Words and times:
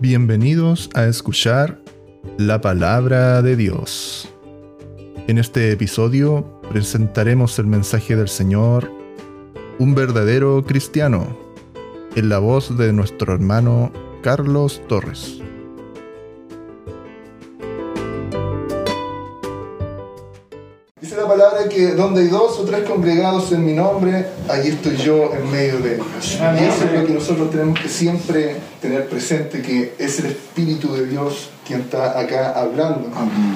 Bienvenidos 0.00 0.90
a 0.94 1.06
escuchar 1.06 1.82
la 2.36 2.60
palabra 2.60 3.42
de 3.42 3.56
Dios. 3.56 4.32
En 5.26 5.38
este 5.38 5.72
episodio 5.72 6.60
presentaremos 6.70 7.58
el 7.58 7.66
mensaje 7.66 8.14
del 8.14 8.28
Señor, 8.28 8.88
un 9.80 9.96
verdadero 9.96 10.64
cristiano, 10.64 11.36
en 12.14 12.28
la 12.28 12.38
voz 12.38 12.78
de 12.78 12.92
nuestro 12.92 13.34
hermano 13.34 13.90
Carlos 14.22 14.80
Torres. 14.86 15.42
Que 21.78 21.92
donde 21.92 22.22
hay 22.22 22.26
dos 22.26 22.58
o 22.58 22.64
tres 22.64 22.82
congregados 22.82 23.52
en 23.52 23.64
mi 23.64 23.72
nombre, 23.72 24.26
allí 24.48 24.70
estoy 24.70 24.96
yo 24.96 25.32
en 25.32 25.48
medio 25.48 25.78
de 25.78 25.94
ellos. 25.94 26.06
Y 26.60 26.64
eso 26.64 26.84
es 26.86 26.92
lo 26.92 27.06
que 27.06 27.12
nosotros 27.12 27.50
tenemos 27.52 27.78
que 27.78 27.88
siempre 27.88 28.56
tener 28.82 29.08
presente, 29.08 29.62
que 29.62 29.94
es 29.96 30.18
el 30.18 30.26
Espíritu 30.26 30.92
de 30.92 31.06
Dios 31.06 31.50
quien 31.64 31.82
está 31.82 32.18
acá 32.18 32.50
hablando. 32.58 33.08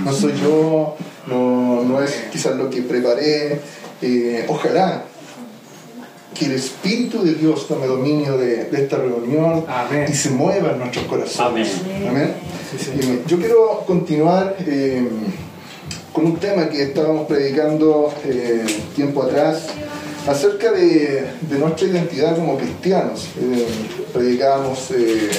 No 0.04 0.12
soy 0.12 0.34
yo, 0.40 0.94
no, 1.26 1.82
no 1.82 2.00
es 2.00 2.12
quizás 2.30 2.54
lo 2.54 2.70
que 2.70 2.82
preparé. 2.82 3.60
Eh, 4.00 4.46
ojalá 4.48 5.02
que 6.32 6.46
el 6.46 6.52
Espíritu 6.52 7.24
de 7.24 7.34
Dios 7.34 7.66
tome 7.66 7.88
dominio 7.88 8.38
de, 8.38 8.66
de 8.66 8.84
esta 8.84 8.98
reunión 8.98 9.64
Amén. 9.66 10.06
y 10.08 10.12
se 10.14 10.30
mueva 10.30 10.70
en 10.70 10.78
nuestros 10.78 11.06
corazones. 11.06 11.80
Amén. 12.08 12.34
Sí, 12.78 13.22
Yo 13.26 13.36
quiero 13.38 13.82
continuar 13.84 14.54
eh, 14.60 15.02
con 16.12 16.26
un 16.26 16.36
tema 16.36 16.68
que 16.68 16.82
estábamos 16.82 17.26
predicando 17.26 18.12
eh, 18.24 18.64
tiempo 18.94 19.22
atrás 19.22 19.68
acerca 20.26 20.70
de, 20.72 21.26
nuestra 21.58 21.88
identidad 21.88 22.36
como 22.36 22.56
cristianos. 22.56 23.28
Eh, 23.40 23.66
predicábamos 24.12 24.90
eh, 24.92 25.30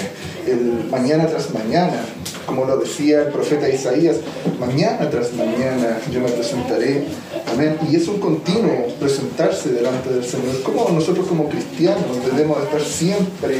el 0.47 0.89
mañana 0.89 1.27
tras 1.27 1.53
mañana, 1.53 2.03
como 2.45 2.65
lo 2.65 2.77
decía 2.77 3.21
el 3.21 3.27
profeta 3.27 3.69
Isaías, 3.69 4.17
mañana 4.59 5.09
tras 5.09 5.33
mañana 5.33 5.99
yo 6.11 6.19
me 6.19 6.29
presentaré. 6.29 7.05
Amén. 7.51 7.77
Y 7.89 7.95
es 7.95 8.07
un 8.07 8.19
continuo 8.19 8.87
presentarse 8.99 9.69
delante 9.71 10.09
del 10.09 10.25
Señor. 10.25 10.61
Como 10.63 10.89
nosotros 10.89 11.27
como 11.27 11.47
cristianos 11.49 12.03
debemos 12.25 12.61
estar 12.63 12.81
siempre 12.81 13.57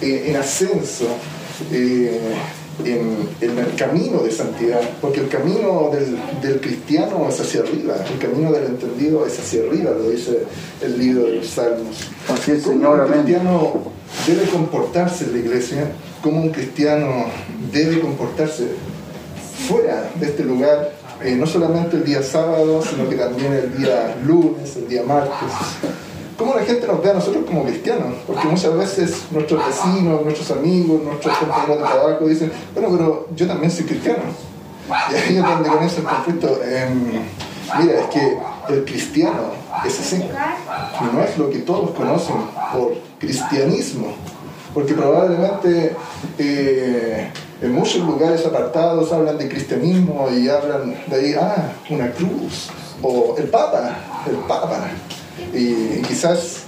eh, 0.00 0.24
en 0.28 0.36
ascenso. 0.36 1.06
En, 2.84 3.28
en 3.40 3.58
el 3.58 3.74
camino 3.76 4.22
de 4.22 4.30
santidad, 4.30 4.80
porque 5.00 5.20
el 5.20 5.28
camino 5.28 5.90
del, 5.92 6.18
del 6.42 6.60
cristiano 6.60 7.26
es 7.28 7.40
hacia 7.40 7.60
arriba, 7.60 7.94
el 8.12 8.18
camino 8.18 8.52
del 8.52 8.66
entendido 8.66 9.26
es 9.26 9.38
hacia 9.38 9.62
arriba, 9.62 9.90
lo 9.90 10.10
dice 10.10 10.44
el 10.80 10.98
libro 10.98 11.24
de 11.24 11.36
los 11.36 11.46
Salmos. 11.46 11.96
Así 12.28 12.52
es, 12.52 12.62
¿Cómo 12.62 12.76
Señor, 12.76 13.00
un 13.00 13.12
cristiano 13.12 13.72
debe 14.26 14.44
comportarse 14.50 15.24
en 15.24 15.32
la 15.32 15.38
iglesia? 15.38 15.92
¿Cómo 16.22 16.42
un 16.42 16.50
cristiano 16.50 17.26
debe 17.72 18.00
comportarse 18.00 18.68
fuera 19.68 20.10
de 20.18 20.26
este 20.26 20.44
lugar? 20.44 20.92
Eh, 21.22 21.36
no 21.36 21.46
solamente 21.46 21.96
el 21.96 22.04
día 22.04 22.22
sábado, 22.22 22.82
sino 22.82 23.08
que 23.08 23.16
también 23.16 23.52
el 23.52 23.76
día 23.76 24.16
lunes, 24.26 24.74
el 24.76 24.88
día 24.88 25.02
martes. 25.02 25.52
¿Cómo 26.40 26.54
la 26.54 26.64
gente 26.64 26.86
nos 26.86 27.02
ve 27.02 27.10
a 27.10 27.12
nosotros 27.12 27.44
como 27.46 27.64
cristianos? 27.64 28.14
Porque 28.26 28.48
muchas 28.48 28.74
veces 28.74 29.26
nuestros 29.30 29.62
vecinos, 29.66 30.24
nuestros 30.24 30.50
amigos, 30.52 31.02
nuestros 31.02 31.36
compañeros 31.36 31.76
de 31.76 31.84
trabajo 31.84 32.26
dicen, 32.26 32.50
bueno, 32.72 32.88
pero 32.96 33.28
yo 33.36 33.46
también 33.46 33.70
soy 33.70 33.84
cristiano. 33.84 34.22
Y 34.88 35.14
ahí 35.14 35.36
es 35.36 35.42
donde 35.42 35.68
comienza 35.68 36.00
el 36.00 36.06
conflicto. 36.06 36.58
Mira, 37.78 38.00
es 38.00 38.06
que 38.06 38.38
el 38.70 38.84
cristiano 38.86 39.50
es 39.84 40.00
así. 40.00 40.24
No 41.12 41.22
es 41.22 41.36
lo 41.36 41.50
que 41.50 41.58
todos 41.58 41.90
conocen 41.90 42.36
por 42.72 42.94
cristianismo. 43.18 44.06
Porque 44.72 44.94
probablemente 44.94 45.94
eh, 46.38 47.30
en 47.60 47.72
muchos 47.74 48.02
lugares 48.02 48.46
apartados 48.46 49.12
hablan 49.12 49.36
de 49.36 49.46
cristianismo 49.46 50.26
y 50.34 50.48
hablan 50.48 50.94
de 51.06 51.16
ahí, 51.16 51.34
ah, 51.38 51.74
una 51.90 52.10
cruz. 52.12 52.70
O 53.02 53.34
el 53.36 53.48
Papa, 53.48 53.94
el 54.26 54.36
Papa. 54.36 54.88
Y 55.54 56.02
quizás 56.02 56.64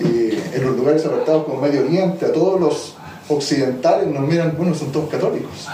eh, 0.00 0.42
en 0.54 0.64
los 0.64 0.76
lugares 0.76 1.04
apartados 1.04 1.44
como 1.44 1.60
Medio 1.60 1.82
Oriente, 1.82 2.26
a 2.26 2.32
todos 2.32 2.60
los 2.60 2.94
occidentales 3.28 4.08
nos 4.08 4.26
miran, 4.26 4.54
bueno, 4.56 4.74
son 4.74 4.92
todos 4.92 5.08
católicos. 5.08 5.66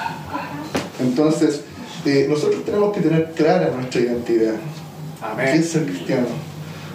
Entonces, 1.00 1.62
eh, 2.04 2.26
nosotros 2.28 2.64
tenemos 2.64 2.94
que 2.94 3.00
tener 3.00 3.32
clara 3.32 3.70
nuestra 3.74 4.00
identidad. 4.00 4.54
¿Qué 4.54 5.26
Amén. 5.26 5.48
es 5.48 5.70
ser 5.70 5.84
cristiano? 5.84 6.26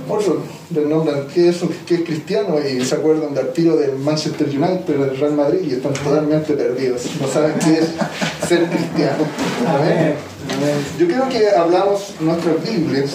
Otros 0.10 0.38
le 0.74 0.86
nombran 0.86 1.28
qué 1.34 1.50
es, 1.50 1.58
qué 1.86 1.96
es 1.96 2.02
cristiano 2.02 2.56
y 2.60 2.84
se 2.84 2.96
acuerdan 2.96 3.34
del 3.34 3.52
tiro 3.52 3.76
del 3.76 3.98
Manchester 3.98 4.48
United, 4.48 4.86
del 4.86 5.18
Real 5.18 5.34
Madrid 5.34 5.60
y 5.64 5.74
están 5.74 5.94
totalmente 5.94 6.54
perdidos. 6.54 7.04
No 7.22 7.28
saben 7.28 7.54
qué 7.60 7.80
es 7.80 8.48
ser 8.48 8.66
cristiano. 8.70 9.24
Amén. 9.68 10.16
Amén. 10.56 10.76
Yo 10.98 11.08
creo 11.08 11.30
que 11.30 11.50
hablamos 11.50 12.16
nuestras 12.22 12.56
Biblias, 12.64 13.12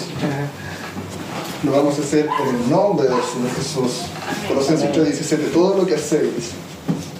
lo 1.63 1.73
vamos 1.73 1.97
a 1.99 2.03
hacer 2.03 2.29
en 2.41 2.57
el 2.57 2.71
nombre 2.71 3.09
del 3.09 3.23
Señor 3.23 3.55
Jesús. 3.55 4.07
Colosenses 4.49 4.91
3:17, 4.93 5.53
todo 5.53 5.77
lo 5.77 5.87
que 5.87 5.95
hacéis, 5.95 6.51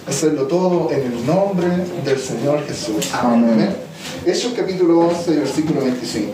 hacerlo 0.07 0.47
todo 0.47 0.91
en 0.91 1.13
el 1.13 1.25
nombre 1.25 1.69
del 2.03 2.19
Señor 2.19 2.65
Jesús. 2.67 3.13
Amén. 3.13 3.73
Hechos 4.25 4.53
capítulo 4.55 4.99
11, 4.99 5.31
versículo 5.39 5.81
25. 5.81 6.33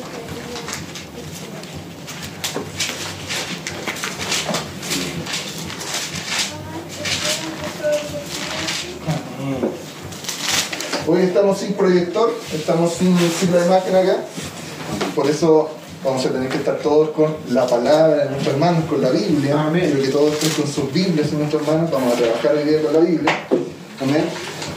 Hoy 11.08 11.22
estamos 11.22 11.58
sin 11.58 11.74
proyector, 11.74 12.36
estamos 12.53 12.94
sin 12.94 13.18
ciclo 13.18 13.59
de 13.59 13.66
imagen 13.66 13.96
acá, 13.96 14.18
por 15.16 15.28
eso 15.28 15.72
vamos 16.04 16.26
a 16.26 16.30
tener 16.30 16.50
que 16.50 16.58
estar 16.58 16.78
todos 16.80 17.10
con 17.10 17.36
la 17.50 17.68
palabra 17.68 18.26
de 18.26 18.30
nuestros 18.30 18.54
hermanos, 18.54 18.86
con 18.86 19.02
la 19.02 19.10
Biblia. 19.10 19.64
Amén. 19.64 19.86
Quiero 19.86 20.02
que 20.02 20.08
todos 20.10 20.34
estén 20.34 20.52
con 20.52 20.72
sus 20.72 20.94
Biblias, 20.94 21.32
nuestros 21.34 21.62
hermanos, 21.62 21.92
vamos 21.92 22.14
a 22.14 22.18
trabajar 22.18 22.56
hoy 22.56 22.64
día 22.70 22.82
con 22.82 22.94
la 22.94 23.00
Biblia. 23.00 23.40
Amén. 24.02 24.24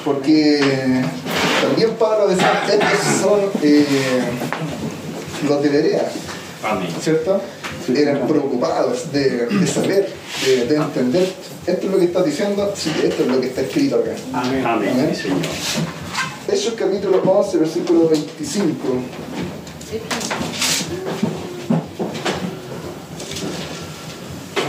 Porque 0.04 1.04
también 1.62 1.90
Pablo 1.98 2.26
decía, 2.28 2.64
estos 2.68 3.20
son 3.20 3.40
eh, 3.62 3.86
los 5.46 5.62
de 5.62 5.68
Berea, 5.68 6.10
Amén. 6.64 6.88
¿cierto? 7.00 7.40
Eran 7.94 8.26
preocupados 8.26 9.12
de, 9.12 9.46
de 9.46 9.66
saber, 9.66 10.12
de, 10.44 10.66
de 10.66 10.76
entender. 10.76 11.32
Esto 11.66 11.86
es 11.86 11.92
lo 11.92 11.98
que 11.98 12.04
está 12.06 12.22
diciendo, 12.22 12.72
sí, 12.76 12.92
esto 13.02 13.22
es 13.22 13.28
lo 13.28 13.40
que 13.40 13.46
está 13.46 13.60
escrito 13.60 13.96
acá. 13.96 14.12
Amén. 14.32 14.66
Amén. 14.66 15.10
Sí, 15.14 15.22
Señor. 15.22 15.38
Hechos 16.48 16.74
capítulo 16.76 17.22
11, 17.24 17.58
versículo 17.58 18.08
25. 18.08 18.76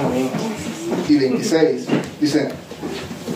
Amén. 0.05 0.29
y 1.09 1.12
26. 1.29 1.85
Dice, 2.19 2.49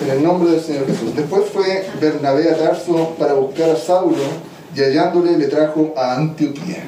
en 0.04 0.10
el 0.10 0.24
nombre 0.24 0.52
del 0.52 0.62
Señor 0.62 0.88
Jesús. 0.88 1.16
Después 1.16 1.44
fue 1.52 1.86
Bernabé 2.00 2.50
a 2.50 2.58
Tarso 2.58 3.16
para 3.18 3.34
buscar 3.34 3.70
a 3.70 3.76
Saulo 3.76 4.24
y 4.76 4.80
hallándole 4.82 5.38
le 5.38 5.48
trajo 5.48 5.94
a 5.98 6.16
Antioquía. 6.16 6.84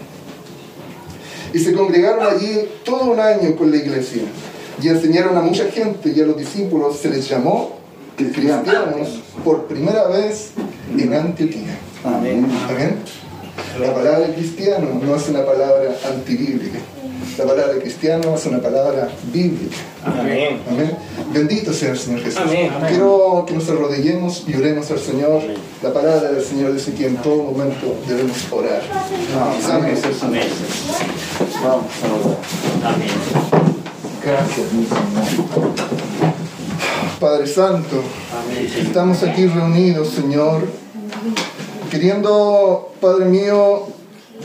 Y 1.54 1.60
se 1.60 1.74
congregaron 1.74 2.26
allí 2.26 2.70
todo 2.84 3.12
un 3.12 3.20
año 3.20 3.56
con 3.56 3.72
la 3.72 3.78
iglesia 3.78 4.24
y 4.82 4.88
enseñaron 4.88 5.36
a 5.38 5.42
mucha 5.42 5.66
gente 5.66 6.14
y 6.16 6.22
a 6.22 6.26
los 6.26 6.38
discípulos 6.38 6.98
se 6.98 7.10
les 7.10 7.28
llamó 7.28 7.80
cristianos 8.16 9.22
por 9.44 9.66
primera 9.66 10.08
vez 10.08 10.52
en 10.98 11.14
Antioquía. 11.14 11.78
Amén. 12.04 12.46
Amén. 12.70 12.96
La 13.80 13.94
palabra 13.94 14.28
cristiano 14.34 15.00
no 15.02 15.16
es 15.16 15.30
una 15.30 15.46
palabra 15.46 15.96
antibíblica. 16.08 16.80
La 17.38 17.46
palabra 17.46 17.80
cristiano 17.80 18.36
es 18.36 18.46
una 18.46 18.60
palabra 18.60 19.10
bíblica. 19.32 19.76
Amén. 20.04 20.60
Amén. 20.70 20.98
Bendito 21.34 21.74
sea 21.74 21.92
el 21.92 21.98
Señor 21.98 22.22
Jesús. 22.22 22.42
Amén. 22.42 22.72
Quiero 22.88 23.46
que 23.48 23.54
nos 23.54 23.70
arrodillemos 23.70 24.44
y 24.48 24.56
oremos 24.56 24.90
al 24.92 25.00
Señor. 25.00 25.42
La 25.82 25.94
palabra 25.94 26.32
del 26.32 26.44
Señor 26.44 26.74
dice 26.74 26.94
que 26.94 27.08
en 27.08 27.18
todo 27.18 27.44
momento 27.44 27.96
debemos 28.08 28.38
orar. 28.52 28.82
Amén. 29.70 29.98
Amén. 30.22 30.48
Vamos 31.64 31.86
a 32.04 32.28
orar. 32.28 32.94
Amén. 32.94 33.10
Gracias, 34.24 34.74
mi 34.74 34.86
Señor. 34.86 36.00
Padre 37.20 37.48
Santo, 37.48 38.02
estamos 38.78 39.24
aquí 39.24 39.46
reunidos, 39.46 40.08
Señor, 40.10 40.62
queriendo, 41.92 42.94
Padre 43.02 43.26
mío, 43.26 43.88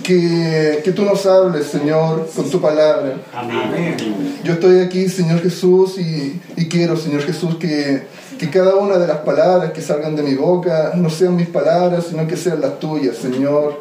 que, 0.02 0.81
que 0.85 0.93
tú 0.93 1.02
nos 1.05 1.25
hables, 1.26 1.67
Señor, 1.67 2.29
con 2.35 2.50
tu 2.50 2.61
palabra. 2.61 3.17
Amén. 3.35 3.96
Yo 4.43 4.55
estoy 4.55 4.81
aquí, 4.81 5.08
Señor 5.08 5.41
Jesús, 5.41 5.99
y, 5.99 6.41
y 6.56 6.69
quiero, 6.69 6.96
Señor 6.96 7.23
Jesús, 7.23 7.56
que, 7.56 8.02
que 8.38 8.50
cada 8.50 8.75
una 8.75 8.99
de 8.99 9.06
las 9.06 9.19
palabras 9.19 9.70
que 9.73 9.81
salgan 9.81 10.17
de 10.17 10.23
mi 10.23 10.35
boca 10.35 10.93
no 10.96 11.08
sean 11.08 11.37
mis 11.37 11.46
palabras, 11.46 12.06
sino 12.11 12.26
que 12.26 12.37
sean 12.37 12.61
las 12.61 12.79
tuyas, 12.81 13.17
Señor. 13.17 13.81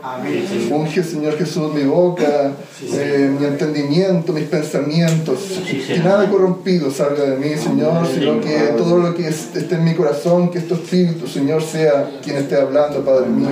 Unge, 0.71 1.03
Señor 1.03 1.37
Jesús, 1.37 1.73
mi 1.73 1.83
boca, 1.83 2.51
eh, 2.81 3.35
mi 3.37 3.45
entendimiento, 3.45 4.31
mis 4.31 4.45
pensamientos. 4.45 5.39
Que 5.87 5.99
nada 5.99 6.29
corrompido 6.29 6.91
salga 6.91 7.23
de 7.23 7.37
mí, 7.37 7.57
Señor, 7.57 8.07
sino 8.07 8.39
que 8.39 8.57
todo 8.77 8.99
lo 8.99 9.15
que 9.15 9.27
es- 9.27 9.55
esté 9.55 9.75
en 9.75 9.83
mi 9.85 9.95
corazón, 9.95 10.49
que 10.51 10.59
este 10.59 10.75
espíritu, 10.75 11.27
Señor, 11.27 11.61
sea 11.63 12.11
quien 12.23 12.37
esté 12.37 12.55
hablando, 12.55 13.03
Padre 13.03 13.27
mío. 13.29 13.49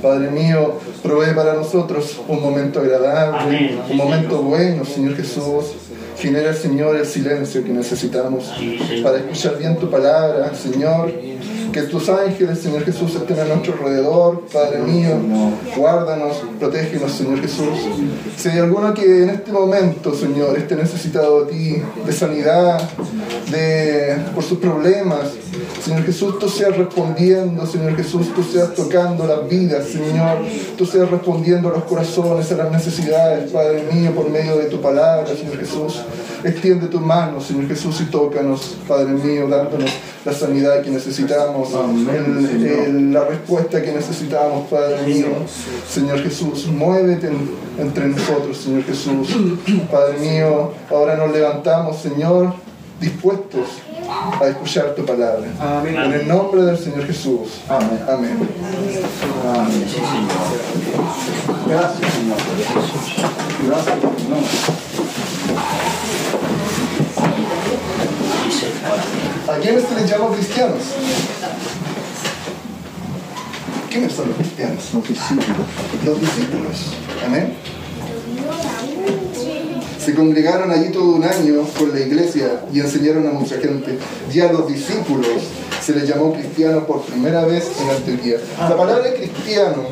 Padre 0.00 0.30
mío, 0.30 0.74
provee 1.02 1.34
para 1.34 1.54
nosotros 1.54 2.20
un 2.28 2.42
momento 2.42 2.80
agradable, 2.80 3.38
Amén. 3.38 3.80
un 3.90 3.96
momento 3.96 4.42
bueno, 4.42 4.84
Señor 4.84 5.16
Jesús. 5.16 5.74
Genera, 6.18 6.54
Señor, 6.54 6.96
el 6.96 7.04
silencio 7.04 7.62
que 7.62 7.70
necesitamos 7.70 8.50
para 9.02 9.18
escuchar 9.18 9.58
bien 9.58 9.76
tu 9.76 9.90
palabra, 9.90 10.54
Señor. 10.54 11.12
Que 11.72 11.82
tus 11.82 12.08
ángeles, 12.08 12.58
Señor 12.60 12.84
Jesús, 12.86 13.14
estén 13.16 13.38
a 13.38 13.44
nuestro 13.44 13.74
alrededor, 13.74 14.44
Padre 14.50 14.78
mío. 14.78 15.10
Guárdanos, 15.76 16.42
protégenos, 16.58 17.12
Señor 17.12 17.38
Jesús. 17.42 17.68
Si 18.34 18.48
hay 18.48 18.60
alguno 18.60 18.94
que 18.94 19.24
en 19.24 19.28
este 19.28 19.52
momento, 19.52 20.14
Señor, 20.14 20.56
esté 20.56 20.74
necesitado 20.74 21.44
de 21.44 21.52
ti, 21.52 21.82
de 22.06 22.12
sanidad, 22.12 22.80
de, 23.50 24.16
por 24.34 24.42
sus 24.42 24.56
problemas, 24.56 25.32
Señor 25.84 26.04
Jesús, 26.04 26.38
tú 26.38 26.48
seas 26.48 26.76
respondiendo, 26.76 27.64
Señor 27.66 27.94
Jesús, 27.96 28.34
tú 28.34 28.42
seas 28.42 28.74
tocando 28.74 29.24
las 29.26 29.48
vidas, 29.48 29.86
Señor, 29.86 30.38
tú 30.76 30.84
seas 30.84 31.08
respondiendo 31.10 31.68
a 31.68 31.72
los 31.72 31.84
corazones, 31.84 32.50
a 32.50 32.56
las 32.56 32.72
necesidades, 32.72 33.50
Padre 33.52 33.84
mío, 33.92 34.10
por 34.12 34.28
medio 34.28 34.56
de 34.56 34.64
tu 34.64 34.80
palabra, 34.80 35.26
Señor 35.36 35.58
Jesús. 35.58 36.02
Extiende 36.42 36.88
tu 36.88 37.00
mano, 37.00 37.40
Señor 37.40 37.68
Jesús, 37.68 38.00
y 38.00 38.04
tócanos, 38.06 38.76
Padre 38.88 39.12
mío, 39.12 39.48
dándonos 39.48 39.90
la 40.24 40.32
sanidad 40.32 40.82
que 40.82 40.90
necesitamos, 40.90 41.68
el- 42.12 42.66
el- 42.66 43.12
la 43.12 43.24
respuesta 43.24 43.80
que 43.80 43.92
necesitamos, 43.92 44.66
Padre 44.68 45.02
mío. 45.06 45.26
Señor 45.88 46.20
Jesús, 46.20 46.66
muévete 46.66 47.28
en- 47.28 47.50
entre 47.78 48.06
nosotros, 48.08 48.56
Señor 48.58 48.82
Jesús. 48.84 49.28
Padre 49.90 50.18
mío, 50.18 50.72
ahora 50.90 51.16
nos 51.16 51.32
levantamos, 51.32 51.98
Señor, 51.98 52.52
dispuestos 53.00 53.66
a 54.08 54.48
escuchar 54.48 54.94
tu 54.94 55.04
palabra. 55.04 55.46
En 55.86 56.12
el 56.12 56.28
nombre 56.28 56.62
del 56.62 56.78
Señor 56.78 57.06
Jesús. 57.06 57.60
Amén. 57.68 58.00
Amén. 58.08 58.38
Amén. 59.44 59.86
Sí, 59.88 59.94
Señor. 59.94 61.56
Gracias, 61.68 62.12
Señor. 62.14 62.38
Gracias, 63.66 63.96
Señor. 64.00 64.86
¿A 69.48 69.58
quiénes 69.60 69.84
se 69.84 69.94
les 69.94 70.10
llama 70.10 70.34
cristianos? 70.34 70.82
¿Quiénes 73.90 74.12
son 74.12 74.28
los 74.28 74.36
cristianos? 74.36 74.84
Los 74.92 75.08
discípulos. 75.08 75.66
Los 76.04 76.20
discípulos. 76.20 76.92
Amén. 77.24 77.54
Se 80.06 80.14
congregaron 80.14 80.70
allí 80.70 80.90
todo 80.90 81.16
un 81.16 81.24
año 81.24 81.66
con 81.76 81.92
la 81.92 81.98
iglesia 81.98 82.60
y 82.72 82.78
enseñaron 82.78 83.26
a 83.26 83.32
mucha 83.32 83.58
gente. 83.58 83.98
Y 84.32 84.38
a 84.38 84.52
los 84.52 84.68
discípulos 84.68 85.26
se 85.84 85.96
les 85.96 86.08
llamó 86.08 86.32
cristianos 86.32 86.84
por 86.84 87.02
primera 87.02 87.44
vez 87.44 87.72
en 87.80 87.90
Antioquía. 87.90 88.36
La 88.56 88.76
palabra 88.76 89.12
cristiano 89.12 89.82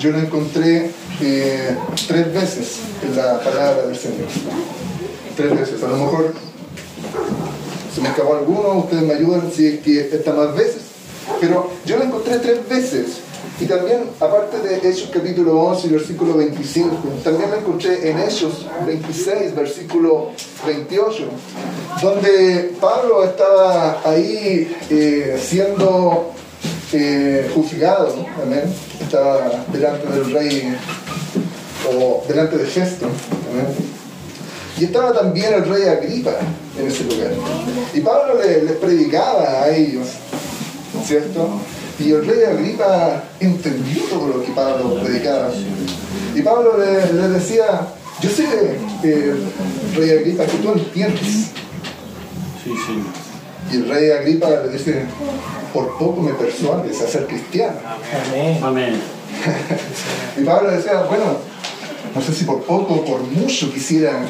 yo 0.00 0.10
la 0.10 0.18
encontré 0.22 0.90
eh, 1.20 1.76
tres 2.08 2.34
veces 2.34 2.78
en 3.04 3.14
la 3.14 3.38
palabra 3.38 3.86
del 3.86 3.96
Señor. 3.96 4.26
Tres 5.36 5.50
veces. 5.56 5.84
A 5.84 5.86
lo 5.86 5.98
mejor 5.98 6.34
se 7.94 8.00
me 8.00 8.08
escapó 8.08 8.34
alguno, 8.34 8.78
ustedes 8.78 9.04
me 9.04 9.14
ayudan 9.14 9.52
si 9.54 9.68
es 9.68 9.78
que 9.78 10.00
está 10.00 10.32
más 10.32 10.52
veces. 10.56 10.82
Pero 11.40 11.70
yo 11.86 11.96
la 11.96 12.06
encontré 12.06 12.38
tres 12.38 12.68
veces. 12.68 13.18
Y 13.60 13.64
también, 13.66 14.04
aparte 14.20 14.58
de 14.60 14.76
Hechos 14.88 15.10
capítulo 15.12 15.60
11, 15.60 15.88
versículo 15.88 16.34
25, 16.36 16.96
también 17.24 17.50
la 17.50 17.56
encontré 17.58 18.08
en 18.10 18.18
Hechos 18.20 18.66
26, 18.86 19.54
versículo 19.54 20.30
28, 20.66 21.24
donde 22.00 22.72
Pablo 22.80 23.24
estaba 23.24 24.00
ahí 24.04 24.76
eh, 24.90 25.40
siendo 25.44 26.30
eh, 26.92 27.50
juzgado, 27.54 28.14
amén. 28.42 28.62
Estaba 29.00 29.64
delante 29.72 30.06
del 30.12 30.32
rey 30.32 30.76
o 31.92 32.22
delante 32.28 32.58
de 32.58 32.64
Festo, 32.66 33.06
amén. 33.06 33.66
Y 34.78 34.84
estaba 34.84 35.12
también 35.12 35.54
el 35.54 35.64
rey 35.68 35.88
Agripa 35.88 36.30
en 36.78 36.86
ese 36.86 37.02
lugar. 37.04 37.32
Y 37.92 38.00
Pablo 38.00 38.40
le- 38.40 38.62
les 38.62 38.76
predicaba 38.76 39.62
a 39.64 39.70
ellos, 39.74 40.06
¿cierto? 41.04 41.48
Y 41.98 42.12
el 42.12 42.26
rey 42.26 42.44
Agripa 42.44 43.24
entendió 43.40 44.02
todo 44.04 44.28
lo 44.28 44.44
que 44.44 44.52
Pablo 44.52 45.00
predicaba. 45.02 45.50
Y 46.34 46.42
Pablo 46.42 46.78
le, 46.78 47.12
le 47.12 47.28
decía, 47.28 47.88
yo 48.20 48.30
sé, 48.30 48.44
eh, 49.02 49.34
rey 49.96 50.10
Agripa, 50.10 50.44
que 50.46 50.58
tú 50.58 50.72
entiendes. 50.72 51.50
Sí, 52.62 52.74
Señor. 52.86 53.28
Y 53.70 53.76
el 53.76 53.88
rey 53.88 54.10
Agripa 54.10 54.48
le 54.48 54.70
dice, 54.70 55.04
por 55.72 55.98
poco 55.98 56.22
me 56.22 56.32
persuades 56.32 57.00
a 57.02 57.06
ser 57.08 57.26
cristiano. 57.26 57.76
Amén. 58.62 59.00
Y 60.36 60.44
Pablo 60.44 60.70
decía, 60.70 61.02
bueno, 61.02 61.38
no 62.14 62.22
sé 62.22 62.32
si 62.32 62.44
por 62.44 62.62
poco 62.62 62.94
o 62.94 63.04
por 63.04 63.20
mucho 63.22 63.72
quisiera 63.72 64.20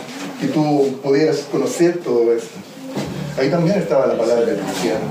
que 0.41 0.49
tú 0.49 0.99
pudieras 1.03 1.39
conocer 1.51 1.99
todo 1.99 2.33
esto. 2.35 2.57
Ahí 3.39 3.51
también 3.51 3.79
estaba 3.79 4.07
la 4.07 4.19
palabra 4.19 4.45
del 4.45 4.59
cristiano. 4.59 5.05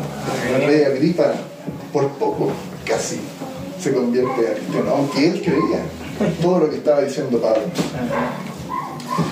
El 0.54 0.68
rey 0.68 0.84
Agripa, 0.84 1.34
por 1.92 2.08
poco, 2.10 2.50
casi, 2.86 3.20
se 3.80 3.94
convierte 3.94 4.48
a 4.48 4.54
cristiano, 4.54 4.92
aunque 4.96 5.28
él 5.28 5.42
creía 5.42 5.82
todo 6.42 6.60
lo 6.60 6.70
que 6.70 6.78
estaba 6.78 7.02
diciendo 7.02 7.40
Pablo. 7.40 7.64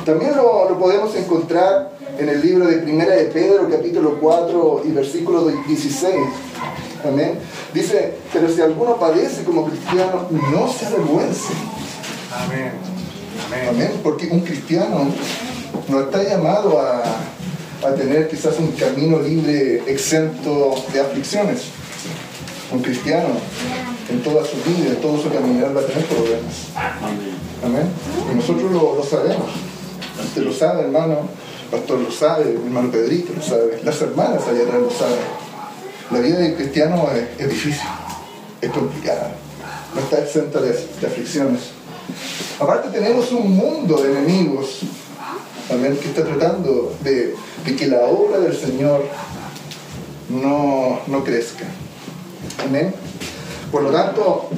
También 0.05 0.35
lo, 0.35 0.69
lo 0.69 0.79
podemos 0.79 1.15
encontrar 1.15 1.91
en 2.17 2.29
el 2.29 2.41
libro 2.41 2.67
de 2.67 2.77
Primera 2.77 3.15
de 3.15 3.25
Pedro, 3.25 3.69
capítulo 3.69 4.19
4 4.19 4.83
y 4.85 4.91
versículo 4.91 5.47
16. 5.67 6.15
Amén. 7.03 7.39
Dice, 7.73 8.13
pero 8.33 8.49
si 8.49 8.61
alguno 8.61 8.97
padece 8.97 9.43
como 9.43 9.65
cristiano, 9.65 10.27
no 10.51 10.71
se 10.71 10.85
avergüence. 10.85 11.53
Amén. 12.33 12.71
Amén. 13.69 13.91
Porque 14.01 14.27
un 14.27 14.41
cristiano 14.41 15.07
no 15.87 16.01
está 16.01 16.23
llamado 16.23 16.79
a, 16.79 17.03
a 17.87 17.93
tener 17.95 18.27
quizás 18.27 18.57
un 18.59 18.71
camino 18.71 19.19
libre, 19.19 19.83
exento 19.87 20.75
de 20.93 21.01
aflicciones. 21.01 21.63
Un 22.71 22.81
cristiano 22.81 23.29
en 24.09 24.21
toda 24.21 24.43
su 24.43 24.57
vida, 24.57 24.89
en 24.89 25.01
todo 25.01 25.21
su 25.21 25.29
caminar 25.29 25.75
va 25.75 25.81
a 25.81 25.85
tener 25.85 26.05
problemas. 26.05 26.67
Amén. 27.63 27.89
Y 28.31 28.35
nosotros 28.35 28.71
lo, 28.71 28.95
lo 28.95 29.03
sabemos. 29.03 29.49
Usted 30.23 30.43
lo 30.43 30.53
sabe, 30.53 30.83
hermano. 30.83 31.27
Pastor 31.71 31.99
lo 31.99 32.11
sabe, 32.11 32.45
mi 32.45 32.67
hermano 32.67 32.91
Pedrito 32.91 33.33
lo 33.35 33.41
sabe. 33.41 33.81
Las 33.83 34.01
hermanas 34.01 34.43
allá 34.47 34.63
atrás 34.63 34.81
lo 34.81 34.91
saben. 34.91 35.45
La 36.11 36.19
vida 36.19 36.37
del 36.37 36.55
cristiano 36.55 37.09
es, 37.13 37.41
es 37.41 37.49
difícil, 37.49 37.87
es 38.61 38.69
complicada. 38.69 39.35
No 39.93 40.01
está 40.01 40.19
exenta 40.19 40.61
de, 40.61 40.71
de 40.71 41.07
aflicciones. 41.07 41.61
Aparte 42.59 42.89
tenemos 42.89 43.31
un 43.31 43.55
mundo 43.55 43.97
de 43.97 44.11
enemigos 44.11 44.81
amén, 45.71 45.97
que 46.01 46.09
está 46.09 46.23
tratando 46.23 46.95
de, 47.01 47.33
de 47.65 47.75
que 47.75 47.87
la 47.87 48.05
obra 48.05 48.39
del 48.39 48.55
Señor 48.55 49.03
no, 50.29 50.99
no 51.07 51.23
crezca. 51.23 51.65
Amén. 52.63 52.93
Por 53.71 53.83
lo 53.83 53.91
tanto, 53.91 54.49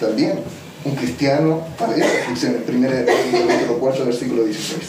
también 0.00 0.40
un 0.84 0.94
cristiano 0.94 1.66
padece. 1.78 2.50
Primera 2.66 2.94
de 2.94 3.02
Pedro, 3.04 3.46
capítulo 3.48 3.78
4, 3.78 4.04
versículo 4.06 4.44
16. 4.44 4.80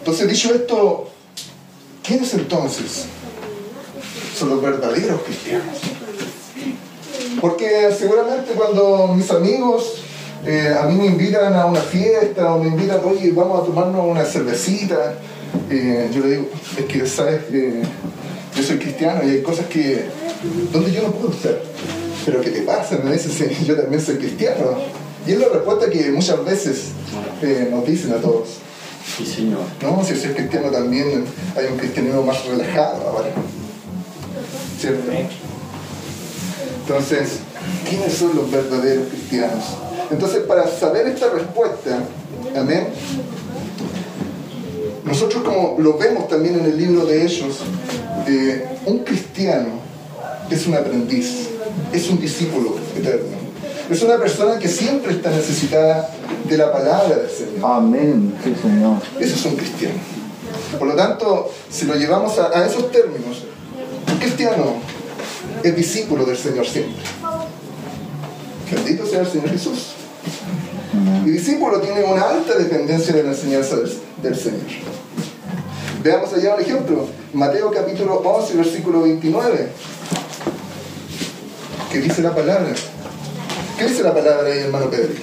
Entonces, 0.00 0.28
dicho 0.28 0.54
esto, 0.54 1.10
¿quiénes 2.02 2.34
entonces 2.34 3.06
son 4.36 4.50
los 4.50 4.62
verdaderos 4.62 5.22
cristianos? 5.22 5.76
Porque 7.40 7.94
seguramente 7.96 8.52
cuando 8.52 9.08
mis 9.08 9.30
amigos 9.30 10.02
eh, 10.44 10.74
a 10.76 10.86
mí 10.86 10.96
me 10.96 11.06
invitan 11.06 11.54
a 11.54 11.66
una 11.66 11.80
fiesta 11.80 12.52
o 12.52 12.62
me 12.62 12.68
invitan, 12.68 13.00
oye, 13.04 13.30
vamos 13.30 13.62
a 13.62 13.64
tomarnos 13.64 14.04
una 14.04 14.24
cervecita, 14.24 15.14
eh, 15.70 16.10
yo 16.12 16.20
le 16.20 16.30
digo, 16.30 16.48
es 16.76 16.84
que, 16.86 17.06
¿sabes? 17.06 17.42
Eh, 17.52 17.82
yo 18.62 18.68
soy 18.68 18.78
cristiano 18.78 19.22
y 19.24 19.30
hay 19.30 19.42
cosas 19.42 19.66
que, 19.66 20.04
donde 20.72 20.92
yo 20.92 21.02
no 21.02 21.12
puedo 21.12 21.32
estar. 21.32 21.60
Pero 22.24 22.40
¿qué 22.40 22.50
te 22.50 22.62
pasa? 22.62 22.98
Me 23.02 23.12
dicen, 23.12 23.32
sí, 23.32 23.64
yo 23.64 23.76
también 23.76 24.00
soy 24.00 24.16
cristiano. 24.16 24.78
Y 25.26 25.32
es 25.32 25.38
la 25.38 25.48
respuesta 25.48 25.90
que 25.90 26.10
muchas 26.12 26.44
veces 26.44 26.90
eh, 27.42 27.68
nos 27.70 27.86
dicen 27.86 28.12
a 28.12 28.16
todos. 28.16 28.48
Sí, 29.16 29.26
Señor. 29.26 29.60
No, 29.82 30.04
si 30.04 30.14
soy 30.14 30.30
cristiano 30.30 30.70
también 30.70 31.24
hay 31.56 31.66
un 31.72 31.76
cristianismo 31.76 32.22
más 32.22 32.44
relajado 32.46 33.08
ahora. 33.08 33.30
¿Cierto? 34.80 35.10
Entonces, 36.82 37.38
¿quiénes 37.88 38.12
son 38.12 38.34
los 38.36 38.50
verdaderos 38.50 39.08
cristianos? 39.08 39.64
Entonces, 40.10 40.42
para 40.44 40.68
saber 40.68 41.08
esta 41.08 41.30
respuesta, 41.30 41.98
amén, 42.56 42.88
nosotros 45.04 45.42
como 45.42 45.76
lo 45.78 45.98
vemos 45.98 46.28
también 46.28 46.58
en 46.58 46.64
el 46.64 46.76
libro 46.76 47.04
de 47.04 47.24
ellos, 47.24 47.58
eh, 48.26 48.64
un 48.86 48.98
cristiano 49.00 49.70
es 50.50 50.66
un 50.66 50.74
aprendiz, 50.74 51.48
es 51.92 52.08
un 52.10 52.20
discípulo 52.20 52.76
eterno. 52.96 53.42
Es 53.90 54.02
una 54.02 54.16
persona 54.18 54.58
que 54.58 54.68
siempre 54.68 55.12
está 55.12 55.30
necesitada 55.30 56.08
de 56.48 56.56
la 56.56 56.72
palabra 56.72 57.16
del 57.16 57.30
Señor. 57.30 57.64
Amén. 57.64 58.34
Sí, 58.42 58.54
Señor. 58.60 58.96
Eso 59.20 59.34
es 59.34 59.44
un 59.44 59.56
cristiano. 59.56 59.94
Por 60.78 60.88
lo 60.88 60.94
tanto, 60.94 61.50
si 61.70 61.86
lo 61.86 61.94
llevamos 61.94 62.38
a, 62.38 62.58
a 62.58 62.66
esos 62.66 62.90
términos, 62.90 63.44
un 64.10 64.18
cristiano 64.18 64.76
es 65.62 65.76
discípulo 65.76 66.24
del 66.24 66.36
Señor 66.36 66.66
siempre. 66.66 67.02
Bendito 68.70 69.06
sea 69.06 69.20
el 69.20 69.26
Señor 69.26 69.50
Jesús. 69.50 69.92
Y 71.24 71.30
discípulo 71.30 71.80
tiene 71.80 72.02
una 72.04 72.22
alta 72.22 72.56
dependencia 72.56 73.14
de 73.14 73.22
la 73.22 73.30
enseñanza 73.30 73.76
del, 73.76 73.92
del 74.22 74.36
Señor. 74.36 74.60
Veamos 76.02 76.32
allá 76.32 76.54
un 76.54 76.60
ejemplo. 76.60 77.21
Mateo 77.34 77.70
capítulo 77.70 78.16
11, 78.16 78.56
versículo 78.58 79.02
29. 79.02 79.68
¿Qué 81.90 82.00
dice 82.00 82.20
la 82.20 82.34
palabra? 82.34 82.74
¿Qué 83.78 83.86
dice 83.86 84.02
la 84.02 84.12
palabra 84.12 84.46
ahí, 84.52 84.58
hermano 84.58 84.90
Pedro? 84.90 85.14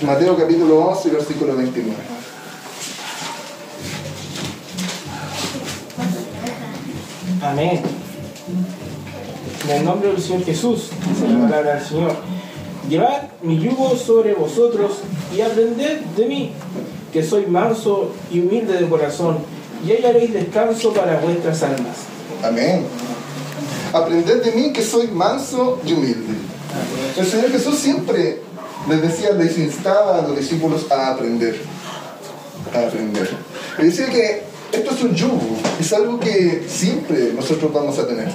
Mateo 0.00 0.34
capítulo 0.38 0.78
11, 0.86 1.10
versículo 1.10 1.54
29. 1.54 1.94
Amén. 7.42 7.82
En 9.68 9.70
el 9.70 9.84
nombre 9.84 10.12
del 10.12 10.22
Señor 10.22 10.44
Jesús, 10.44 10.88
dice 11.06 11.28
la 11.28 11.40
palabra 11.40 11.74
del 11.74 11.84
Señor. 11.84 12.16
Llevad 12.88 13.22
mi 13.42 13.58
yugo 13.58 13.96
sobre 13.96 14.32
vosotros 14.32 15.00
y 15.36 15.42
aprended 15.42 16.00
de 16.16 16.26
mí, 16.26 16.52
que 17.12 17.22
soy 17.22 17.44
manso 17.46 18.12
y 18.30 18.40
humilde 18.40 18.80
de 18.80 18.88
corazón, 18.88 19.53
y 19.84 19.92
hallaréis 19.92 20.32
descanso 20.32 20.92
para 20.92 21.18
vuestras 21.20 21.62
almas. 21.62 21.96
Amén. 22.42 22.84
Aprended 23.92 24.42
de 24.42 24.52
mí 24.52 24.72
que 24.72 24.82
soy 24.82 25.08
manso 25.08 25.80
y 25.84 25.92
humilde. 25.92 26.34
El 27.16 27.26
Señor 27.26 27.50
Jesús 27.50 27.78
siempre 27.78 28.40
les 28.88 29.02
decía, 29.02 29.30
les 29.32 29.56
instaba 29.58 30.18
a 30.18 30.22
los 30.22 30.36
discípulos 30.36 30.90
a 30.90 31.12
aprender. 31.12 31.56
A 32.74 32.86
aprender. 32.86 33.30
Y 33.78 33.84
decía 33.84 34.06
que 34.06 34.42
esto 34.72 34.90
es 34.94 35.02
un 35.02 35.14
yugo, 35.14 35.56
es 35.78 35.92
algo 35.92 36.18
que 36.18 36.64
siempre 36.68 37.32
nosotros 37.34 37.72
vamos 37.72 37.98
a 37.98 38.06
tener. 38.06 38.28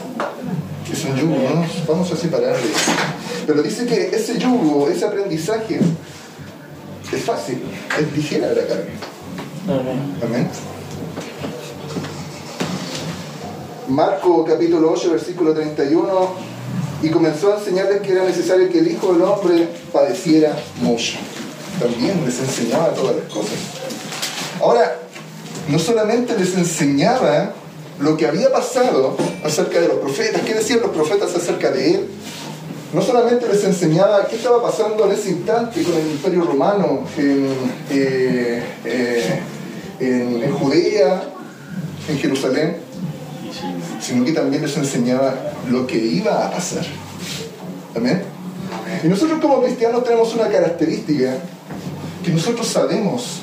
Es 0.92 1.06
un 1.06 1.16
yugo, 1.18 1.36
no 1.36 1.62
nos 1.62 1.88
vamos 1.88 2.12
a 2.12 2.16
separar 2.16 2.56
de 2.56 2.70
eso. 2.70 2.92
Pero 3.46 3.62
dice 3.62 3.86
que 3.86 4.16
ese 4.16 4.38
yugo, 4.38 4.90
ese 4.90 5.06
aprendizaje, 5.06 5.80
es 7.12 7.24
fácil, 7.24 7.62
es 8.00 8.16
ligera 8.16 8.48
la 8.48 8.66
carga. 8.66 8.94
Amén. 9.68 10.18
Amén. 10.24 10.50
Marco 13.90 14.46
capítulo 14.46 14.92
8, 14.92 15.12
versículo 15.12 15.54
31, 15.54 16.30
y 17.02 17.10
comenzó 17.10 17.54
a 17.54 17.58
enseñarles 17.58 18.02
que 18.02 18.12
era 18.12 18.24
necesario 18.24 18.70
que 18.70 18.80
el 18.80 18.92
Hijo 18.92 19.14
del 19.14 19.24
Hombre 19.24 19.68
padeciera 19.92 20.56
mucho. 20.82 21.18
También 21.80 22.24
les 22.26 22.40
enseñaba 22.40 22.90
todas 22.90 23.16
las 23.16 23.26
cosas. 23.26 23.58
Ahora, 24.62 25.00
no 25.70 25.80
solamente 25.80 26.38
les 26.38 26.56
enseñaba 26.56 27.54
lo 28.00 28.16
que 28.16 28.28
había 28.28 28.52
pasado 28.52 29.16
acerca 29.44 29.80
de 29.82 29.88
los 29.88 29.98
profetas, 29.98 30.42
qué 30.42 30.54
decían 30.54 30.82
los 30.82 30.92
profetas 30.92 31.36
acerca 31.36 31.72
de 31.72 31.92
él, 31.92 32.08
no 32.94 33.02
solamente 33.02 33.48
les 33.48 33.64
enseñaba 33.64 34.26
qué 34.28 34.36
estaba 34.36 34.62
pasando 34.62 35.06
en 35.06 35.12
ese 35.12 35.30
instante 35.30 35.84
con 35.84 35.94
el 35.96 36.12
imperio 36.12 36.42
romano 36.44 37.04
eh, 37.18 38.64
eh, 38.86 39.40
en- 40.00 40.44
en 40.44 40.52
Judea, 40.54 41.24
en 42.08 42.18
Jerusalén, 42.18 42.78
sino 44.02 44.26
que 44.26 44.32
también 44.32 44.62
les 44.62 44.76
enseñaba 44.78 45.34
lo 45.70 45.86
que 45.86 45.98
iba 45.98 46.48
a 46.48 46.52
pasar. 46.52 46.86
Amén. 47.96 48.24
Y 49.04 49.08
nosotros 49.08 49.40
como 49.42 49.62
cristianos 49.62 50.04
tenemos 50.04 50.34
una 50.36 50.48
característica 50.48 51.36
que 52.24 52.32
nosotros 52.32 52.68
sabemos 52.68 53.42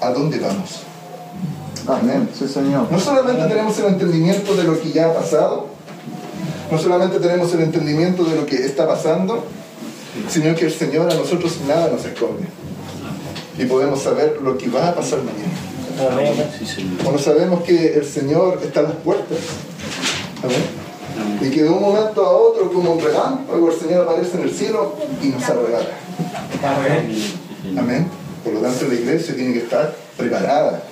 a 0.00 0.10
dónde 0.10 0.38
vamos. 0.38 0.80
Amén. 1.86 2.28
Sí, 2.38 2.46
Señor. 2.46 2.90
No 2.90 2.98
solamente 3.00 3.42
tenemos 3.48 3.78
el 3.78 3.86
entendimiento 3.86 4.54
de 4.54 4.64
lo 4.64 4.80
que 4.80 4.92
ya 4.92 5.06
ha 5.06 5.14
pasado, 5.14 5.68
no 6.70 6.78
solamente 6.78 7.18
tenemos 7.18 7.52
el 7.54 7.62
entendimiento 7.62 8.24
de 8.24 8.36
lo 8.36 8.46
que 8.46 8.56
está 8.56 8.86
pasando, 8.86 9.44
sino 10.28 10.54
que 10.54 10.66
el 10.66 10.72
Señor 10.72 11.10
a 11.10 11.14
nosotros 11.14 11.56
nada 11.66 11.90
nos 11.90 12.04
esconde. 12.04 12.44
Y 13.58 13.64
podemos 13.66 14.02
saber 14.02 14.38
lo 14.42 14.56
que 14.56 14.68
va 14.68 14.88
a 14.90 14.94
pasar 14.94 15.18
mañana. 15.18 15.52
Amén. 16.08 16.34
Sí, 16.58 16.66
Señor. 16.66 16.98
Cuando 17.02 17.18
sabemos 17.20 17.62
que 17.62 17.94
el 17.94 18.04
Señor 18.04 18.60
está 18.62 18.80
a 18.80 18.82
las 18.84 18.92
puertas. 18.92 19.38
Amén. 20.42 20.62
Amén. 21.20 21.38
Y 21.42 21.50
que 21.50 21.62
de 21.62 21.68
un 21.68 21.80
momento 21.80 22.24
a 22.24 22.30
otro, 22.30 22.72
como 22.72 22.92
un 22.92 23.00
relámpago, 23.00 23.70
el 23.70 23.78
Señor 23.78 24.08
aparece 24.08 24.36
en 24.38 24.42
el 24.44 24.50
cielo 24.50 24.94
y 25.22 25.28
nos 25.28 25.42
arrebata. 25.44 25.96
Amén. 26.62 27.78
Amén. 27.78 28.08
Por 28.44 28.54
lo 28.54 28.60
tanto, 28.60 28.86
la 28.88 28.94
iglesia 28.94 29.34
tiene 29.34 29.52
que 29.52 29.60
estar 29.60 29.94
preparada, 30.16 30.82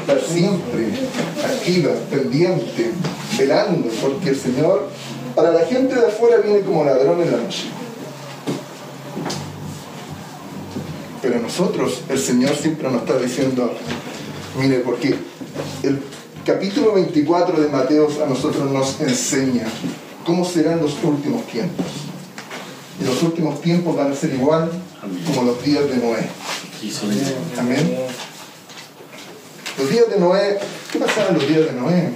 estar 0.00 0.20
siempre 0.20 0.88
activa, 1.42 1.92
pendiente, 2.10 2.90
velando, 3.38 3.88
porque 4.02 4.30
el 4.30 4.36
Señor, 4.36 4.88
para 5.34 5.50
la 5.52 5.60
gente 5.60 5.94
de 5.94 6.06
afuera, 6.06 6.38
viene 6.38 6.60
como 6.60 6.84
ladrón 6.84 7.22
en 7.22 7.30
la 7.30 7.38
noche. 7.38 7.68
Pero 11.22 11.38
nosotros, 11.40 12.00
el 12.08 12.18
Señor 12.18 12.56
siempre 12.56 12.90
nos 12.90 13.02
está 13.02 13.18
diciendo, 13.18 13.72
mire, 14.58 14.78
porque 14.78 15.14
el 15.82 16.00
capítulo 16.46 16.94
24 16.94 17.60
de 17.60 17.68
Mateo 17.68 18.08
a 18.24 18.28
nosotros 18.28 18.70
nos 18.70 19.00
enseña 19.00 19.64
cómo 20.24 20.44
serán 20.44 20.80
los 20.80 20.94
últimos 21.02 21.46
tiempos. 21.46 21.84
Y 23.00 23.04
los 23.04 23.22
últimos 23.22 23.60
tiempos 23.60 23.96
van 23.96 24.12
a 24.12 24.16
ser 24.16 24.32
igual 24.34 24.70
como 25.26 25.42
los 25.42 25.62
días 25.64 25.86
de 25.88 25.96
Noé. 25.96 26.26
Amén. 27.58 27.98
Los 29.78 29.90
días 29.90 30.10
de 30.10 30.18
Noé, 30.18 30.58
¿qué 30.92 30.98
pasaba 30.98 31.28
en 31.28 31.34
los 31.34 31.48
días 31.48 31.66
de 31.66 31.72
Noé? 31.72 32.08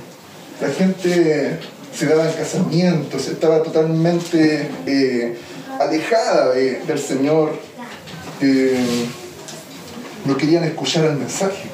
La 0.61 0.69
gente 0.71 1.59
se 1.97 2.07
daba 2.07 2.27
en 2.31 2.37
casamientos, 2.37 3.29
estaba 3.29 3.63
totalmente 3.63 4.69
eh, 4.87 5.37
alejada 5.81 6.51
de- 6.55 6.81
del 6.87 6.99
Señor, 6.99 7.53
eh, 8.41 9.07
no 10.25 10.37
querían 10.37 10.65
escuchar 10.65 11.05
el 11.07 11.17
mensaje. 11.17 11.69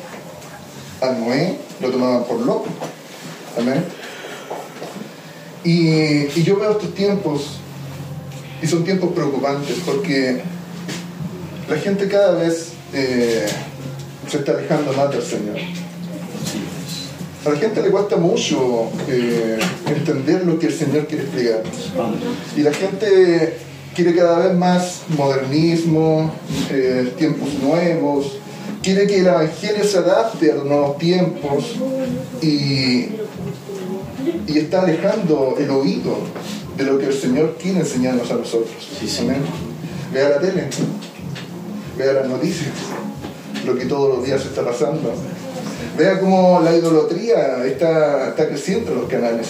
A 1.00 1.12
Noé 1.12 1.57
lo 1.81 1.90
tomaban 1.90 2.25
por 2.25 2.40
loco. 2.40 2.67
Amén. 3.59 3.85
Y, 5.64 5.88
y 6.38 6.43
yo 6.43 6.59
veo 6.59 6.73
estos 6.73 6.95
tiempos, 6.95 7.59
y 8.62 8.67
son 8.67 8.85
tiempos 8.85 9.12
preocupantes, 9.12 9.76
porque 9.85 10.40
la 11.69 11.76
gente 11.76 12.09
cada 12.09 12.33
vez 12.33 12.73
eh, 12.93 13.47
se 14.29 14.38
está 14.38 14.52
alejando 14.52 14.93
más 14.93 15.11
del 15.11 15.23
Señor. 15.23 15.57
A 17.45 17.49
la 17.50 17.57
gente 17.57 17.83
le 17.83 17.90
cuesta 17.90 18.17
mucho 18.17 18.90
eh, 19.09 19.59
entender 19.87 20.45
lo 20.45 20.59
que 20.59 20.67
el 20.67 20.75
Señor 20.75 21.07
quiere 21.07 21.25
explicarnos. 21.25 21.93
Y 22.57 22.61
la 22.61 22.73
gente 22.73 23.57
quiere 24.02 24.16
cada 24.16 24.38
vez 24.47 24.57
más 24.57 25.02
modernismo, 25.09 26.33
eh, 26.71 27.12
tiempos 27.19 27.52
nuevos, 27.62 28.38
quiere 28.83 29.07
que 29.07 29.21
el 29.21 29.26
Evangelio 29.26 29.85
se 29.85 29.99
adapte 29.99 30.50
a 30.50 30.54
los 30.54 30.64
nuevos 30.64 30.97
tiempos 30.97 31.76
y, 32.40 33.09
y 34.47 34.59
está 34.59 34.85
alejando 34.85 35.57
el 35.59 35.69
oído 35.69 36.16
de 36.78 36.85
lo 36.85 36.99
que 36.99 37.09
el 37.09 37.12
Señor 37.12 37.59
quiere 37.61 37.80
enseñarnos 37.80 38.30
a 38.30 38.37
nosotros. 38.37 38.71
Sí, 38.99 39.07
Señor. 39.07 39.35
Amén. 39.35 39.49
Vea 40.14 40.30
la 40.30 40.38
tele, 40.38 40.71
vea 41.99 42.12
las 42.14 42.26
noticias, 42.26 42.73
lo 43.66 43.76
que 43.76 43.85
todos 43.85 44.16
los 44.16 44.25
días 44.25 44.42
está 44.47 44.64
pasando. 44.64 45.12
Vea 45.99 46.19
cómo 46.21 46.62
la 46.64 46.75
idolatría 46.75 47.66
está, 47.66 48.30
está 48.30 48.49
creciendo 48.49 48.92
en 48.92 49.00
los 49.02 49.11
canales. 49.11 49.49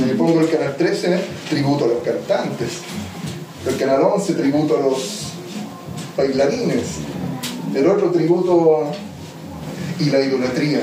Si 0.00 0.06
me 0.06 0.14
pongo 0.14 0.40
el 0.40 0.48
canal 0.48 0.74
13, 0.78 1.20
tributo 1.50 1.84
a 1.84 1.88
los 1.88 2.02
cantantes. 2.02 2.78
El 3.68 3.76
canal 3.76 4.00
11, 4.14 4.32
tributo 4.32 4.78
a 4.78 4.80
los 4.80 5.24
bailarines. 6.16 6.84
El 7.74 7.86
otro 7.86 8.10
tributo 8.10 8.92
y 9.98 10.06
la 10.06 10.20
idolatría 10.20 10.80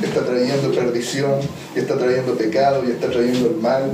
está 0.00 0.24
trayendo 0.24 0.70
perdición, 0.70 1.32
está 1.74 1.98
trayendo 1.98 2.36
pecado 2.36 2.84
y 2.86 2.92
está 2.92 3.10
trayendo 3.10 3.48
el 3.48 3.56
mal 3.56 3.90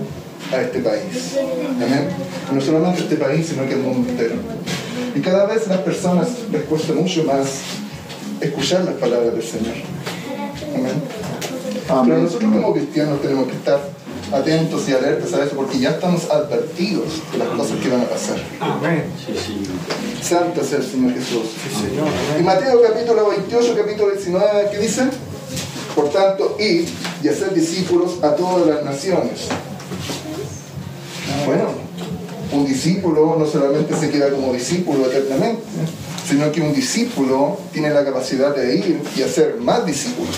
a 0.53 0.61
este 0.61 0.81
país. 0.81 1.39
Amén. 1.77 2.11
No 2.53 2.61
solamente 2.61 3.01
a 3.01 3.05
este 3.05 3.17
país, 3.17 3.47
sino 3.47 3.67
que 3.67 3.73
al 3.73 3.81
mundo 3.81 4.11
entero. 4.11 4.35
Y 5.15 5.21
cada 5.21 5.47
vez 5.47 5.69
las 5.69 5.79
personas 5.79 6.29
les 6.53 6.65
cuesta 6.65 6.93
mucho 6.93 7.25
más 7.25 7.47
escuchar 8.43 8.85
las 8.85 8.97
palabras 8.97 9.33
del 9.33 9.43
Señor. 9.43 9.77
Amén. 10.77 11.03
Pero 11.87 12.23
nosotros 12.23 12.53
como 12.53 12.75
cristianos 12.75 13.23
tenemos 13.23 13.49
que 13.49 13.55
estar 13.55 14.04
atentos 14.35 14.89
y 14.89 14.93
alertas 14.93 15.33
a 15.35 15.45
eso 15.45 15.55
porque 15.55 15.79
ya 15.79 15.91
estamos 15.91 16.29
advertidos 16.31 17.05
de 17.33 17.39
las 17.39 17.49
cosas 17.49 17.79
que 17.79 17.89
van 17.89 18.01
a 18.01 18.09
pasar. 18.09 18.37
Amén. 18.61 19.05
Santo 20.23 20.65
sea 20.65 20.79
el 20.79 20.85
Señor 20.85 21.15
Jesús. 21.15 21.43
Sí, 21.63 21.89
Señor. 21.89 22.09
Y 22.39 22.43
Mateo 22.43 22.83
capítulo 22.83 23.29
28, 23.29 23.75
capítulo 23.77 24.11
19, 24.11 24.69
¿qué 24.73 24.79
dice? 24.79 25.03
Por 25.95 26.11
tanto, 26.11 26.57
id 26.59 26.89
y 27.23 27.29
hacer 27.29 27.55
discípulos 27.55 28.23
a 28.23 28.35
todas 28.35 28.67
las 28.67 28.85
naciones. 28.85 29.49
Bueno, 31.47 31.69
un 32.53 32.67
discípulo 32.67 33.37
no 33.39 33.47
solamente 33.47 33.95
se 33.97 34.11
queda 34.11 34.31
como 34.31 34.53
discípulo 34.53 35.07
eternamente, 35.07 35.63
sino 36.27 36.51
que 36.51 36.61
un 36.61 36.73
discípulo 36.73 37.59
tiene 37.73 37.91
la 37.91 38.05
capacidad 38.05 38.55
de 38.55 38.77
ir 38.77 39.03
y 39.17 39.23
hacer 39.23 39.57
más 39.61 39.85
discípulos. 39.85 40.35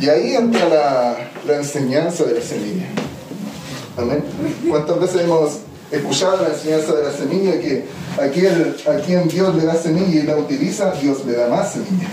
Y 0.00 0.08
ahí 0.08 0.34
entra 0.34 0.68
la, 0.68 1.16
la 1.46 1.56
enseñanza 1.56 2.24
de 2.24 2.34
la 2.34 2.44
semilla. 2.44 2.86
Amén. 3.96 4.24
¿Cuántas 4.68 4.98
veces 5.00 5.22
hemos 5.22 5.58
escuchado 5.90 6.42
la 6.42 6.48
enseñanza 6.48 6.94
de 6.94 7.04
la 7.04 7.12
semilla 7.12 7.60
que 7.60 7.84
a 8.20 8.28
quien, 8.28 8.74
a 8.88 9.00
quien 9.00 9.28
Dios 9.28 9.54
le 9.54 9.64
da 9.64 9.74
semilla 9.74 10.22
y 10.22 10.26
la 10.26 10.36
utiliza, 10.36 10.92
Dios 11.00 11.24
le 11.26 11.34
da 11.34 11.48
más 11.48 11.72
semilla? 11.72 12.08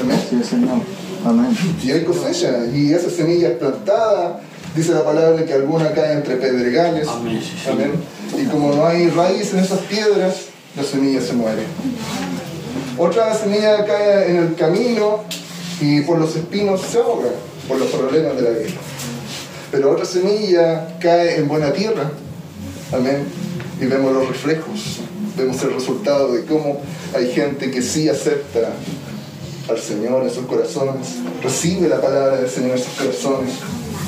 Amén. 0.00 0.20
Sí, 0.28 0.42
Señor. 0.42 0.78
Amén. 1.24 1.56
Y 1.82 1.90
hay 1.90 2.04
cosecha, 2.04 2.64
y 2.72 2.92
esa 2.92 3.10
semilla 3.10 3.48
es 3.48 3.56
plantada, 3.56 4.40
dice 4.74 4.92
la 4.92 5.04
palabra 5.04 5.44
que 5.44 5.52
alguna 5.52 5.92
cae 5.92 6.12
entre 6.12 6.36
pedregales. 6.36 7.08
Amén, 7.08 7.40
sí, 7.42 7.52
sí. 7.62 7.70
Amén. 7.70 7.92
Y 8.40 8.46
como 8.46 8.72
no 8.72 8.86
hay 8.86 9.08
raíz 9.10 9.52
en 9.52 9.60
esas 9.60 9.80
piedras, 9.80 10.34
la 10.76 10.82
semilla 10.82 11.20
se 11.20 11.32
muere. 11.32 11.62
Otra 12.96 13.34
semilla 13.34 13.84
cae 13.84 14.30
en 14.30 14.36
el 14.36 14.54
camino 14.54 15.24
y 15.80 16.00
por 16.02 16.18
los 16.18 16.34
espinos 16.36 16.80
se 16.80 16.98
ahoga, 16.98 17.30
por 17.66 17.78
los 17.78 17.88
problemas 17.88 18.36
de 18.36 18.42
la 18.42 18.50
vida. 18.50 18.74
Pero 19.70 19.92
otra 19.92 20.04
semilla 20.04 20.98
cae 20.98 21.36
en 21.36 21.48
buena 21.48 21.72
tierra. 21.72 22.10
Amén. 22.92 23.24
Y 23.80 23.86
vemos 23.86 24.12
los 24.12 24.28
reflejos, 24.28 25.00
vemos 25.36 25.62
el 25.62 25.74
resultado 25.74 26.32
de 26.32 26.44
cómo 26.44 26.80
hay 27.14 27.30
gente 27.32 27.70
que 27.70 27.82
sí 27.82 28.08
acepta 28.08 28.72
al 29.68 29.78
Señor 29.78 30.24
en 30.24 30.30
sus 30.30 30.46
corazones, 30.46 31.16
recibe 31.42 31.88
la 31.88 32.00
palabra 32.00 32.36
del 32.36 32.50
Señor 32.50 32.78
en 32.78 32.82
sus 32.82 32.94
corazones. 32.94 33.54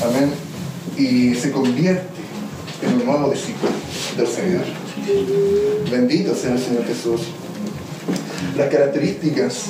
Amén. 0.03 0.33
Y 0.97 1.35
se 1.35 1.53
convierte 1.53 2.09
en 2.83 2.95
un 2.95 3.07
nuevo 3.07 3.31
discípulo 3.31 3.71
del 4.17 4.27
Señor. 4.27 4.63
Bendito 5.91 6.35
sea 6.35 6.53
el 6.53 6.59
Señor 6.59 6.85
Jesús. 6.87 7.23
Las 8.57 8.69
características 8.69 9.65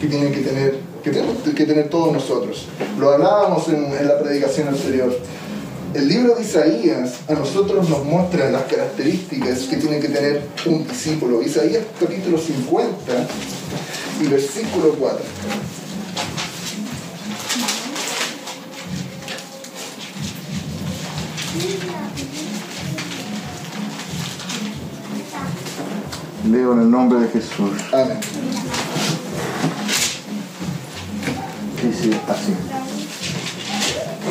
que 0.00 0.06
tienen 0.06 0.32
que 0.32 0.40
tener, 0.40 0.78
que 1.02 1.10
tenemos 1.10 1.36
que 1.42 1.66
tener 1.66 1.88
todos 1.88 2.12
nosotros. 2.12 2.66
Lo 2.98 3.10
hablábamos 3.10 3.68
en, 3.68 3.90
la 4.06 4.18
predicación 4.18 4.68
anterior. 4.68 5.16
El 5.94 6.08
libro 6.08 6.36
de 6.36 6.42
Isaías 6.42 7.14
a 7.28 7.34
nosotros 7.34 7.88
nos 7.88 8.04
muestra 8.04 8.50
las 8.50 8.62
características 8.64 9.60
que 9.60 9.76
tiene 9.76 9.98
que 9.98 10.08
tener 10.08 10.42
un 10.66 10.86
discípulo. 10.86 11.42
Isaías 11.42 11.82
capítulo 11.98 12.38
50 12.38 13.26
y 14.20 14.26
versículo 14.28 14.94
4. 14.98 15.18
Leo 26.48 26.72
en 26.72 26.80
el 26.80 26.90
nombre 26.90 27.20
de 27.20 27.28
Jesús. 27.28 27.72
Amén. 27.92 28.18
Dice 31.82 32.20
así. 32.28 32.56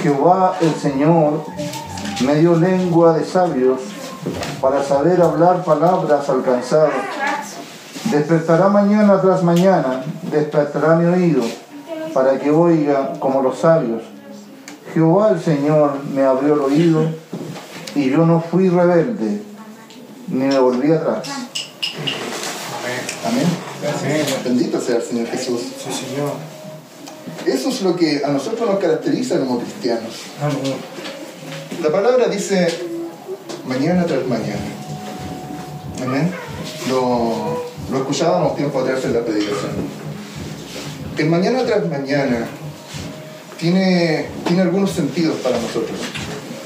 Jehová 0.01 0.57
el 0.61 0.73
Señor 0.75 1.45
me 2.25 2.35
dio 2.35 2.55
lengua 2.55 3.13
de 3.13 3.25
sabios 3.25 3.79
para 4.59 4.83
saber 4.83 5.21
hablar 5.21 5.63
palabras 5.63 6.27
alcanzadas. 6.29 6.93
Despertará 8.05 8.69
mañana 8.69 9.21
tras 9.21 9.43
mañana, 9.43 10.03
despertará 10.31 10.95
mi 10.95 11.05
oído 11.05 11.43
para 12.13 12.39
que 12.39 12.49
oiga 12.49 13.13
como 13.19 13.41
los 13.41 13.59
sabios. 13.59 14.01
Jehová 14.93 15.31
el 15.31 15.41
Señor 15.41 15.99
me 16.13 16.23
abrió 16.23 16.55
el 16.55 16.61
oído 16.61 17.03
y 17.93 18.09
yo 18.09 18.25
no 18.25 18.41
fui 18.41 18.69
rebelde, 18.69 19.43
ni 20.27 20.45
me 20.45 20.59
volví 20.59 20.91
atrás. 20.91 21.48
Amén. 23.25 23.45
Amén. 23.83 24.25
Bendito 24.43 24.81
sea 24.81 24.97
el 24.97 25.03
Señor 25.03 25.27
Jesús. 25.27 25.61
Sí, 25.61 26.05
Señor. 26.05 26.33
Eso 27.45 27.69
es 27.69 27.81
lo 27.81 27.95
que 27.95 28.21
a 28.23 28.29
nosotros 28.29 28.69
nos 28.69 28.79
caracteriza 28.79 29.39
como 29.39 29.59
cristianos. 29.59 30.13
Amén. 30.41 30.75
La 31.81 31.91
palabra 31.91 32.27
dice 32.27 32.67
mañana 33.65 34.05
tras 34.05 34.25
mañana. 34.27 34.59
Amén. 36.03 36.31
Lo, 36.89 37.65
lo 37.91 37.97
escuchábamos 37.97 38.55
tiempo 38.55 38.79
atrás 38.79 39.03
en 39.05 39.13
la 39.13 39.21
predicación. 39.21 39.71
El 41.17 41.29
mañana 41.29 41.65
tras 41.65 41.87
mañana 41.87 42.47
tiene, 43.59 44.27
tiene 44.45 44.61
algunos 44.61 44.91
sentidos 44.91 45.37
para 45.43 45.59
nosotros. 45.59 45.97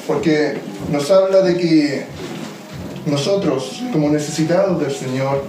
Porque 0.05 0.57
nos 0.91 1.09
habla 1.09 1.41
de 1.41 1.57
que 1.57 2.05
nosotros, 3.05 3.81
como 3.91 4.09
necesitados 4.09 4.79
del 4.79 4.93
Señor, 4.93 5.43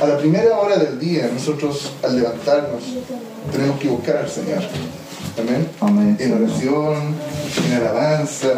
a 0.00 0.06
la 0.06 0.16
primera 0.16 0.58
hora 0.58 0.76
del 0.76 0.98
día, 0.98 1.30
nosotros 1.32 1.92
al 2.02 2.16
levantarnos, 2.16 2.82
tenemos 3.52 3.78
que 3.78 3.88
buscar 3.88 4.16
al 4.16 4.30
Señor. 4.30 4.62
Amén. 5.38 5.68
Amén. 5.80 6.16
En 6.18 6.32
oración, 6.32 7.14
en 7.66 7.72
alabanza, 7.74 8.48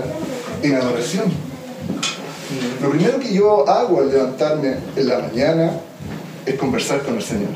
en 0.63 0.75
adoración. 0.75 1.25
Lo 2.81 2.91
primero 2.91 3.19
que 3.19 3.33
yo 3.33 3.69
hago 3.69 4.01
al 4.01 4.11
levantarme 4.11 4.77
en 4.97 5.09
la 5.09 5.19
mañana 5.19 5.73
es 6.47 6.55
conversar 6.55 7.03
con 7.03 7.17
el 7.17 7.23
Señor. 7.23 7.51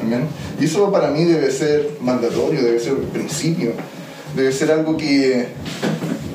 Amén. 0.00 0.26
Y 0.60 0.64
eso 0.64 0.90
para 0.90 1.10
mí 1.10 1.24
debe 1.24 1.50
ser 1.50 1.90
mandatorio, 2.00 2.62
debe 2.62 2.80
ser 2.80 2.94
un 2.94 3.06
principio, 3.06 3.72
debe 4.34 4.52
ser 4.52 4.72
algo 4.72 4.96
que, 4.96 5.48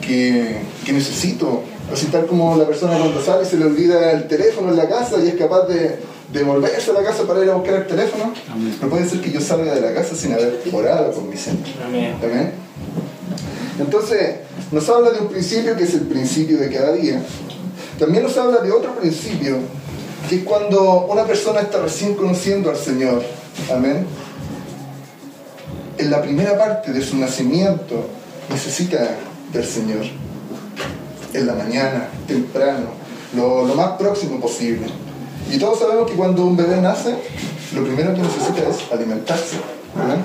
que, 0.01 0.57
que 0.85 0.93
necesito. 0.93 1.63
Así 1.91 2.07
tal 2.07 2.25
como 2.25 2.55
la 2.55 2.65
persona 2.65 2.97
cuando 2.97 3.21
sale 3.21 3.45
se 3.45 3.57
le 3.57 3.65
olvida 3.65 4.11
el 4.11 4.27
teléfono 4.27 4.69
en 4.69 4.77
la 4.77 4.87
casa 4.87 5.17
y 5.23 5.27
es 5.27 5.35
capaz 5.35 5.67
de, 5.67 5.99
de 6.31 6.43
volverse 6.43 6.91
a 6.91 6.93
la 6.93 7.03
casa 7.03 7.23
para 7.23 7.43
ir 7.43 7.49
a 7.49 7.55
buscar 7.55 7.75
el 7.75 7.87
teléfono, 7.87 8.33
Amén. 8.51 8.75
no 8.81 8.89
puede 8.89 9.07
ser 9.07 9.21
que 9.21 9.31
yo 9.31 9.39
salga 9.41 9.75
de 9.75 9.81
la 9.81 9.93
casa 9.93 10.15
sin 10.15 10.33
haber 10.33 10.59
orado 10.71 11.11
con 11.11 11.29
mi. 11.29 11.35
Amén. 11.85 12.15
Amén. 12.23 12.51
Entonces, 13.79 14.35
nos 14.71 14.87
habla 14.89 15.11
de 15.11 15.19
un 15.19 15.27
principio 15.27 15.75
que 15.75 15.83
es 15.83 15.93
el 15.93 16.01
principio 16.01 16.57
de 16.57 16.71
cada 16.71 16.93
día. 16.93 17.21
También 17.99 18.23
nos 18.23 18.35
habla 18.37 18.61
de 18.61 18.71
otro 18.71 18.95
principio, 18.95 19.57
que 20.29 20.37
es 20.37 20.43
cuando 20.43 21.05
una 21.05 21.25
persona 21.25 21.61
está 21.61 21.79
recién 21.79 22.15
conociendo 22.15 22.69
al 22.69 22.77
Señor. 22.77 23.21
Amén. 23.71 24.05
En 25.97 26.09
la 26.09 26.21
primera 26.21 26.57
parte 26.57 26.91
de 26.91 27.01
su 27.01 27.17
nacimiento 27.17 28.07
necesita 28.49 29.15
del 29.51 29.65
Señor. 29.65 30.05
En 31.33 31.47
la 31.47 31.53
mañana, 31.53 32.09
temprano, 32.27 32.87
lo, 33.35 33.65
lo 33.65 33.75
más 33.75 33.91
próximo 33.97 34.39
posible. 34.39 34.87
Y 35.51 35.57
todos 35.57 35.79
sabemos 35.79 36.09
que 36.09 36.15
cuando 36.15 36.45
un 36.45 36.55
bebé 36.55 36.79
nace, 36.81 37.15
lo 37.73 37.83
primero 37.83 38.13
que 38.13 38.21
necesita 38.21 38.69
es 38.69 38.91
alimentarse. 38.91 39.57
¿verdad? 39.95 40.17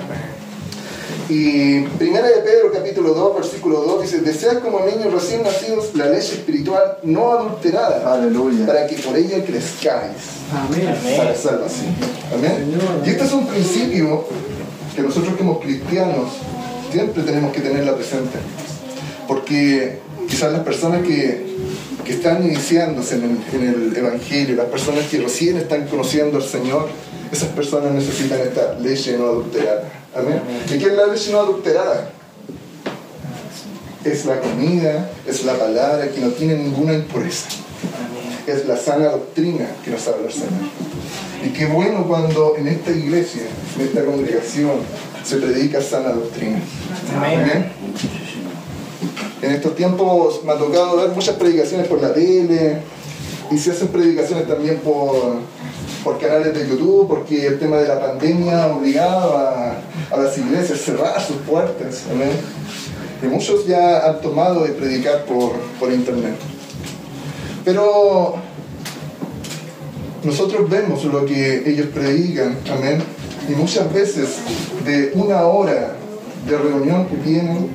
Y 1.29 1.81
primera 1.99 2.27
de 2.27 2.41
Pedro 2.41 2.71
capítulo 2.73 3.13
2, 3.13 3.35
versículo 3.35 3.81
2 3.81 4.01
dice, 4.01 4.19
deseas 4.21 4.57
como 4.57 4.79
niños 4.79 5.13
recién 5.13 5.43
nacidos 5.43 5.93
la 5.93 6.07
leche 6.07 6.33
espiritual 6.35 6.97
no 7.03 7.31
adulterada, 7.31 8.13
Aleluya. 8.13 8.65
para 8.65 8.87
que 8.87 8.95
por 8.95 9.15
ella 9.15 9.43
crezcáis 9.45 10.17
Amén. 10.51 10.97
para 11.17 11.35
salvación. 11.35 11.93
Amén. 12.33 12.75
Y 13.05 13.09
este 13.09 13.25
es 13.25 13.31
un 13.31 13.45
principio 13.45 14.25
que 14.95 15.03
nosotros 15.03 15.35
como 15.37 15.59
cristianos 15.59 16.31
siempre 16.91 17.21
tenemos 17.21 17.53
que 17.53 17.61
tenerla 17.61 17.95
presente. 17.95 18.39
Porque 19.27 19.99
quizás 20.29 20.53
las 20.53 20.61
personas 20.61 21.01
que, 21.05 21.45
que 22.05 22.13
están 22.13 22.45
iniciándose 22.45 23.15
en 23.15 23.23
el, 23.23 23.61
en 23.61 23.67
el 23.67 23.97
Evangelio, 23.97 24.55
las 24.55 24.67
personas 24.67 25.05
que 25.07 25.19
recién 25.19 25.57
están 25.57 25.87
conociendo 25.87 26.37
al 26.37 26.43
Señor, 26.43 26.87
esas 27.31 27.49
personas 27.49 27.91
necesitan 27.91 28.39
esta 28.39 28.77
leche 28.79 29.17
no 29.17 29.25
adulterada. 29.25 29.91
Amén. 30.15 30.41
¿Y 30.67 30.77
qué 30.77 30.85
es 30.85 30.93
la 30.93 31.07
leche 31.07 31.31
no 31.31 31.39
adulterada? 31.39 32.11
Es 34.03 34.25
la 34.25 34.39
comida, 34.39 35.11
es 35.27 35.43
la 35.43 35.53
palabra 35.53 36.09
que 36.09 36.21
no 36.21 36.29
tiene 36.29 36.55
ninguna 36.55 36.93
impureza 36.93 37.49
es 38.49 38.65
la 38.65 38.77
sana 38.77 39.09
doctrina 39.09 39.67
que 39.83 39.91
nos 39.91 40.07
habla 40.07 40.27
el 40.27 40.33
Señor. 40.33 40.49
Y 41.45 41.49
qué 41.49 41.65
bueno 41.67 42.05
cuando 42.07 42.55
en 42.57 42.67
esta 42.67 42.91
iglesia, 42.91 43.43
en 43.77 43.85
esta 43.85 44.03
congregación, 44.03 44.71
se 45.23 45.37
predica 45.37 45.81
sana 45.81 46.09
doctrina. 46.09 46.59
Amén. 47.15 47.71
En 49.41 49.51
estos 49.51 49.75
tiempos 49.75 50.43
me 50.43 50.51
ha 50.51 50.57
tocado 50.57 50.97
ver 50.97 51.09
muchas 51.09 51.35
predicaciones 51.35 51.87
por 51.87 52.01
la 52.01 52.13
tele 52.13 52.81
y 53.49 53.57
se 53.57 53.71
hacen 53.71 53.87
predicaciones 53.87 54.47
también 54.47 54.79
por, 54.79 55.37
por 56.03 56.19
canales 56.19 56.53
de 56.53 56.67
YouTube 56.67 57.07
porque 57.07 57.47
el 57.47 57.59
tema 57.59 57.77
de 57.77 57.87
la 57.87 57.99
pandemia 57.99 58.67
obligaba 58.67 59.79
a, 60.11 60.15
a 60.15 60.17
las 60.17 60.37
iglesias 60.37 60.79
a 60.79 60.83
cerrar 60.83 61.21
sus 61.21 61.37
puertas. 61.37 62.03
Amén. 62.11 62.31
Y 63.21 63.27
muchos 63.27 63.65
ya 63.65 64.07
han 64.07 64.21
tomado 64.21 64.63
de 64.63 64.71
predicar 64.71 65.25
por, 65.25 65.53
por 65.79 65.91
internet. 65.91 66.35
Pero 67.63 68.35
nosotros 70.23 70.69
vemos 70.69 71.03
lo 71.05 71.25
que 71.25 71.69
ellos 71.69 71.87
predican, 71.93 72.57
amén. 72.71 73.01
Y 73.47 73.53
muchas 73.53 73.91
veces 73.93 74.37
de 74.85 75.11
una 75.15 75.43
hora 75.43 75.95
de 76.47 76.57
reunión 76.57 77.07
que 77.07 77.15
tienen, 77.17 77.69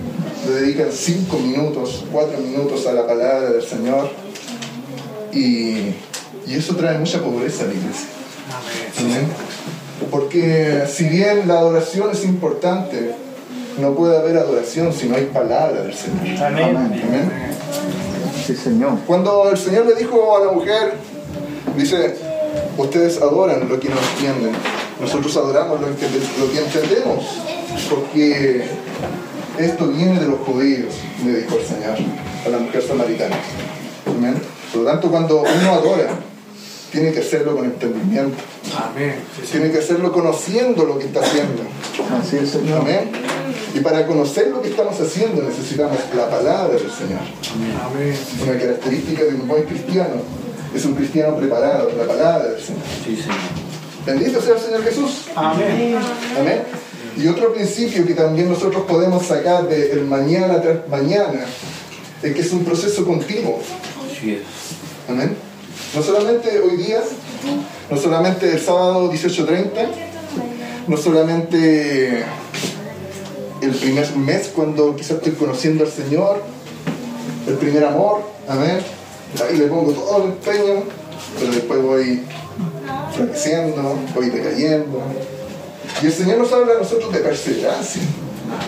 le 0.46 0.60
dedican 0.60 0.88
cinco 0.92 1.38
minutos, 1.38 2.04
cuatro 2.12 2.38
minutos 2.38 2.86
a 2.86 2.92
la 2.92 3.06
palabra 3.06 3.50
del 3.50 3.62
Señor. 3.62 4.10
Y, 5.32 5.94
y 6.46 6.54
eso 6.54 6.76
trae 6.76 6.98
mucha 6.98 7.20
pobreza 7.22 7.64
a 7.64 7.66
la 7.68 7.74
iglesia. 7.74 8.06
Amén. 8.98 9.28
Porque 10.10 10.84
si 10.88 11.04
bien 11.04 11.48
la 11.48 11.58
adoración 11.58 12.10
es 12.10 12.24
importante, 12.24 13.14
no 13.80 13.94
puede 13.94 14.16
haber 14.16 14.36
adoración 14.36 14.92
si 14.92 15.08
no 15.08 15.16
hay 15.16 15.24
palabra 15.26 15.82
del 15.82 15.94
Señor. 15.94 16.44
Amén. 16.44 16.76
Amén. 16.76 17.30
Sí, 18.46 18.54
Señor. 18.54 18.98
Cuando 19.06 19.50
el 19.50 19.56
Señor 19.56 19.86
le 19.86 19.94
dijo 19.94 20.36
a 20.36 20.44
la 20.44 20.52
mujer, 20.52 20.94
dice, 21.76 22.14
ustedes 22.76 23.20
adoran 23.20 23.68
lo 23.68 23.80
que 23.80 23.88
no 23.88 23.96
entienden, 24.12 24.52
nosotros 25.00 25.36
adoramos 25.36 25.80
lo 25.80 25.86
que, 25.96 26.06
lo 26.38 26.52
que 26.52 26.58
entendemos, 26.58 27.24
porque 27.90 28.64
esto 29.58 29.88
viene 29.88 30.18
de 30.20 30.26
los 30.26 30.40
judíos, 30.40 30.94
le 31.24 31.40
dijo 31.40 31.56
el 31.58 31.64
Señor 31.64 31.96
a 32.44 32.48
la 32.48 32.58
mujer 32.58 32.82
samaritana. 32.82 33.36
Amén. 34.06 34.34
Por 34.72 34.82
lo 34.82 34.90
tanto, 34.90 35.10
cuando 35.10 35.42
uno 35.42 35.72
adora, 35.72 36.10
tiene 36.90 37.12
que 37.12 37.20
hacerlo 37.20 37.56
con 37.56 37.64
entendimiento, 37.64 38.36
Amén. 38.76 39.16
Sí, 39.36 39.42
sí. 39.44 39.52
tiene 39.52 39.72
que 39.72 39.78
hacerlo 39.78 40.12
conociendo 40.12 40.84
lo 40.84 40.98
que 40.98 41.06
está 41.06 41.20
haciendo. 41.20 41.62
Así 42.20 42.36
es, 42.36 42.50
Señor. 42.50 42.80
Amén. 42.80 43.10
Y 43.74 43.80
para 43.80 44.06
conocer 44.06 44.48
lo 44.48 44.62
que 44.62 44.68
estamos 44.68 45.00
haciendo 45.00 45.42
necesitamos 45.42 45.98
la 46.16 46.30
palabra 46.30 46.74
del 46.74 46.90
Señor. 46.90 47.20
Amén. 47.84 48.16
Una 48.42 48.58
característica 48.58 49.24
de 49.24 49.34
un 49.34 49.48
buen 49.48 49.64
cristiano 49.64 50.22
es 50.74 50.84
un 50.84 50.94
cristiano 50.94 51.36
preparado, 51.36 51.90
la 51.96 52.04
palabra 52.04 52.48
del 52.48 52.60
Señor. 52.60 52.82
Sí, 53.04 53.16
Señor. 53.16 53.36
Bendito 54.06 54.40
sea 54.40 54.54
el 54.54 54.60
Señor 54.60 54.84
Jesús. 54.84 55.26
Amén. 55.34 55.96
Amén. 56.38 56.62
Y 57.16 57.28
otro 57.28 57.52
principio 57.54 58.04
que 58.06 58.14
también 58.14 58.48
nosotros 58.48 58.84
podemos 58.88 59.24
sacar 59.26 59.68
de 59.68 59.92
el 59.92 60.04
mañana 60.04 60.60
tras 60.60 60.88
mañana 60.88 61.44
es 62.22 62.34
que 62.34 62.40
es 62.40 62.52
un 62.52 62.64
proceso 62.64 63.04
continuo. 63.04 63.60
Amén. 65.08 65.36
No 65.94 66.02
solamente 66.02 66.60
hoy 66.60 66.76
día, 66.76 67.00
no 67.90 67.96
solamente 67.96 68.50
el 68.50 68.60
sábado 68.60 69.12
18.30, 69.12 69.68
no 70.88 70.96
solamente 70.96 72.24
el 73.60 73.70
primer 73.70 74.16
mes 74.16 74.50
cuando 74.54 74.96
quizás 74.96 75.18
estoy 75.18 75.32
conociendo 75.32 75.84
al 75.84 75.90
Señor, 75.90 76.42
el 77.46 77.54
primer 77.54 77.84
amor, 77.84 78.22
amén. 78.48 78.78
Ahí 79.48 79.56
le 79.56 79.66
pongo 79.66 79.92
todo 79.92 80.24
el 80.24 80.30
empeño, 80.30 80.84
pero 81.38 81.52
después 81.52 81.82
voy 81.82 82.22
floreciendo, 83.14 83.98
voy 84.14 84.30
decayendo. 84.30 85.02
Y 86.02 86.06
el 86.06 86.12
Señor 86.12 86.38
nos 86.38 86.52
habla 86.52 86.74
a 86.74 86.78
nosotros 86.78 87.12
de 87.12 87.20
perseverancia. 87.20 88.02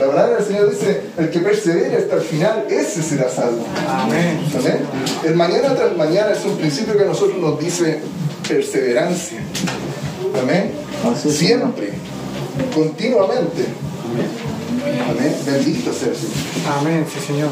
La 0.01 0.07
palabra 0.07 0.37
del 0.37 0.47
Señor 0.47 0.71
dice, 0.71 1.03
el 1.19 1.31
que 1.31 1.41
persevera 1.41 1.99
hasta 1.99 2.17
el 2.17 2.23
final, 2.23 2.67
ese 2.71 3.03
será 3.03 3.29
salvo. 3.29 3.65
Amén. 3.89 4.41
Amén. 4.59 4.79
El 5.25 5.35
mañana 5.37 5.75
tras 5.75 5.97
mañana 5.97 6.33
es 6.33 6.45
un 6.45 6.57
principio 6.57 6.97
que 6.97 7.05
a 7.05 7.07
nosotros 7.07 7.39
nos 7.39 7.59
dice 7.61 8.01
perseverancia. 8.49 9.39
Amén. 10.41 10.73
Siempre, 11.17 11.93
continuamente. 12.75 13.67
Amén. 15.11 15.37
Bendito 15.45 15.93
sea 15.93 16.09
el 16.09 16.17
Señor. 16.17 16.79
Amén. 16.79 17.07
Sí, 17.13 17.27
Señor. 17.27 17.51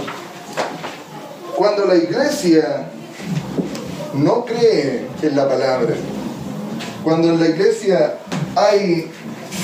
Cuando 1.57 1.87
la 1.87 1.97
iglesia 1.97 2.89
no 4.15 4.45
cree 4.45 5.07
en 5.23 5.37
la 5.37 5.49
palabra, 5.49 5.95
cuando 7.03 7.29
en 7.29 7.41
la 7.41 7.49
iglesia 7.49 8.19
hay 8.57 9.11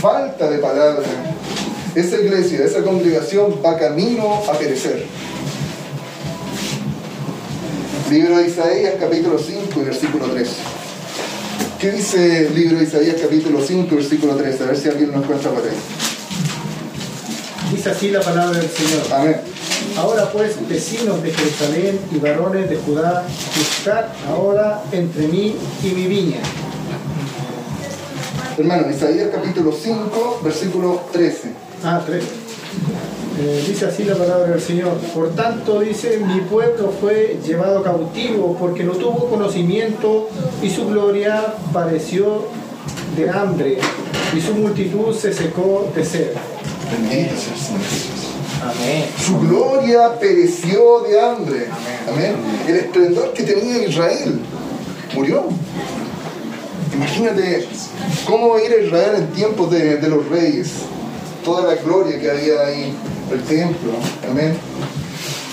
falta 0.01 0.51
de 0.51 0.59
palabra, 0.59 1.05
esa 1.95 2.17
iglesia, 2.17 2.65
esa 2.65 2.83
congregación 2.83 3.61
va 3.65 3.77
camino 3.77 4.43
a 4.49 4.53
perecer. 4.59 5.05
Libro 8.11 8.39
de 8.39 8.49
Isaías, 8.49 8.95
capítulo 8.99 9.39
5 9.39 9.81
y 9.81 9.85
versículo 9.85 10.27
3. 10.27 10.49
¿Qué 11.79 11.93
dice 11.93 12.47
el 12.47 12.55
libro 12.55 12.79
de 12.79 12.85
Isaías, 12.85 13.17
capítulo 13.21 13.61
5 13.63 13.89
y 13.93 13.97
versículo 13.97 14.37
3? 14.37 14.61
A 14.61 14.65
ver 14.65 14.77
si 14.77 14.89
alguien 14.89 15.13
nos 15.13 15.25
cuenta 15.27 15.51
por 15.51 15.63
ahí. 15.63 15.77
Dice 17.71 17.91
así 17.91 18.11
la 18.11 18.21
palabra 18.21 18.59
del 18.59 18.71
Señor. 18.71 19.03
Amén. 19.13 19.37
Ahora 19.97 20.31
pues, 20.33 20.57
vecinos 20.69 21.23
de 21.23 21.31
Jerusalén 21.31 22.01
y 22.11 22.19
varones 22.19 22.69
de 22.71 22.77
Judá, 22.77 23.25
buscad 23.57 24.07
ahora 24.29 24.83
entre 24.93 25.29
mí 25.29 25.57
y 25.85 25.89
mi 25.89 26.07
viña. 26.07 26.41
Hermano, 28.61 28.91
Isaías, 28.91 29.31
capítulo 29.33 29.73
5, 29.73 30.41
versículo 30.45 31.01
13. 31.13 31.49
Ah, 31.83 32.03
tres. 32.05 32.25
Eh, 33.41 33.65
dice 33.67 33.87
así 33.87 34.05
la 34.05 34.15
palabra 34.15 34.49
del 34.49 34.61
Señor. 34.61 34.99
Por 35.15 35.31
tanto, 35.31 35.81
dice, 35.81 36.19
mi 36.19 36.43
pueblo 36.43 36.93
fue 37.01 37.39
llevado 37.43 37.83
cautivo 37.83 38.55
porque 38.61 38.85
no 38.85 38.93
tuvo 38.93 39.31
conocimiento 39.31 40.29
y 40.63 40.69
su 40.69 40.87
gloria 40.89 41.55
pareció 41.73 42.49
de 43.17 43.31
hambre 43.31 43.79
y 44.37 44.41
su 44.43 44.53
multitud 44.53 45.17
se 45.17 45.33
secó 45.33 45.91
de 45.97 46.05
sed. 46.05 46.33
Bendito 46.93 47.41
sea 47.41 47.55
el 47.55 47.61
Señor 47.61 47.81
Jesús. 47.81 48.11
Amén. 48.63 49.07
Su 49.19 49.41
gloria 49.41 50.19
pereció 50.21 51.01
de 51.09 51.19
hambre. 51.19 51.67
Amén. 52.13 52.35
El 52.69 52.77
esplendor 52.77 53.33
que 53.33 53.43
tenía 53.43 53.89
Israel 53.89 54.39
murió. 55.15 55.45
Imagínate 56.95 57.69
cómo 58.27 58.57
era 58.57 58.77
Israel 58.77 59.15
en 59.17 59.27
tiempos 59.29 59.71
de, 59.71 59.97
de 59.97 60.09
los 60.09 60.29
reyes. 60.29 60.71
Toda 61.45 61.75
la 61.75 61.81
gloria 61.81 62.19
que 62.19 62.31
había 62.31 62.61
ahí, 62.67 62.95
el 63.33 63.43
templo. 63.43 63.93
Amén. 64.31 64.57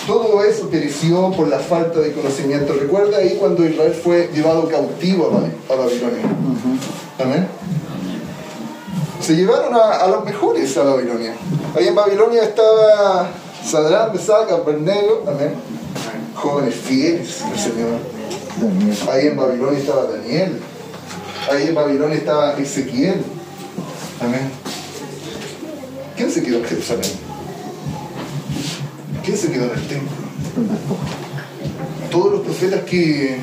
Todo 0.05 0.43
eso 0.43 0.69
pereció 0.69 1.31
por 1.31 1.47
la 1.47 1.59
falta 1.59 1.99
de 1.99 2.13
conocimiento. 2.13 2.73
Recuerda 2.79 3.17
ahí 3.17 3.35
cuando 3.39 3.65
Israel 3.65 3.93
fue 3.93 4.29
llevado 4.33 4.67
cautivo 4.67 5.27
a 5.27 5.29
Babi- 5.29 5.53
a 5.69 5.75
Babilonia. 5.75 6.23
Amén. 7.19 7.47
Se 9.21 9.35
llevaron 9.35 9.73
a, 9.75 10.03
a 10.03 10.07
los 10.07 10.23
mejores 10.23 10.75
a 10.77 10.83
Babilonia. 10.83 11.33
Ahí 11.75 11.87
en 11.87 11.95
Babilonia 11.95 12.43
estaba 12.43 13.29
Sadrán, 13.65 14.13
Mesac, 14.13 14.49
Abednego, 14.51 15.23
amén. 15.27 15.53
Jóvenes 16.35 16.75
fieles 16.75 17.41
al 17.41 17.57
Señor. 17.59 17.99
Ahí 19.11 19.27
en 19.27 19.35
Babilonia 19.37 19.79
estaba 19.79 20.03
Daniel. 20.03 20.59
Ahí 21.49 21.67
en 21.69 21.75
Babilonia 21.75 22.17
estaba 22.17 22.53
Ezequiel. 22.57 23.21
Amén. 24.19 24.51
¿Quién 26.15 26.31
se 26.31 26.43
quedó 26.43 26.57
en 26.57 26.65
Jerusalén? 26.65 27.11
¿Quién 29.23 29.37
se 29.37 29.51
quedó 29.51 29.65
en 29.65 29.79
el 29.79 29.87
templo? 29.87 30.15
Todos 32.11 32.31
los 32.33 32.41
profetas 32.41 32.81
que 32.83 33.37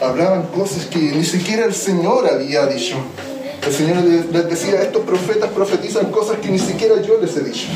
hablaban 0.00 0.46
cosas 0.46 0.86
que 0.86 0.98
ni 0.98 1.24
siquiera 1.24 1.64
el 1.64 1.74
Señor 1.74 2.26
había 2.28 2.66
dicho. 2.66 2.96
El 3.64 3.72
Señor 3.72 4.02
les 4.04 4.48
decía, 4.48 4.82
estos 4.82 5.02
profetas 5.02 5.50
profetizan 5.50 6.10
cosas 6.10 6.38
que 6.38 6.48
ni 6.48 6.58
siquiera 6.58 7.00
yo 7.02 7.20
les 7.20 7.36
he 7.36 7.40
dicho. 7.40 7.68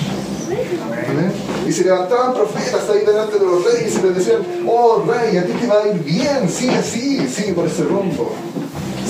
Amén. 1.08 1.32
Y 1.68 1.72
se 1.72 1.84
levantaban 1.84 2.34
profetas 2.34 2.88
ahí 2.88 3.04
delante 3.04 3.38
de 3.38 3.44
los 3.44 3.64
reyes 3.64 3.94
y 3.96 4.06
les 4.06 4.16
decían, 4.16 4.38
oh 4.66 5.04
rey, 5.06 5.36
a 5.36 5.44
ti 5.44 5.52
te 5.52 5.66
va 5.66 5.82
a 5.82 5.88
ir 5.88 6.02
bien, 6.02 6.48
sigue 6.48 6.76
así, 6.76 7.28
sigue 7.28 7.52
por 7.52 7.66
ese 7.66 7.84
rumbo, 7.84 8.32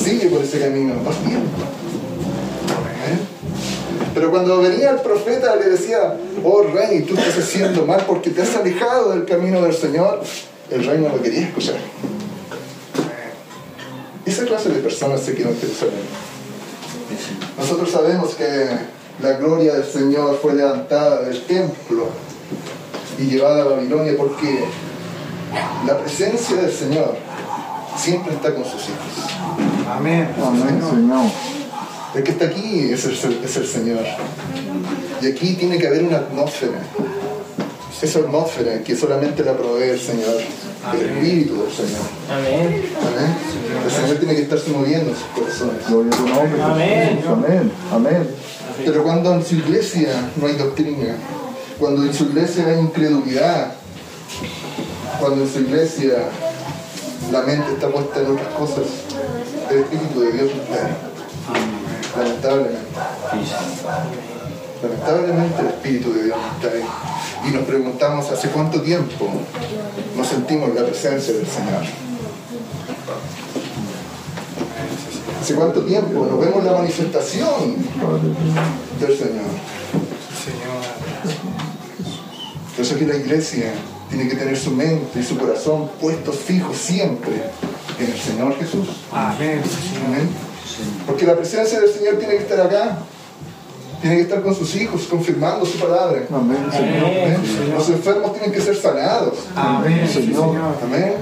sigue 0.03 0.29
por 0.29 0.43
ese 0.43 0.61
camino, 0.61 0.95
vas 1.05 1.25
bien. 1.25 1.43
Amén. 2.69 3.21
Pero 4.15 4.31
cuando 4.31 4.59
venía 4.61 4.91
el 4.91 5.01
profeta 5.01 5.57
le 5.57 5.71
decía, 5.71 6.17
oh 6.45 6.62
rey, 6.62 7.03
tú 7.03 7.15
estás 7.15 7.38
haciendo 7.38 7.87
mal 7.87 8.05
porque 8.07 8.31
te 8.31 8.43
has 8.43 8.55
alejado 8.57 9.12
del 9.12 9.25
camino 9.25 9.62
del 9.62 9.75
Señor, 9.75 10.23
el 10.71 10.85
rey 10.85 10.99
no 10.99 11.09
lo 11.09 11.23
quería 11.23 11.47
escuchar. 11.47 11.77
Esa 14.25 14.45
clase 14.45 14.69
de 14.69 14.81
personas 14.81 15.21
se 15.21 15.35
quedó 15.35 15.49
en 15.49 15.59
Jerusalén. 15.59 15.95
Nosotros 17.59 17.91
sabemos 17.91 18.35
que 18.35 18.69
la 19.23 19.33
gloria 19.35 19.75
del 19.75 19.85
Señor 19.85 20.38
fue 20.41 20.55
levantada 20.55 21.23
del 21.23 21.43
templo 21.45 22.07
y 23.19 23.25
llevada 23.25 23.62
a 23.62 23.65
Babilonia 23.67 24.15
porque 24.17 24.65
la 25.87 25.99
presencia 25.99 26.57
del 26.57 26.73
Señor 26.73 27.17
siempre 27.97 28.35
está 28.35 28.55
con 28.55 28.65
sus 28.65 28.83
hijos. 28.83 29.32
Amén. 29.88 30.29
Amén, 30.45 30.81
Señor. 30.90 31.25
El 32.14 32.23
que 32.23 32.31
está 32.33 32.47
aquí 32.47 32.90
es 32.90 33.05
el, 33.05 33.40
es 33.45 33.57
el 33.57 33.66
Señor. 33.66 34.05
Y 35.23 35.27
aquí 35.27 35.55
tiene 35.55 35.79
que 35.79 35.87
haber 35.87 36.05
una 36.05 36.18
atmósfera. 36.18 36.79
Esa 38.03 38.18
atmósfera 38.18 38.83
que 38.83 38.97
solamente 38.97 39.45
la 39.45 39.57
provee 39.57 39.90
el 39.90 40.01
Señor, 40.01 40.35
el 40.92 41.01
Espíritu 41.01 41.62
del 41.62 41.71
Señor. 41.71 42.03
Amén. 42.29 42.85
Amén. 42.99 43.37
El 43.85 43.90
Señor 43.90 44.16
tiene 44.18 44.35
que 44.35 44.42
estarse 44.42 44.71
moviendo 44.71 45.11
en 45.11 45.16
sus 45.16 45.27
corazones. 45.27 45.87
Gloria 45.88 46.12
a 46.12 46.16
tu 46.16 46.27
nombre. 46.27 46.62
Amén. 46.62 47.25
Amén. 47.29 47.73
Amén. 47.92 48.29
Pero 48.85 49.05
cuando 49.05 49.35
en 49.35 49.45
su 49.45 49.55
iglesia 49.55 50.31
no 50.37 50.47
hay 50.47 50.55
doctrina, 50.55 51.16
Cuando 51.79 52.03
en 52.03 52.12
su 52.12 52.25
iglesia 52.25 52.66
hay 52.66 52.79
incredulidad, 52.81 53.73
cuando 55.21 55.42
en 55.42 55.53
su 55.53 55.61
iglesia 55.61 56.29
la 57.31 57.42
mente 57.42 57.73
está 57.73 57.88
puesta 57.88 58.21
en 58.21 58.33
otras 58.33 58.49
cosas, 58.55 58.85
el 59.73 59.81
Espíritu 59.81 60.21
de 60.21 60.33
Dios 60.33 60.51
ahí. 60.71 60.97
Lamentablemente. 62.17 62.79
Lamentablemente 64.83 65.61
el 65.61 65.67
Espíritu 65.69 66.13
de 66.13 66.25
Dios 66.25 66.37
no 66.37 66.69
está 66.69 66.77
ahí. 66.77 67.49
Y 67.49 67.51
nos 67.53 67.65
preguntamos 67.65 68.31
hace 68.31 68.49
cuánto 68.49 68.81
tiempo 68.83 69.29
nos 70.17 70.27
sentimos 70.27 70.75
la 70.75 70.85
presencia 70.85 71.33
del 71.33 71.47
Señor. 71.47 71.83
Hace 75.41 75.55
cuánto 75.55 75.83
tiempo 75.85 76.27
nos 76.27 76.39
vemos 76.39 76.65
la 76.65 76.73
manifestación 76.73 77.77
del 79.01 79.19
Señor. 79.19 79.53
Por 82.77 82.85
eso 82.85 82.97
que 82.97 83.07
la 83.07 83.17
iglesia 83.17 83.73
tiene 84.09 84.29
que 84.29 84.37
tener 84.37 84.57
su 84.57 84.71
mente 84.71 85.21
y 85.21 85.23
su 85.23 85.39
corazón 85.39 85.91
puestos 86.01 86.37
fijos 86.37 86.77
siempre 86.77 87.43
en 88.03 88.12
el 88.12 88.19
Señor 88.19 88.57
Jesús. 88.57 88.88
Amén. 89.12 89.62
Amén. 90.07 90.29
Porque 91.07 91.27
la 91.27 91.37
presencia 91.37 91.81
del 91.81 91.91
Señor 91.91 92.17
tiene 92.17 92.37
que 92.37 92.43
estar 92.43 92.61
acá. 92.61 92.99
Tiene 94.01 94.17
que 94.17 94.23
estar 94.23 94.43
con 94.43 94.55
sus 94.55 94.75
hijos, 94.75 95.03
confirmando 95.09 95.65
su 95.65 95.79
palabra. 95.79 96.23
Amén, 96.33 96.67
Señor. 96.73 97.05
Amén. 97.05 97.38
Los 97.73 97.88
enfermos 97.88 98.33
tienen 98.33 98.53
que 98.53 98.61
ser 98.61 98.77
sanados. 98.77 99.35
Amén, 99.55 100.09
Señor. 100.12 100.57
Amén. 100.83 101.15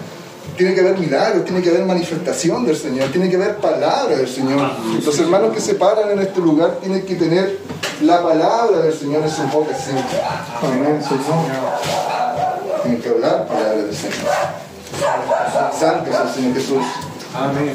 Tiene 0.56 0.74
que 0.74 0.80
haber 0.80 0.98
milagros, 0.98 1.44
tiene 1.44 1.62
que 1.62 1.70
haber 1.70 1.84
manifestación 1.84 2.66
del 2.66 2.76
Señor, 2.76 3.10
tiene 3.10 3.30
que 3.30 3.36
haber 3.36 3.56
palabra 3.56 4.16
del 4.16 4.28
Señor. 4.28 4.70
Los 5.04 5.18
hermanos 5.18 5.54
que 5.54 5.60
se 5.60 5.74
paran 5.74 6.10
en 6.10 6.18
este 6.20 6.40
lugar 6.40 6.78
tienen 6.80 7.02
que 7.02 7.14
tener 7.14 7.58
la 8.02 8.22
palabra 8.22 8.80
del 8.80 8.92
Señor 8.92 9.22
en 9.22 9.30
su 9.30 9.42
boca 9.42 9.74
siempre. 9.74 10.18
Amén, 10.62 11.02
Señor. 11.02 12.82
Tienen 12.82 13.00
que 13.00 13.08
hablar 13.10 13.46
palabra 13.46 13.76
del 13.76 13.94
Señor. 13.94 14.69
Santo 15.78 16.10
es 16.10 16.20
el 16.20 16.34
Señor 16.34 16.54
Jesús. 16.54 16.84
Amén. 17.34 17.74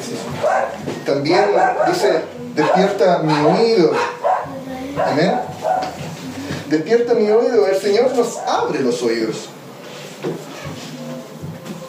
También 1.05 1.45
dice, 1.87 2.21
despierta 2.55 3.19
mi 3.19 3.33
oído. 3.33 3.91
Amén. 5.03 5.39
Despierta 6.69 7.13
mi 7.13 7.29
oído. 7.29 7.67
El 7.67 7.79
Señor 7.79 8.15
nos 8.15 8.37
abre 8.39 8.81
los 8.81 9.01
oídos. 9.01 9.49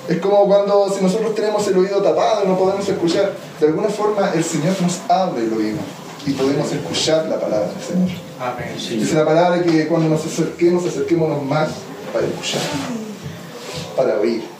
Es 0.08 0.20
como 0.20 0.46
cuando 0.46 0.88
si 0.96 1.02
nosotros 1.02 1.34
tenemos 1.34 1.66
el 1.66 1.78
oído 1.78 2.00
tapado 2.00 2.44
y 2.44 2.48
no 2.48 2.56
podemos 2.56 2.88
escuchar. 2.88 3.32
De 3.60 3.66
alguna 3.66 3.88
forma 3.88 4.30
el 4.34 4.44
Señor 4.44 4.74
nos 4.80 5.00
abre 5.08 5.42
el 5.42 5.52
oído 5.52 5.78
y 6.24 6.32
podemos 6.32 6.70
escuchar 6.70 7.26
la 7.26 7.40
palabra 7.40 7.68
del 7.68 7.82
Señor. 7.82 8.10
Amén. 8.40 8.74
Dice 8.76 9.14
la 9.14 9.24
palabra 9.24 9.62
que 9.62 9.88
cuando 9.88 10.08
nos 10.08 10.24
acerquemos, 10.24 10.86
acerquémonos 10.86 11.42
más 11.42 11.68
para 12.12 12.26
escuchar, 12.26 12.60
para 13.96 14.20
oír. 14.20 14.55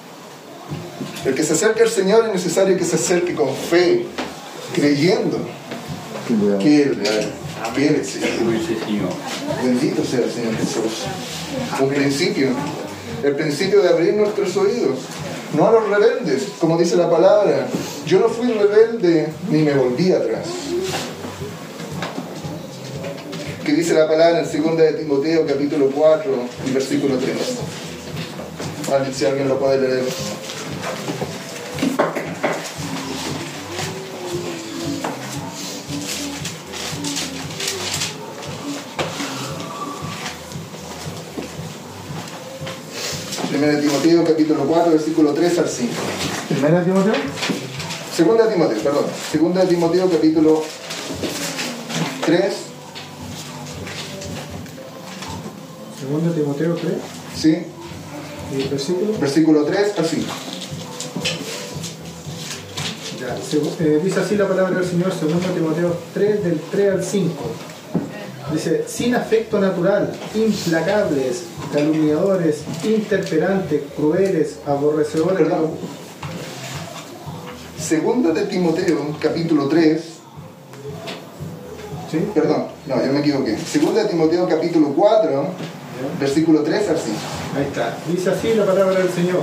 El 1.25 1.35
que 1.35 1.43
se 1.43 1.55
acerque 1.55 1.83
al 1.83 1.91
Señor 1.91 2.27
es 2.27 2.33
necesario 2.33 2.77
que 2.77 2.85
se 2.85 2.97
acerque 2.97 3.35
con 3.35 3.55
fe, 3.55 4.07
creyendo 4.75 5.39
que 6.61 6.83
Él, 6.83 7.03
que 7.75 7.89
Él 7.89 7.97
existe. 7.97 8.29
Bendito 9.63 10.05
sea 10.05 10.21
el 10.21 10.31
Señor 10.31 10.57
Jesús. 10.57 11.05
Un 11.81 11.89
principio, 11.89 12.49
el 13.23 13.35
principio 13.35 13.83
de 13.83 13.89
abrir 13.89 14.15
nuestros 14.15 14.57
oídos. 14.57 15.01
No 15.55 15.69
a 15.69 15.73
los 15.73 15.89
rebeldes, 15.89 16.49
como 16.61 16.77
dice 16.77 16.97
la 16.97 17.11
palabra. 17.11 17.67
Yo 18.07 18.21
no 18.21 18.29
fui 18.29 18.53
rebelde 18.53 19.29
ni 19.51 19.63
me 19.63 19.75
volví 19.75 20.13
atrás. 20.13 20.47
Que 23.65 23.73
dice 23.73 23.95
la 23.95 24.07
palabra 24.07 24.41
en 24.41 24.63
2 24.63 24.77
de 24.77 24.93
Timoteo 24.93 25.47
capítulo 25.47 25.91
4 25.93 26.33
y 26.67 26.71
versículo 26.73 27.17
3. 27.17 27.37
A 28.93 28.99
ver 28.99 29.13
si 29.13 29.25
alguien 29.25 29.49
lo 29.49 29.59
puede 29.59 29.81
leer. 29.81 30.05
Primera 43.49 43.73
de 43.73 43.83
Timoteo 43.83 44.25
capítulo 44.25 44.65
4 44.67 44.93
versículo 44.93 45.33
3 45.33 45.59
al 45.59 45.69
5. 45.69 45.93
Primera 46.49 46.85
Timoteo. 46.85 47.15
Segunda 48.15 48.47
de 48.47 48.53
Timoteo, 48.53 48.79
perdón. 48.83 49.05
Segunda 49.31 49.61
de 49.63 49.67
Timoteo 49.69 50.11
capítulo 50.11 50.63
3, 52.25 52.45
Segundo 56.01 56.31
Timoteo 56.33 56.75
3, 56.75 56.93
¿sí? 57.37 57.59
y 58.57 58.63
el 58.63 58.69
versículo. 58.69 59.19
Versículo 59.19 59.65
3 59.65 59.99
al 59.99 60.05
5. 60.05 60.27
Eh, 63.81 64.01
dice 64.03 64.21
así 64.21 64.37
la 64.37 64.47
palabra 64.49 64.79
del 64.79 64.89
Señor, 64.89 65.13
segundo 65.13 65.49
Timoteo 65.49 65.97
3, 66.15 66.45
del 66.45 66.61
3 66.71 66.93
al 66.93 67.05
5. 67.05 67.35
Dice, 68.53 68.85
sin 68.87 69.15
afecto 69.15 69.59
natural, 69.59 70.13
implacables, 70.35 71.45
calumniadores, 71.73 72.63
interperantes, 72.85 73.83
crueles, 73.97 74.59
aborrecedores 74.67 75.49
Perdón. 75.49 75.71
Segunda 77.79 78.33
de 78.33 78.43
Timoteo 78.43 79.17
capítulo 79.21 79.69
3, 79.69 80.03
¿Sí? 82.11 82.19
perdón, 82.35 82.67
no, 82.87 83.05
yo 83.05 83.13
me 83.13 83.21
equivoqué. 83.21 83.57
Segunda 83.59 84.03
de 84.05 84.09
Timoteo 84.11 84.49
capítulo 84.49 84.93
4, 84.95 85.47
versículo 86.21 86.63
3 86.63 86.89
al 86.89 86.99
5. 86.99 87.17
Ahí 87.57 87.65
está. 87.65 87.97
Dice 88.09 88.31
así 88.31 88.55
la 88.55 88.65
palabra 88.65 88.99
del 88.99 89.11
Señor. 89.11 89.43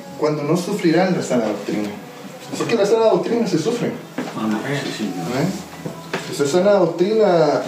cuando 0.21 0.43
no 0.43 0.55
sufrirán 0.55 1.17
la 1.17 1.23
sana 1.23 1.47
doctrina. 1.47 1.89
Porque 2.55 2.75
la 2.75 2.85
sana 2.85 3.05
doctrina 3.05 3.47
se 3.47 3.57
sufre. 3.57 3.91
Amén, 4.37 4.79
Señor. 4.95 5.15
Amén. 5.25 5.49
Esa 6.31 6.45
sana 6.45 6.73
doctrina 6.73 7.63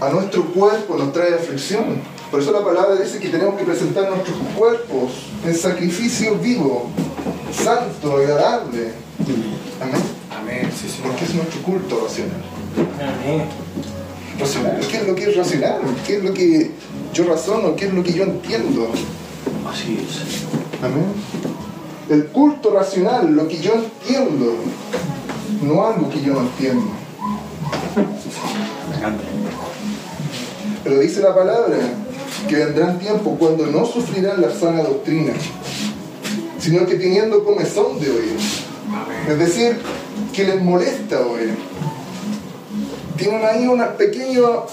a 0.00 0.08
nuestro 0.10 0.44
cuerpo 0.52 0.96
nos 0.96 1.12
trae 1.12 1.34
aflicción. 1.34 2.00
Por 2.30 2.40
eso 2.40 2.52
la 2.52 2.64
palabra 2.64 2.94
dice 2.94 3.18
que 3.18 3.28
tenemos 3.28 3.56
que 3.58 3.64
presentar 3.64 4.08
nuestros 4.08 4.36
cuerpos 4.56 5.10
en 5.44 5.52
sacrificio 5.52 6.36
vivo, 6.36 6.90
santo, 7.52 8.18
agradable. 8.18 8.92
Amén. 9.80 10.02
Amén, 10.30 10.70
sí, 10.80 10.88
Señor. 10.88 11.08
Porque 11.08 11.24
es 11.24 11.34
nuestro 11.34 11.62
culto 11.62 12.00
racional. 12.04 12.40
Amén. 13.00 13.46
Racional. 14.38 14.78
¿Qué 14.88 14.96
es 14.98 15.08
lo 15.08 15.14
que 15.16 15.24
es 15.24 15.36
racional? 15.36 15.80
¿Qué 16.06 16.16
es 16.18 16.22
lo 16.22 16.32
que 16.32 16.70
yo 17.12 17.24
razono? 17.24 17.74
¿Qué 17.74 17.86
es 17.86 17.94
lo 17.94 18.04
que 18.04 18.12
yo 18.12 18.22
entiendo? 18.22 18.88
Así 19.68 20.06
es. 20.08 20.67
Amén. 20.82 21.12
El 22.08 22.26
culto 22.26 22.70
racional, 22.70 23.34
lo 23.34 23.48
que 23.48 23.58
yo 23.58 23.74
entiendo, 23.74 24.54
no 25.62 25.86
algo 25.86 26.08
que 26.08 26.22
yo 26.22 26.34
no 26.34 26.40
entiendo. 26.40 26.86
Pero 30.84 31.00
dice 31.00 31.20
la 31.20 31.34
palabra 31.34 31.76
que 32.48 32.56
vendrán 32.56 32.98
tiempos 32.98 33.36
cuando 33.38 33.66
no 33.66 33.84
sufrirán 33.84 34.40
la 34.40 34.50
sana 34.50 34.82
doctrina, 34.82 35.32
sino 36.58 36.86
que 36.86 36.94
teniendo 36.94 37.44
comezón 37.44 37.98
de 38.00 38.10
oír. 38.10 38.36
Es 39.28 39.38
decir, 39.38 39.78
que 40.32 40.44
les 40.44 40.62
molesta 40.62 41.20
oír. 41.26 41.56
Tienen 43.16 43.44
ahí 43.44 43.66
un 43.66 43.82
pequeño 43.98 44.64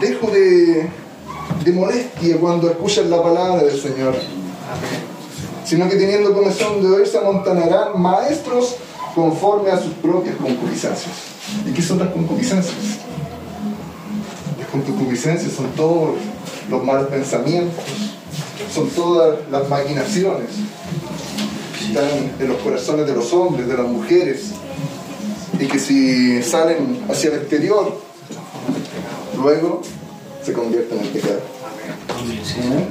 dejo 0.00 0.30
de, 0.30 0.88
de 1.64 1.72
molestia 1.72 2.38
cuando 2.38 2.70
escuchan 2.70 3.10
la 3.10 3.22
palabra 3.22 3.62
del 3.62 3.80
Señor. 3.80 4.14
Sino 5.64 5.88
que 5.88 5.96
teniendo 5.96 6.32
comezón 6.32 6.82
de 6.82 6.88
oír 6.88 7.06
se 7.06 7.18
amontonarán 7.18 8.00
maestros 8.00 8.76
conforme 9.14 9.70
a 9.70 9.78
sus 9.78 9.92
propias 9.94 10.36
concupiscencias. 10.36 11.14
¿Y 11.66 11.72
qué 11.72 11.82
son 11.82 11.98
las 11.98 12.08
concupiscencias? 12.08 12.76
Las 14.58 14.68
concupiscencias 14.68 15.52
son 15.52 15.66
todos 15.72 16.16
los 16.70 16.84
malos 16.84 17.08
pensamientos, 17.08 17.84
son 18.72 18.88
todas 18.90 19.38
las 19.50 19.68
maquinaciones 19.68 20.48
que 21.78 21.86
están 21.86 22.32
en 22.38 22.48
los 22.48 22.58
corazones 22.58 23.06
de 23.06 23.14
los 23.14 23.32
hombres, 23.32 23.66
de 23.66 23.76
las 23.76 23.88
mujeres, 23.88 24.52
y 25.58 25.66
que 25.66 25.78
si 25.78 26.42
salen 26.42 27.04
hacia 27.10 27.30
el 27.30 27.38
exterior, 27.38 28.00
luego 29.36 29.82
se 30.48 30.54
convierten 30.54 30.98
en 30.98 31.06
pecado. 31.08 31.40
Sí, 32.42 32.56
Amén. 32.64 32.88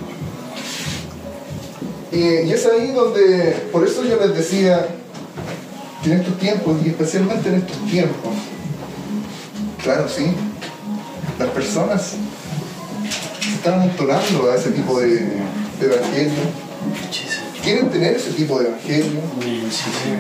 Y, 2.12 2.48
y 2.48 2.54
es 2.54 2.66
ahí 2.68 2.92
donde, 2.92 3.68
por 3.72 3.84
eso 3.84 4.04
yo 4.04 4.18
les 4.18 4.36
decía 4.36 4.88
que 6.04 6.12
en 6.12 6.20
estos 6.20 6.38
tiempos, 6.38 6.78
y 6.86 6.90
especialmente 6.90 7.50
en 7.50 7.56
estos 7.56 7.78
tiempos, 7.90 8.34
claro, 9.82 10.08
sí, 10.08 10.34
las 11.40 11.50
personas 11.50 12.14
se 13.42 13.56
están 13.56 13.82
amontonando 13.82 14.52
a 14.52 14.56
ese 14.56 14.70
tipo 14.70 15.00
de, 15.00 15.16
de 15.16 15.86
evangelio, 15.86 16.44
quieren 17.64 17.90
tener 17.90 18.18
ese 18.18 18.32
tipo 18.34 18.60
de 18.60 18.68
evangelio, 18.68 19.20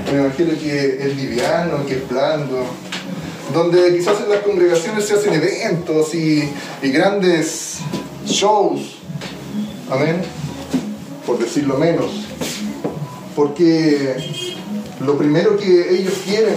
un 0.10 0.17
evangelio 0.17 0.60
que 0.60 1.08
es 1.08 1.15
liviano, 1.15 1.86
que 1.86 1.97
es 1.97 2.10
blando, 2.10 2.65
donde 3.54 3.98
quizás 3.98 4.22
en 4.22 4.30
las 4.30 4.42
congregaciones 4.42 5.06
se 5.06 5.16
hacen 5.16 5.34
eventos 5.34 6.14
y, 6.14 6.50
y 6.82 6.90
grandes 6.90 7.78
shows, 8.26 8.98
amén, 9.90 10.22
por 11.26 11.40
decirlo 11.40 11.78
menos, 11.78 12.12
porque 13.36 14.16
lo 15.00 15.18
primero 15.18 15.58
que 15.58 15.96
ellos 15.96 16.14
quieren 16.26 16.56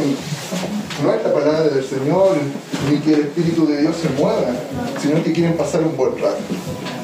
no 1.02 1.14
es 1.14 1.22
la 1.22 1.32
palabra 1.32 1.62
del 1.62 1.84
Señor, 1.84 2.36
ni 2.90 2.98
que 2.98 3.14
el 3.14 3.20
Espíritu 3.20 3.66
de 3.66 3.82
Dios 3.82 3.96
se 4.00 4.08
mueva, 4.20 4.52
sino 5.00 5.22
que 5.22 5.32
quieren 5.32 5.56
pasar 5.56 5.82
un 5.82 5.96
buen 5.96 6.12
rato. 6.18 6.38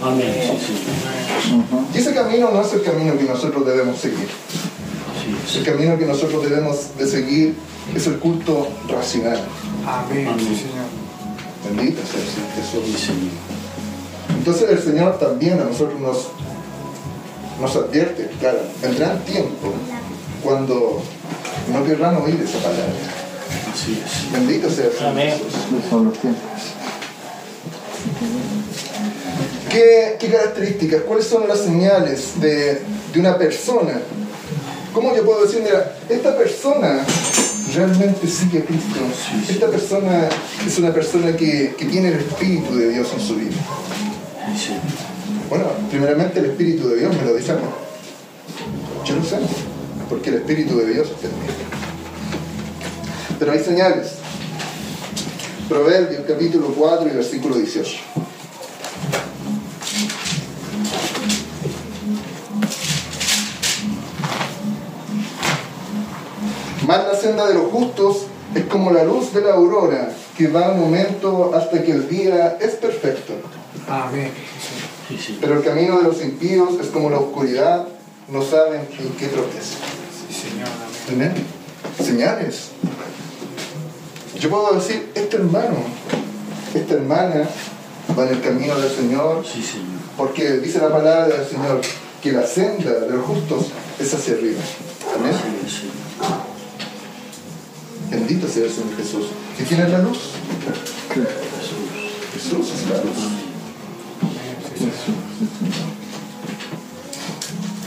Amén. 0.03 0.59
Y 1.95 1.99
ese 1.99 2.13
camino 2.13 2.51
no 2.51 2.61
es 2.61 2.73
el 2.75 2.83
camino 2.83 3.17
que 3.17 3.25
nosotros 3.25 3.65
debemos 3.67 3.99
seguir. 3.99 4.29
El 5.57 5.65
camino 5.65 5.99
que 5.99 6.07
nosotros 6.07 6.43
debemos 6.43 6.97
de 6.99 7.07
seguir 7.07 7.55
es 7.95 8.07
el 8.07 8.19
culto 8.19 8.69
racional. 8.89 9.41
Amén, 9.87 10.29
sí, 10.39 10.57
Señor. 10.57 10.87
Bendito 11.65 12.03
sea 12.07 12.21
el 12.21 12.29
Señor 12.29 12.49
Sí, 12.55 12.93
Jesús. 12.93 13.07
Señor. 13.07 13.33
Entonces 14.39 14.71
el 14.71 14.83
Señor 14.83 15.19
también 15.19 15.61
a 15.61 15.65
nosotros 15.65 16.01
nos, 16.01 16.29
nos 17.61 17.77
advierte, 17.77 18.31
claro, 18.41 18.59
vendrán 18.83 19.25
tiempos 19.25 19.71
cuando 20.43 21.03
no 21.73 21.85
querrán 21.85 22.17
oír 22.17 22.41
esa 22.41 22.59
palabra. 22.59 22.85
Así 23.73 24.03
es. 24.05 24.33
Bendito 24.33 24.71
sea 24.71 24.87
el 24.87 24.93
Señor 24.93 25.11
Amén. 25.11 25.31
Jesús. 25.31 25.91
Son 25.91 26.05
los 26.07 26.19
tiempos. 26.19 26.43
¿Qué, 29.71 30.17
qué 30.19 30.29
características? 30.29 31.03
¿Cuáles 31.03 31.27
son 31.27 31.47
las 31.49 31.61
señales 31.61 32.41
de, 32.41 32.81
de 33.13 33.21
una 33.21 33.37
persona? 33.37 34.01
¿Cómo 34.93 35.15
yo 35.15 35.25
puedo 35.25 35.45
decir, 35.45 35.61
mira, 35.63 35.97
esta 36.09 36.37
persona 36.37 37.05
realmente 37.77 38.27
sigue 38.27 38.61
a 38.61 38.65
Cristo? 38.65 39.01
Esta 39.49 39.69
persona 39.69 40.29
es 40.67 40.79
una 40.79 40.93
persona 40.93 41.37
que, 41.37 41.75
que 41.77 41.85
tiene 41.85 42.09
el 42.09 42.21
Espíritu 42.21 42.75
de 42.75 42.89
Dios 42.89 43.09
en 43.13 43.21
su 43.21 43.37
vida. 43.37 43.57
Bueno, 45.51 45.67
primeramente 45.91 46.41
el 46.41 46.47
Espíritu 46.47 46.89
de 46.89 46.97
Dios 46.97 47.15
me 47.15 47.23
lo 47.23 47.35
dice 47.35 47.53
a 47.53 47.57
mí. 47.57 47.63
Yo 49.05 49.17
lo 49.17 49.23
sé, 49.23 49.37
porque 50.09 50.31
el 50.31 50.37
Espíritu 50.37 50.79
de 50.79 50.95
Dios 50.95 51.09
está 51.09 51.29
en 51.29 51.35
mí. 51.35 51.49
Pero 53.39 53.53
hay 53.53 53.61
señales. 53.61 54.13
Proverbios 55.69 56.23
capítulo 56.27 56.69
4 56.69 57.09
y 57.09 57.17
versículo 57.17 57.57
18. 57.57 57.91
Más 66.87 67.05
la 67.07 67.17
senda 67.17 67.47
de 67.47 67.55
los 67.55 67.71
justos 67.71 68.27
es 68.55 68.65
como 68.67 68.91
la 68.93 69.05
luz 69.05 69.33
de 69.33 69.41
la 69.41 69.55
aurora, 69.55 70.11
que 70.37 70.49
va 70.49 70.71
un 70.73 70.81
momento 70.81 71.53
hasta 71.55 71.83
que 71.83 71.93
el 71.93 72.09
día 72.09 72.59
es 72.61 72.73
perfecto. 72.75 73.33
Amén. 73.89 74.31
Pero 75.41 75.55
el 75.55 75.63
camino 75.65 75.99
de 75.99 76.05
los 76.05 76.23
impíos 76.23 76.71
es 76.81 76.89
como 76.89 77.11
la 77.11 77.19
oscuridad, 77.19 77.87
no 78.29 78.43
saben 78.43 78.81
en 78.99 79.09
qué 79.17 79.27
tropezan. 79.29 79.79
Sí, 80.29 80.49
Señor. 80.51 80.69
Amén. 81.09 81.31
Amén. 81.33 81.47
Señales. 82.05 82.69
Yo 84.39 84.51
puedo 84.51 84.73
decir, 84.75 85.11
este 85.15 85.37
hermano, 85.37 85.77
esta 86.75 86.95
hermana 86.95 87.49
va 88.19 88.25
en 88.27 88.35
el 88.35 88.41
camino 88.43 88.79
del 88.79 88.91
Señor, 88.91 89.45
Sí, 89.45 89.63
Señor. 89.63 89.87
porque 90.17 90.59
dice 90.59 90.79
la 90.79 90.91
palabra 90.91 91.29
del 91.29 91.47
Señor 91.47 91.81
que 92.23 92.33
la 92.33 92.47
senda 92.47 92.91
de 92.93 93.11
los 93.11 93.25
justos 93.25 93.67
es 93.99 94.13
hacia 94.13 94.35
arriba. 94.35 94.61
Amén. 95.19 95.33
Sí, 95.65 95.79
Señor. 95.81 96.06
Bendito 98.17 98.49
sea 98.49 98.65
el 98.65 98.71
Señor 98.71 98.97
Jesús. 98.97 99.27
¿Y 99.61 99.63
quién 99.65 99.83
es 99.83 99.91
la 99.91 99.99
luz? 99.99 100.31
Jesús. 101.13 101.85
Jesús 102.33 102.73
es 102.75 102.89
la 102.89 102.97
luz. 102.97 103.19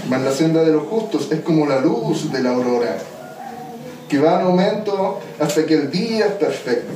Mas 0.07 0.21
la 0.21 0.31
senda 0.31 0.63
de 0.63 0.71
los 0.71 0.83
justos 0.83 1.29
es 1.31 1.39
como 1.39 1.65
la 1.65 1.79
luz 1.81 2.31
de 2.31 2.43
la 2.43 2.51
aurora, 2.51 2.99
que 4.07 4.19
va 4.19 4.39
en 4.39 4.45
aumento 4.45 5.19
hasta 5.39 5.65
que 5.65 5.73
el 5.73 5.89
día 5.89 6.27
es 6.27 6.33
perfecto. 6.33 6.91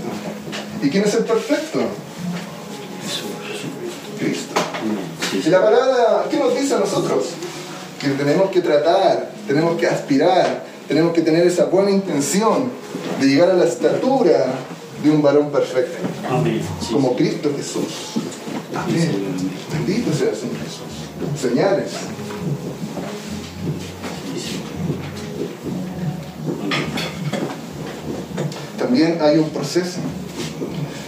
¿Y 0.84 0.92
quién 0.92 1.04
es 1.04 1.16
el 1.16 1.24
perfecto? 1.24 1.80
Jesús. 3.02 3.32
Cristo. 4.20 4.54
Y 5.44 5.50
la 5.50 5.60
palabra, 5.60 6.26
¿qué 6.30 6.38
nos 6.38 6.56
dice 6.56 6.76
a 6.76 6.80
nosotros? 6.80 7.30
Que 8.00 8.10
tenemos 8.10 8.52
que 8.52 8.62
tratar, 8.62 9.32
tenemos 9.48 9.80
que 9.80 9.88
aspirar, 9.88 10.73
tenemos 10.88 11.14
que 11.14 11.22
tener 11.22 11.46
esa 11.46 11.66
buena 11.66 11.92
intención 11.92 12.70
de 13.20 13.28
llegar 13.28 13.52
a 13.52 13.54
la 13.54 13.66
estatura 13.66 14.56
de 15.04 15.12
un 15.12 15.22
varón 15.22 15.52
perfecto, 15.52 15.98
como. 16.92 17.16
Cristo 17.16 17.52
Jesús. 17.56 18.14
Amén. 18.76 19.12
Bendito 19.72 20.14
sea 20.14 20.30
el 20.30 20.36
Señor 20.36 20.58
Jesús. 20.64 21.40
Señales. 21.40 21.92
También 28.78 29.18
hay 29.22 29.38
un 29.38 29.50
proceso. 29.50 30.00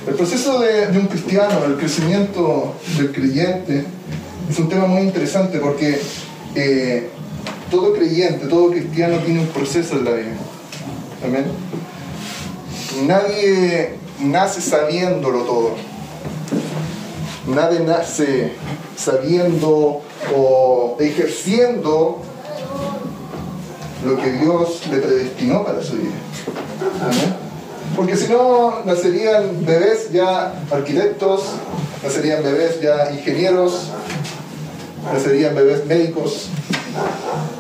El 0.08 0.14
proceso 0.14 0.60
de, 0.60 0.88
de 0.88 1.00
un 1.00 1.08
cristiano, 1.08 1.66
el 1.66 1.78
crecimiento 1.78 2.76
del 2.98 3.12
creyente, 3.12 3.86
es 4.50 4.60
un 4.60 4.70
tema 4.70 4.86
muy 4.86 5.02
interesante 5.02 5.60
porque 5.60 6.00
eh, 6.54 7.10
todo 7.70 7.94
creyente, 7.94 8.48
todo 8.48 8.70
cristiano 8.72 9.18
tiene 9.20 9.42
un 9.42 9.48
proceso 9.48 9.96
en 9.96 10.06
la 10.06 10.12
vida. 10.12 10.36
Amén. 11.24 11.46
Nadie 13.06 13.96
nace 14.20 14.62
sabiéndolo 14.62 15.42
todo. 15.42 15.72
Nadie 17.48 17.80
nace 17.82 18.54
sabiendo 18.96 20.02
o 20.36 20.98
ejerciendo 21.00 22.22
lo 24.06 24.18
que 24.18 24.32
Dios 24.34 24.82
le 24.92 24.98
predestinó 24.98 25.64
para 25.66 25.84
su 25.84 25.94
vida. 25.94 26.14
Amén. 27.02 27.46
Porque 27.96 28.18
si 28.18 28.28
no, 28.28 28.84
nacerían 28.84 29.66
bebés 29.66 30.12
ya 30.12 30.54
arquitectos, 30.70 31.44
nacerían 32.04 32.44
bebés 32.44 32.82
ya 32.82 33.12
ingenieros, 33.12 33.90
nacerían 35.14 35.56
bebés 35.56 35.86
médicos, 35.86 36.50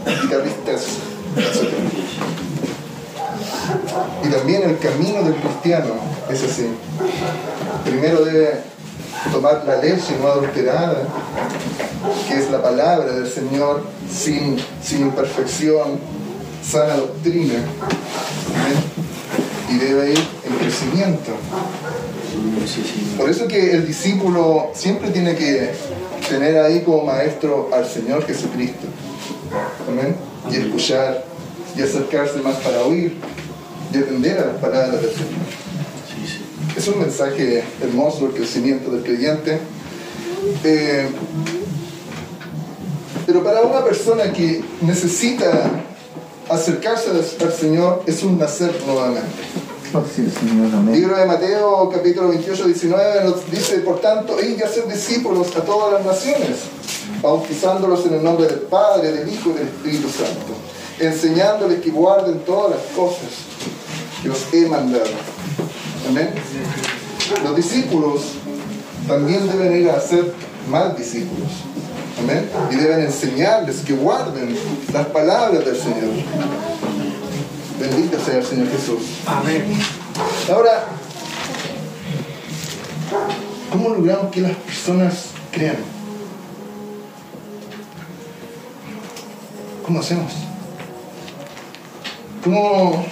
etc. 0.05 1.05
Y 4.23 4.29
también 4.29 4.63
el 4.69 4.77
camino 4.79 5.23
del 5.23 5.35
cristiano 5.35 5.93
es 6.29 6.43
así. 6.43 6.67
Primero 7.83 8.23
debe 8.23 8.61
tomar 9.31 9.63
la 9.65 9.77
leche 9.77 10.15
no 10.21 10.27
adulterada, 10.27 11.07
que 12.27 12.35
es 12.35 12.49
la 12.49 12.61
palabra 12.61 13.13
del 13.13 13.27
Señor, 13.27 13.83
sin, 14.11 14.57
sin 14.83 15.01
imperfección, 15.01 15.99
sana 16.63 16.95
doctrina. 16.95 17.55
Y 19.69 19.77
debe 19.77 20.11
ir 20.11 20.27
en 20.43 20.55
crecimiento. 20.57 21.31
Por 23.17 23.29
eso 23.29 23.47
que 23.47 23.71
el 23.71 23.87
discípulo 23.87 24.71
siempre 24.73 25.09
tiene 25.09 25.35
que 25.35 25.71
tener 26.29 26.57
ahí 26.57 26.81
como 26.81 27.03
maestro 27.03 27.69
al 27.73 27.85
Señor 27.87 28.25
Jesucristo. 28.25 28.87
Amén. 29.87 30.15
Y 30.51 30.55
escuchar 30.57 31.25
y 31.75 31.81
acercarse 31.81 32.39
más 32.39 32.55
para 32.57 32.83
oír 32.83 33.17
y 33.93 33.97
atender 33.97 34.39
a 34.39 34.45
las 34.47 34.55
palabras 34.57 35.01
del 35.01 35.11
Señor. 35.11 35.29
Sí. 36.07 36.41
Es 36.77 36.87
un 36.87 36.99
mensaje 36.99 37.63
hermoso 37.81 38.27
el 38.27 38.33
crecimiento 38.33 38.91
del 38.91 39.03
creyente. 39.03 39.59
Eh, 40.63 41.07
pero 43.25 43.43
para 43.43 43.61
una 43.61 43.83
persona 43.83 44.31
que 44.31 44.63
necesita 44.81 45.71
acercarse 46.49 47.09
al 47.11 47.53
Señor 47.53 48.03
es 48.05 48.21
un 48.23 48.37
nacer 48.37 48.71
nuevamente. 48.85 49.29
Es, 49.85 50.33
Señor. 50.33 50.75
Amén. 50.75 50.93
Libro 50.93 51.15
de 51.17 51.25
Mateo, 51.25 51.89
capítulo 51.89 52.27
28, 52.27 52.65
19, 52.65 53.23
nos 53.23 53.49
dice, 53.49 53.77
por 53.77 54.01
tanto, 54.01 54.37
id 54.41 54.59
y 54.59 54.61
hacer 54.61 54.87
discípulos 54.87 55.55
a 55.55 55.61
todas 55.61 55.93
las 55.93 56.05
naciones, 56.05 56.57
bautizándolos 57.21 58.05
en 58.05 58.15
el 58.15 58.23
nombre 58.23 58.47
del 58.47 58.59
Padre, 58.61 59.11
del 59.11 59.29
Hijo 59.29 59.51
y 59.51 59.53
del 59.53 59.67
Espíritu 59.67 60.09
Santo, 60.09 60.53
enseñándoles 60.99 61.81
que 61.81 61.91
guarden 61.91 62.39
todas 62.39 62.71
las 62.71 62.95
cosas 62.95 63.29
que 64.21 64.29
os 64.29 64.53
he 64.53 64.67
mandado. 64.67 65.05
Amén. 66.07 66.29
Los 67.43 67.55
discípulos 67.55 68.21
también 69.07 69.47
deben 69.47 69.81
ir 69.81 69.89
a 69.89 69.99
ser 69.99 70.33
más 70.69 70.97
discípulos. 70.97 71.49
Amén. 72.19 72.49
Y 72.71 72.75
deben 72.75 73.01
enseñarles 73.01 73.77
que 73.81 73.93
guarden 73.93 74.57
las 74.93 75.07
palabras 75.07 75.65
del 75.65 75.75
Señor. 75.75 76.13
Bendito 77.79 78.17
sea 78.23 78.37
el 78.37 78.45
Señor 78.45 78.69
Jesús. 78.69 79.01
Amén. 79.25 79.65
Ahora, 80.51 80.85
¿cómo 83.71 83.89
logramos 83.89 84.31
que 84.31 84.41
las 84.41 84.55
personas 84.55 85.25
crean? 85.51 85.94
¿Cómo 89.85 89.99
hacemos? 89.99 90.33
¿Cómo, 92.43 93.05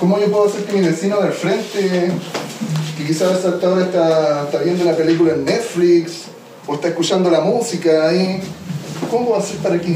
¿Cómo 0.00 0.18
yo 0.18 0.32
puedo 0.32 0.48
hacer 0.48 0.64
que 0.64 0.72
mi 0.72 0.80
vecino 0.80 1.20
del 1.20 1.32
frente, 1.32 2.10
que 2.98 3.04
quizás 3.06 3.44
hasta 3.44 3.66
ahora 3.68 3.84
está, 3.84 4.44
está 4.46 4.58
viendo 4.62 4.82
una 4.82 4.96
película 4.96 5.34
en 5.34 5.44
Netflix 5.44 6.24
o 6.66 6.74
está 6.74 6.88
escuchando 6.88 7.30
la 7.30 7.40
música 7.40 8.08
ahí, 8.08 8.40
¿cómo 9.08 9.26
puedo 9.26 9.40
hacer 9.40 9.58
para 9.58 9.80
que 9.80 9.86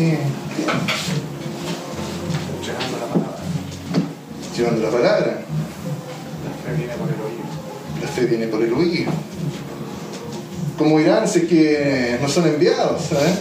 Llegando 2.65 2.99
la 2.99 3.07
palabra. 3.07 3.39
llevando 4.57 4.83
la 4.83 4.91
palabra? 4.91 5.43
La 6.45 6.73
fe 6.73 6.77
viene 6.77 6.95
por 6.95 7.09
el 7.09 7.15
oído. 7.15 7.45
La 8.01 8.09
fe 8.09 8.27
viene 8.27 8.47
por 8.47 8.63
el 8.63 8.73
oír. 8.73 9.09
Como 10.79 11.01
irán 11.01 11.27
si 11.27 11.41
es 11.41 11.45
que 11.47 12.19
no 12.23 12.29
son 12.29 12.47
enviados? 12.47 13.03
¿sabes? 13.07 13.39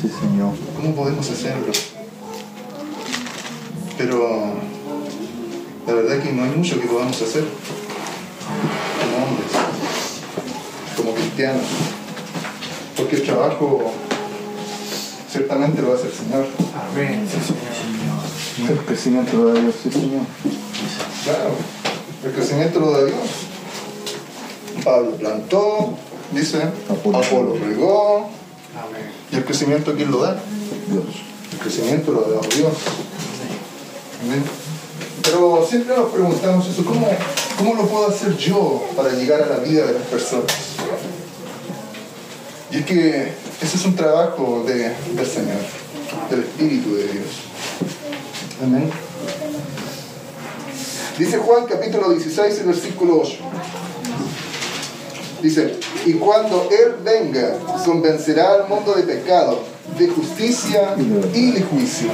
Sí, 0.00 0.08
Señor. 0.08 0.54
¿Cómo 0.76 0.94
podemos 0.94 1.28
hacerlo? 1.28 1.72
Pero 3.96 4.54
la 5.86 5.92
verdad 5.92 6.22
que 6.22 6.32
no 6.32 6.44
hay 6.44 6.50
mucho 6.50 6.80
que 6.80 6.86
podamos 6.86 7.20
hacer 7.20 7.44
como 9.00 9.26
hombres, 9.26 9.50
como 10.96 11.14
cristianos. 11.14 11.66
Porque 12.96 13.16
el 13.16 13.22
trabajo 13.24 13.92
ciertamente 15.28 15.82
lo 15.82 15.94
hace 15.94 16.06
el 16.06 16.12
Señor. 16.12 16.46
Amén. 16.92 17.26
Sí, 17.28 17.40
Señor. 18.56 18.70
El 18.70 18.84
crecimiento 18.86 19.36
lo 19.36 19.52
da 19.52 19.60
Dios, 19.60 19.74
sí, 19.82 19.90
Señor. 19.90 20.22
Claro, 21.24 21.50
el 22.24 22.32
crecimiento 22.32 22.78
lo 22.78 22.92
da 22.92 23.04
Dios. 23.04 23.18
Pablo 24.84 25.10
plantó, 25.16 25.94
dice, 26.32 26.62
Apolo. 26.88 27.18
Apolo 27.18 27.56
regó. 27.58 28.37
Y 29.32 29.36
el 29.36 29.44
crecimiento 29.44 29.94
¿quién 29.94 30.10
lo 30.10 30.18
da? 30.22 30.34
Dios. 30.88 31.04
El 31.52 31.58
crecimiento 31.58 32.12
lo 32.12 32.20
da 32.22 32.40
Dios. 32.54 32.72
Amén. 34.24 34.42
Pero 35.22 35.66
siempre 35.68 35.96
nos 35.96 36.10
preguntamos 36.10 36.66
eso, 36.68 36.84
¿cómo, 36.84 37.06
¿cómo 37.58 37.74
lo 37.74 37.86
puedo 37.86 38.08
hacer 38.08 38.36
yo 38.36 38.82
para 38.96 39.10
llegar 39.12 39.42
a 39.42 39.46
la 39.46 39.56
vida 39.58 39.86
de 39.86 39.92
las 39.94 40.02
personas? 40.04 40.46
Y 42.70 42.78
es 42.78 42.84
que 42.86 43.32
ese 43.62 43.76
es 43.76 43.84
un 43.84 43.96
trabajo 43.96 44.62
de- 44.66 44.94
del 45.14 45.26
Señor, 45.26 45.56
del 46.30 46.40
Espíritu 46.40 46.94
de 46.94 47.02
Dios. 47.08 47.26
Amén. 48.62 48.90
Dice 51.18 51.38
Juan 51.38 51.66
capítulo 51.66 52.10
16, 52.10 52.64
versículo 52.66 53.20
8. 53.22 53.38
Dice, 55.42 55.78
y 56.04 56.14
cuando 56.14 56.68
Él 56.70 56.96
venga, 57.04 57.58
convencerá 57.84 58.54
al 58.54 58.68
mundo 58.68 58.94
de 58.94 59.04
pecado, 59.04 59.62
de 59.96 60.08
justicia 60.08 60.94
y 61.32 61.52
de 61.52 61.62
juicio. 61.62 62.08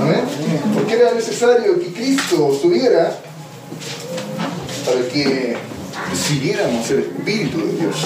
Amén. 0.00 0.22
Porque 0.74 0.94
era 0.94 1.12
necesario 1.12 1.78
que 1.78 1.92
Cristo 1.92 2.58
subiera 2.60 3.18
para 4.84 5.08
que 5.08 5.56
siguiéramos 6.14 6.90
el 6.90 6.98
Espíritu 7.00 7.58
de 7.58 7.72
Dios. 7.74 7.96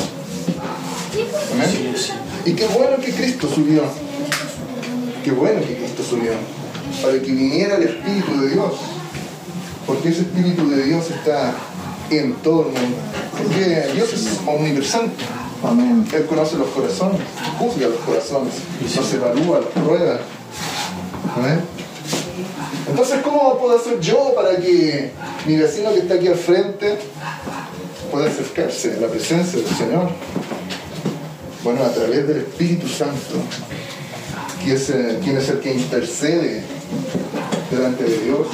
Amén. 1.53 1.95
Y 2.45 2.53
qué 2.53 2.67
bueno 2.67 2.97
que 2.97 3.13
Cristo 3.13 3.49
subió. 3.55 3.83
Qué 5.25 5.31
bueno 5.31 5.61
que 5.61 5.77
Cristo 5.77 6.03
subió. 6.03 6.33
Para 7.01 7.15
que 7.15 7.33
viniera 7.33 7.77
el 7.77 7.85
Espíritu 7.85 8.41
de 8.43 8.51
Dios. 8.51 8.75
Porque 9.87 10.11
ese 10.11 10.23
Espíritu 10.23 10.69
de 10.69 10.83
Dios 10.83 11.11
está 11.11 11.55
en 12.19 12.35
todo 12.35 12.67
el 12.67 12.73
mundo. 12.73 12.97
Porque 13.37 13.93
Dios 13.95 14.13
es 14.13 14.41
omnipresente. 14.47 15.25
Amén. 15.65 16.07
Él 16.13 16.27
conoce 16.27 16.57
los 16.57 16.69
corazones, 16.69 17.21
juzga 17.59 17.89
los 17.89 18.01
corazones, 18.01 18.55
los 18.97 19.15
evalúa, 19.15 19.61
los 19.61 19.85
prueba. 19.85 20.19
Amén. 21.37 21.61
Entonces, 22.89 23.21
¿cómo 23.23 23.59
puedo 23.59 23.79
hacer 23.79 24.01
yo 24.01 24.35
para 24.35 24.57
que 24.57 25.13
mi 25.47 25.57
vecino 25.57 25.93
que 25.93 26.01
está 26.01 26.15
aquí 26.15 26.29
al 26.29 26.35
frente 26.35 26.99
pueda 28.11 28.27
acercarse 28.27 28.97
a 28.97 29.01
la 29.01 29.09
presencia 29.09 29.61
del 29.61 29.69
Señor? 29.69 30.11
Bueno, 31.63 31.85
a 31.85 31.93
través 31.93 32.27
del 32.27 32.39
Espíritu 32.39 32.89
Santo, 32.89 33.37
que 34.65 34.75
es, 34.75 34.93
quien 35.23 35.37
es 35.37 35.49
el 35.49 35.61
que 35.61 35.73
intercede 35.73 36.65
delante 37.71 38.05
de 38.05 38.19
Dios. 38.19 38.49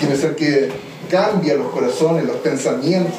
Es 0.00 0.24
el 0.24 0.34
que 0.34 0.70
cambia 1.10 1.54
los 1.54 1.70
corazones, 1.72 2.24
los 2.24 2.36
pensamientos 2.36 3.14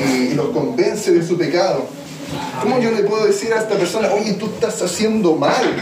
y, 0.00 0.32
y 0.32 0.34
los 0.34 0.48
convence 0.48 1.12
de 1.12 1.26
su 1.26 1.36
pecado. 1.36 1.86
¿Cómo 2.62 2.78
yo 2.80 2.90
le 2.90 3.02
puedo 3.02 3.26
decir 3.26 3.52
a 3.52 3.58
esta 3.58 3.76
persona, 3.76 4.08
oye, 4.12 4.32
tú 4.34 4.46
estás 4.46 4.80
haciendo 4.82 5.34
mal? 5.36 5.76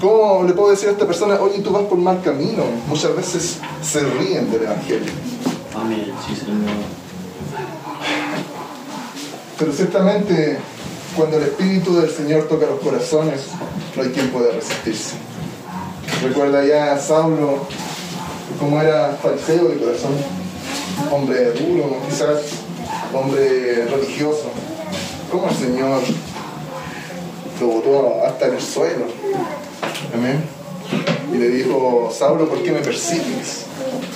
¿Cómo 0.00 0.44
le 0.44 0.52
puedo 0.52 0.70
decir 0.70 0.88
a 0.88 0.92
esta 0.92 1.06
persona, 1.06 1.40
oye, 1.40 1.60
tú 1.60 1.70
vas 1.70 1.84
por 1.84 1.98
mal 1.98 2.22
camino? 2.22 2.64
Muchas 2.86 3.16
veces 3.16 3.58
se 3.82 4.00
ríen 4.00 4.50
del 4.50 4.62
Evangelio. 4.62 5.12
Amén, 5.74 6.12
sí, 6.26 6.36
Señor. 6.36 6.70
Pero 9.58 9.72
ciertamente, 9.72 10.58
cuando 11.16 11.38
el 11.38 11.44
Espíritu 11.44 11.96
del 11.96 12.10
Señor 12.10 12.44
toca 12.44 12.66
los 12.66 12.80
corazones, 12.80 13.40
no 13.96 14.02
hay 14.02 14.10
quien 14.10 14.30
pueda 14.30 14.52
resistirse. 14.52 15.14
Recuerda 16.22 16.64
ya 16.64 16.92
a 16.92 16.98
Saulo, 16.98 17.66
cómo 18.58 18.80
era 18.80 19.16
fariseo 19.22 19.68
de 19.68 19.76
corazón, 19.76 20.12
hombre 21.12 21.52
duro, 21.52 21.96
quizás, 22.08 22.40
hombre 23.12 23.86
religioso. 23.86 24.50
Cómo 25.30 25.48
el 25.48 25.54
Señor 25.56 26.00
lo 27.60 27.66
botó 27.66 28.24
hasta 28.26 28.46
en 28.48 28.54
el 28.54 28.62
suelo. 28.62 29.06
Amén. 30.14 30.44
Y 31.32 31.36
le 31.36 31.48
dijo, 31.50 32.10
Saulo, 32.16 32.48
¿por 32.48 32.62
qué 32.62 32.72
me 32.72 32.80
persigues? 32.80 33.66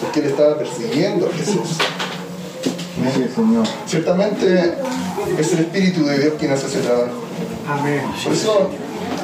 Porque 0.00 0.20
él 0.20 0.26
estaba 0.26 0.56
persiguiendo 0.56 1.26
a 1.26 1.32
Jesús. 1.32 1.78
Sí, 3.14 3.26
Señor. 3.34 3.66
Ciertamente 3.86 4.74
es 5.38 5.52
el 5.52 5.60
Espíritu 5.60 6.04
de 6.04 6.18
Dios 6.18 6.34
quien 6.38 6.52
hace 6.52 6.66
ese 6.66 6.80
trabajo. 6.80 7.12
Amén. 7.68 8.02
Por 8.22 8.32
eso 8.32 8.70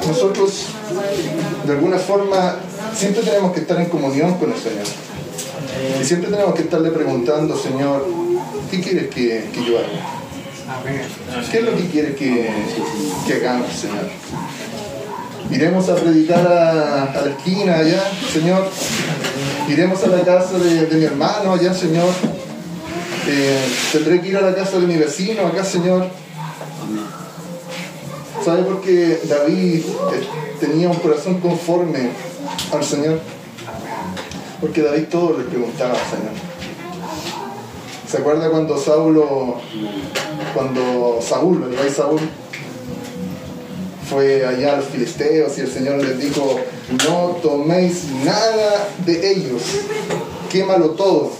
nosotros, 0.07 0.65
de 1.65 1.71
alguna 1.73 1.97
forma, 1.97 2.55
siempre 2.95 3.23
tenemos 3.23 3.53
que 3.53 3.61
estar 3.61 3.79
en 3.79 3.89
comunión 3.89 4.35
con 4.35 4.51
el 4.51 4.57
Señor. 4.57 4.85
Y 6.01 6.05
siempre 6.05 6.29
tenemos 6.29 6.55
que 6.55 6.63
estarle 6.63 6.91
preguntando, 6.91 7.57
Señor, 7.57 8.05
¿qué 8.71 8.81
quieres 8.81 9.07
que, 9.07 9.49
que 9.53 9.65
yo 9.65 9.77
haga? 9.77 11.43
¿Qué 11.51 11.59
es 11.59 11.63
lo 11.63 11.75
que 11.75 11.85
quieres 11.87 12.15
que, 12.15 12.49
que 13.25 13.33
hagamos, 13.33 13.71
Señor? 13.71 14.09
Iremos 15.49 15.87
a 15.89 15.95
predicar 15.95 16.45
a, 16.45 17.21
la 17.21 17.29
esquina 17.37 17.77
allá, 17.77 18.03
Señor. 18.31 18.67
Iremos 19.69 20.03
a 20.03 20.07
la 20.07 20.21
casa 20.23 20.57
de, 20.59 20.87
de 20.87 20.95
mi 20.95 21.05
hermano 21.05 21.53
allá, 21.53 21.73
Señor. 21.73 22.09
Eh, 23.29 23.65
tendré 23.91 24.21
que 24.21 24.29
ir 24.29 24.37
a 24.37 24.41
la 24.41 24.55
casa 24.55 24.79
de 24.79 24.87
mi 24.87 24.97
vecino 24.97 25.47
acá, 25.47 25.63
Señor. 25.63 26.07
¿Sabe 28.47 28.63
por 28.63 28.79
qué 28.79 29.19
David 29.25 29.81
eh, 29.83 30.27
tenía 30.57 30.87
un 30.87 30.95
corazón 30.99 31.41
conforme 31.41 32.11
al 32.71 32.81
Señor? 32.81 33.19
Porque 34.61 34.81
David 34.81 35.07
todo 35.11 35.37
le 35.37 35.43
preguntaba 35.43 35.91
al 35.91 35.97
Señor. 35.97 36.31
¿Se 38.09 38.19
acuerda 38.19 38.49
cuando 38.49 38.77
Saulo, 38.77 39.55
cuando 40.53 41.19
Saúl, 41.21 41.61
el 41.63 41.77
rey 41.77 41.89
Saúl, 41.89 42.21
fue 44.09 44.45
allá 44.45 44.75
a 44.75 44.77
los 44.77 44.85
filisteos 44.85 45.57
y 45.57 45.61
el 45.61 45.69
Señor 45.69 46.01
les 46.01 46.17
dijo, 46.17 46.57
no 47.05 47.39
toméis 47.43 48.05
nada 48.23 48.87
de 49.05 49.29
ellos, 49.29 49.61
quémalo 50.49 50.91
todo. 50.91 51.33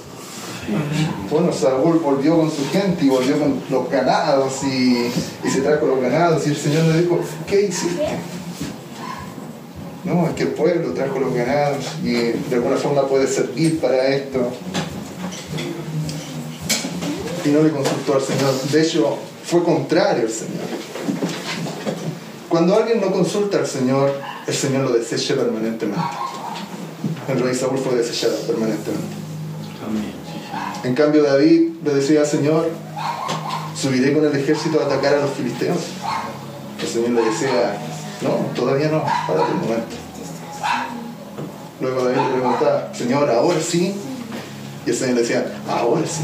Bueno, 1.30 1.52
Saúl 1.54 2.00
volvió 2.00 2.38
con 2.38 2.52
su 2.52 2.68
gente 2.70 3.06
y 3.06 3.10
volvió 3.10 3.40
con 3.40 3.62
los 3.70 3.90
ganados 3.90 4.64
y, 4.64 5.08
y 5.44 5.50
se 5.50 5.62
trajo 5.62 5.88
los 5.88 6.02
ganados 6.02 6.46
y 6.46 6.50
el 6.50 6.58
Señor 6.58 6.84
le 6.86 7.02
dijo, 7.02 7.20
¿qué 7.46 7.64
hiciste? 7.64 8.06
No, 10.04 10.26
es 10.28 10.36
que 10.36 10.44
el 10.44 10.50
pueblo 10.50 10.94
trajo 10.94 11.20
los 11.20 11.34
ganados 11.34 11.86
y 12.02 12.14
de 12.14 12.56
alguna 12.56 12.78
forma 12.78 13.08
puede 13.08 13.28
servir 13.28 13.80
para 13.80 14.08
esto. 14.08 14.50
Y 17.44 17.50
no 17.50 17.62
le 17.62 17.72
consultó 17.72 18.16
al 18.16 18.22
Señor. 18.22 18.54
De 18.72 18.82
hecho, 18.82 19.18
fue 19.46 19.64
contrario 19.64 20.24
al 20.24 20.32
Señor. 20.32 20.66
Cuando 22.50 22.76
alguien 22.76 23.02
no 23.02 23.12
consulta 23.12 23.60
al 23.60 23.68
Señor, 23.68 24.14
el 24.48 24.54
Señor 24.54 24.84
lo 24.84 24.94
desecha 24.94 25.36
permanentemente. 25.36 26.02
El 27.28 27.42
rey 27.42 27.54
Saúl 27.54 27.78
fue 27.78 27.96
desechado 27.96 28.38
permanentemente. 28.48 29.27
Sí. 30.82 30.88
En 30.88 30.96
cambio 30.96 31.24
David 31.24 31.70
le 31.84 31.94
decía 31.94 32.22
al 32.22 32.28
Señor, 32.28 32.70
subiré 33.76 34.14
con 34.14 34.26
el 34.26 34.36
ejército 34.36 34.80
a 34.82 34.86
atacar 34.86 35.16
a 35.16 35.22
los 35.22 35.32
filisteos. 35.32 35.78
El 36.82 36.88
Señor 36.88 37.10
le 37.12 37.22
decía, 37.24 37.78
no, 38.22 38.54
todavía 38.56 38.90
no, 38.90 39.04
párate 39.28 39.52
un 39.54 39.62
momento. 39.62 39.96
Luego 41.80 42.06
David 42.06 42.18
le 42.18 42.40
preguntaba, 42.40 42.94
Señor, 42.94 43.30
ahora 43.30 43.60
sí. 43.62 43.96
Y 44.86 44.90
el 44.90 44.96
Señor 44.96 45.16
le 45.16 45.22
decía, 45.22 45.46
ahora 45.70 46.02
sí. 46.08 46.24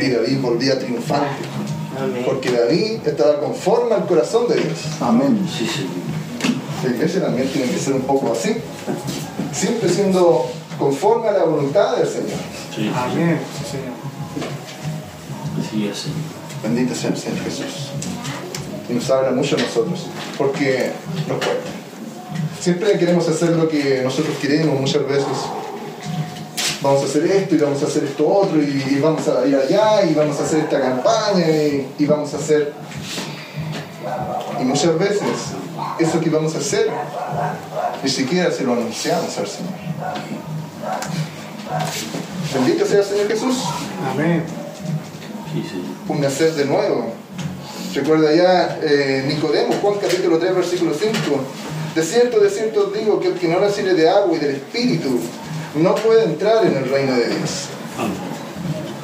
Y. 0.00 0.10
David 0.10 0.40
volvía 0.40 0.78
triunfante. 0.78 1.44
Amén. 1.98 2.22
Porque 2.24 2.50
David 2.50 3.06
estaba 3.06 3.40
conforme 3.40 3.94
al 3.94 4.06
corazón 4.06 4.48
de 4.48 4.54
Dios. 4.56 4.78
Amén. 5.00 5.46
Sí, 5.46 5.66
Señor. 5.66 5.90
La 6.82 6.90
iglesia 6.90 7.22
también 7.22 7.48
tiene 7.48 7.70
que 7.70 7.78
ser 7.78 7.94
un 7.94 8.02
poco 8.02 8.32
así. 8.32 8.56
Siempre 9.52 9.88
siendo 9.88 10.50
conforme 10.78 11.28
a 11.28 11.32
la 11.32 11.44
voluntad 11.44 11.96
del 11.96 12.08
Señor. 12.08 12.38
Sí. 12.74 12.90
Amén. 12.96 13.38
Sí, 13.58 13.64
Señor. 13.70 13.92
Así 15.60 15.88
es, 15.88 15.98
Señor. 15.98 16.18
Bendito 16.62 16.94
sea 16.94 17.10
el 17.10 17.16
Señor 17.16 17.44
Jesús. 17.44 17.90
Y 18.88 18.94
nos 18.94 19.10
habla 19.10 19.30
mucho 19.32 19.56
a 19.56 19.60
nosotros, 19.60 20.06
porque 20.38 20.92
nos 21.28 21.36
cuesta. 21.38 21.70
Siempre 22.60 22.98
queremos 22.98 23.28
hacer 23.28 23.50
lo 23.50 23.68
que 23.68 24.00
nosotros 24.02 24.36
queremos 24.40 24.80
muchas 24.80 25.06
veces. 25.06 25.26
Vamos 26.80 27.02
a 27.02 27.04
hacer 27.04 27.24
esto 27.26 27.54
y 27.54 27.58
vamos 27.58 27.82
a 27.82 27.86
hacer 27.86 28.04
esto 28.04 28.26
otro 28.26 28.60
y, 28.60 28.84
y 28.90 29.00
vamos 29.00 29.26
a 29.28 29.46
ir 29.46 29.54
allá 29.54 30.04
y 30.04 30.14
vamos 30.14 30.40
a 30.40 30.44
hacer 30.44 30.60
esta 30.60 30.80
campaña 30.80 31.46
y, 31.46 31.88
y 31.98 32.06
vamos 32.06 32.32
a 32.34 32.38
hacer... 32.38 32.72
Y 34.60 34.64
muchas 34.64 34.98
veces 34.98 35.22
eso 35.98 36.20
que 36.20 36.30
vamos 36.30 36.54
a 36.54 36.58
hacer 36.58 36.90
ni 38.02 38.10
siquiera 38.10 38.50
se 38.50 38.64
lo 38.64 38.72
anunciamos 38.72 39.36
al 39.38 39.46
Señor. 39.46 39.72
Bendito 42.54 42.86
sea 42.86 42.98
el 43.00 43.04
Señor 43.04 43.28
Jesús 43.28 43.56
Amén. 44.12 44.42
Un 46.08 46.20
nacer 46.20 46.54
de 46.54 46.64
nuevo. 46.64 47.12
Recuerda 47.94 48.34
ya 48.34 48.78
eh, 48.82 49.24
Nicodemo, 49.28 49.74
Juan 49.82 49.94
capítulo 50.00 50.38
3, 50.38 50.54
versículo 50.54 50.92
5. 50.94 51.12
De 51.94 52.02
cierto, 52.02 52.40
de 52.40 52.48
cierto 52.48 52.86
os 52.88 52.94
digo 52.98 53.20
que 53.20 53.28
el 53.28 53.34
que 53.34 53.48
no 53.48 53.60
naciere 53.60 53.92
de 53.94 54.08
agua 54.08 54.34
y 54.34 54.38
del 54.40 54.52
Espíritu 54.56 55.18
no 55.76 55.94
puede 55.96 56.24
entrar 56.24 56.64
en 56.66 56.74
el 56.76 56.88
reino 56.90 57.12
de 57.14 57.26
Dios. 57.28 57.66
Amén. 57.98 58.12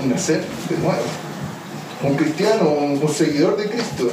Un 0.03 0.11
nacer 0.11 0.41
de 0.71 0.77
nuevo. 0.79 1.03
Un 2.03 2.15
cristiano, 2.17 2.71
un, 2.71 2.99
un 3.03 3.09
seguidor 3.15 3.57
de 3.59 3.69
Cristo, 3.69 4.09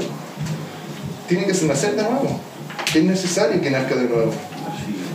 tiene 1.29 1.45
que 1.45 1.53
ser 1.53 1.67
nacer 1.69 1.95
de 1.95 2.03
nuevo. 2.03 2.39
Es 2.93 3.03
necesario 3.03 3.61
que 3.61 3.69
nazca 3.71 3.95
de 3.95 4.09
nuevo. 4.09 4.31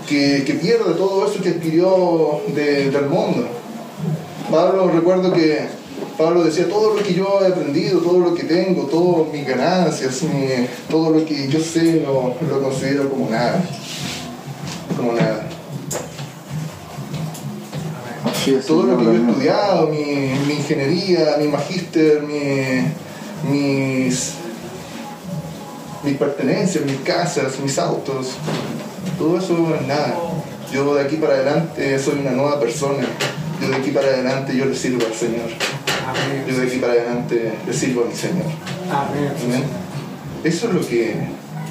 Que, 0.08 0.42
que 0.44 0.54
pierda 0.54 0.96
todo 0.96 1.26
eso 1.30 1.42
que 1.42 1.50
adquirió 1.50 2.40
de- 2.48 2.90
del 2.90 3.06
mundo. 3.06 3.46
Pablo, 4.50 4.90
recuerdo 4.90 5.32
que 5.32 5.66
Pablo 6.18 6.42
decía, 6.44 6.68
todo 6.68 6.94
lo 6.94 7.02
que 7.02 7.14
yo 7.14 7.38
he 7.42 7.46
aprendido, 7.48 8.00
todo 8.00 8.18
lo 8.20 8.34
que 8.34 8.44
tengo, 8.44 8.82
todas 8.84 9.32
mis 9.32 9.46
ganancias, 9.46 10.22
mi- 10.22 10.66
todo 10.90 11.10
lo 11.10 11.24
que 11.24 11.48
yo 11.48 11.60
sé, 11.60 12.02
lo, 12.04 12.34
lo 12.48 12.62
considero 12.62 13.08
como 13.10 13.28
nada. 13.30 13.62
Como 14.96 15.12
nada. 15.12 15.46
Todo 18.66 18.82
lo 18.84 18.96
que 18.98 19.04
yo 19.04 19.12
he 19.12 19.16
estudiado, 19.30 19.86
mi, 19.88 20.04
mi 20.46 20.54
ingeniería, 20.54 21.36
mi 21.38 21.48
magíster, 21.48 22.22
mi- 22.22 22.84
mis, 23.50 24.32
mis 26.02 26.16
pertenencias, 26.16 26.84
mis 26.84 26.96
casas, 27.00 27.58
mis 27.62 27.78
autos, 27.78 28.28
todo 29.18 29.38
eso 29.38 29.74
es 29.80 29.86
nada. 29.86 30.14
Yo 30.72 30.94
de 30.94 31.02
aquí 31.04 31.16
para 31.16 31.34
adelante 31.34 31.98
soy 31.98 32.20
una 32.20 32.30
nueva 32.32 32.58
persona. 32.60 33.06
Yo 33.60 33.68
de 33.68 33.76
aquí 33.76 33.90
para 33.90 34.06
adelante 34.08 34.56
yo 34.56 34.64
le 34.66 34.74
sirvo 34.74 35.04
al 35.06 35.14
Señor. 35.14 35.48
Yo 36.46 36.54
de 36.54 36.60
Amén. 36.60 36.68
aquí 36.68 36.78
para 36.78 36.92
adelante 36.94 37.52
le 37.66 37.72
sirvo 37.72 38.04
a 38.04 38.06
mi 38.08 38.14
Señor. 38.14 38.46
Amén. 38.90 39.32
Amén. 39.44 39.62
Eso 40.44 40.68
es 40.68 40.74
lo 40.74 40.80
que 40.86 41.14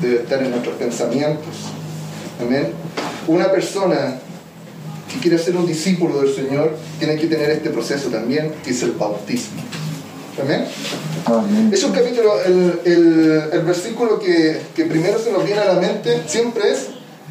debe 0.01 0.15
estar 0.21 0.41
en 0.43 0.51
nuestros 0.51 0.75
pensamientos. 0.75 1.53
Amén. 2.41 2.71
Una 3.27 3.51
persona 3.51 4.19
que 5.11 5.19
quiere 5.19 5.37
ser 5.39 5.55
un 5.57 5.65
discípulo 5.65 6.21
del 6.21 6.33
Señor 6.33 6.77
tiene 6.99 7.15
que 7.15 7.27
tener 7.27 7.49
este 7.49 7.69
proceso 7.71 8.09
también, 8.09 8.53
que 8.63 8.69
es 8.71 8.83
el 8.83 8.91
bautismo. 8.91 9.61
Amén. 10.41 10.65
Amén. 11.25 11.69
Es 11.73 11.83
un 11.83 11.91
capítulo, 11.91 12.39
el, 12.43 12.79
el- 12.85 13.49
el 13.51 13.61
versículo 13.63 14.19
que, 14.19 14.61
que 14.75 14.85
primero 14.85 15.19
se 15.19 15.31
nos 15.31 15.43
viene 15.43 15.59
a 15.59 15.73
la 15.73 15.79
mente 15.81 16.21
siempre 16.27 16.71
es 16.71 16.87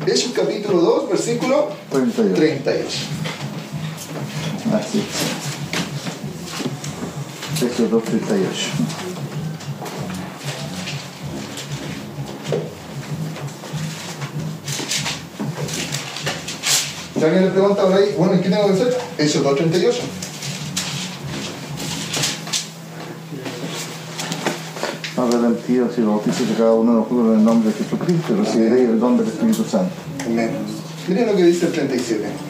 Hechos 0.07 0.33
capítulo 0.35 0.81
2, 0.81 1.09
versículo 1.11 1.69
38. 1.91 2.35
38. 2.37 2.89
Así 4.73 4.99
es. 4.99 5.07
Hechos 7.63 7.91
2.38. 7.91 7.99
Si 17.19 17.25
alguien 17.25 17.45
le 17.47 17.51
pregunta 17.51 17.83
por 17.83 17.95
ahí, 17.95 18.15
bueno, 18.17 18.35
¿y 18.35 18.41
qué 18.41 18.51
tengo 18.51 18.67
que 18.67 18.75
hacer? 18.75 18.97
Hechos 19.19 19.43
2, 19.43 19.57
38. 19.57 20.03
Arrepentidos 25.17 25.99
y 25.99 26.03
bautizados 26.03 26.49
de 26.49 26.55
cada 26.55 26.75
uno 26.75 26.93
de 26.93 26.99
nosotros 26.99 27.27
en 27.27 27.39
el 27.39 27.45
nombre 27.45 27.73
de 27.73 27.77
Jesucristo 27.77 28.37
recibiréis 28.37 28.89
el 28.91 29.01
don 29.01 29.17
del 29.17 29.27
Espíritu 29.27 29.65
Santo. 29.65 29.95
Amén. 30.25 30.51
Miren 31.09 31.27
lo 31.27 31.35
que 31.35 31.45
dice 31.45 31.67
el 31.67 31.73
37. 31.73 32.48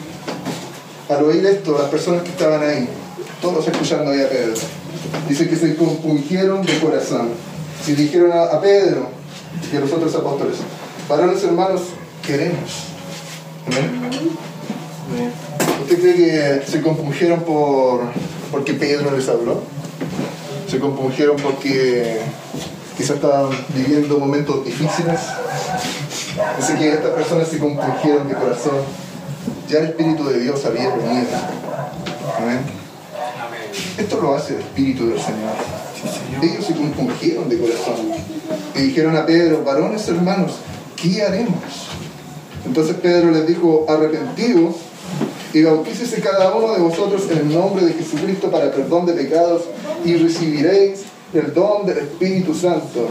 Al 1.09 1.23
oír 1.23 1.45
esto, 1.45 1.77
las 1.77 1.89
personas 1.89 2.21
que 2.21 2.29
estaban 2.29 2.61
ahí, 2.61 2.87
todos 3.41 3.67
escuchando 3.67 4.11
ahí 4.11 4.21
a 4.21 4.29
Pedro, 4.29 4.53
dice 5.27 5.49
que 5.49 5.55
se 5.55 5.75
compungieron 5.75 6.63
de 6.63 6.77
corazón. 6.79 7.29
Si 7.83 7.93
dijeron 7.95 8.31
a, 8.31 8.43
a 8.43 8.61
Pedro 8.61 9.07
y 9.73 9.75
a 9.75 9.79
los 9.79 9.91
otros 9.91 10.13
apóstoles, 10.13 10.57
varones 11.09 11.43
hermanos, 11.43 11.81
queremos. 12.25 12.83
Amén. 13.65 15.31
¿Usted 15.81 15.99
cree 15.99 16.15
que 16.15 16.71
se 16.71 16.81
compungieron 16.81 17.41
por 17.41 18.01
porque 18.51 18.73
Pedro 18.73 19.15
les 19.15 19.27
habló? 19.27 19.63
¿Se 20.67 20.79
compungieron 20.79 21.37
porque 21.37 22.21
quizás 22.95 23.15
estaban 23.15 23.49
viviendo 23.69 24.19
momentos 24.19 24.63
difíciles? 24.63 25.19
Dice 26.57 26.75
que 26.77 26.93
estas 26.93 27.11
personas 27.11 27.47
se 27.47 27.57
compungieron 27.57 28.27
de 28.27 28.35
corazón. 28.35 29.08
Ya 29.69 29.79
el 29.79 29.85
Espíritu 29.85 30.23
de 30.23 30.39
Dios 30.39 30.65
había 30.65 30.89
venido. 30.95 31.27
Amén. 32.39 32.59
Esto 33.99 34.19
lo 34.19 34.35
hace 34.35 34.55
el 34.55 34.61
Espíritu 34.61 35.09
del 35.09 35.19
Señor. 35.19 35.53
Ellos 36.41 36.65
se 36.65 36.73
compungieron 36.73 37.47
de 37.47 37.59
corazón. 37.59 37.95
Y 38.73 38.81
dijeron 38.81 39.15
a 39.15 39.27
Pedro, 39.27 39.63
varones 39.63 40.07
hermanos, 40.07 40.53
¿qué 40.95 41.21
haremos? 41.21 41.87
Entonces 42.65 42.95
Pedro 42.95 43.29
les 43.29 43.45
dijo, 43.45 43.85
arrepentidos 43.87 44.77
y 45.53 45.61
bautícese 45.61 46.19
cada 46.19 46.55
uno 46.55 46.73
de 46.73 46.79
vosotros 46.79 47.29
en 47.29 47.37
el 47.37 47.53
nombre 47.53 47.85
de 47.85 47.93
Jesucristo 47.93 48.49
para 48.49 48.71
perdón 48.71 49.05
de 49.05 49.13
pecados 49.13 49.65
y 50.03 50.15
recibiréis 50.15 51.03
el 51.33 51.53
don 51.53 51.85
del 51.85 51.99
Espíritu 51.99 52.53
Santo, 52.53 53.07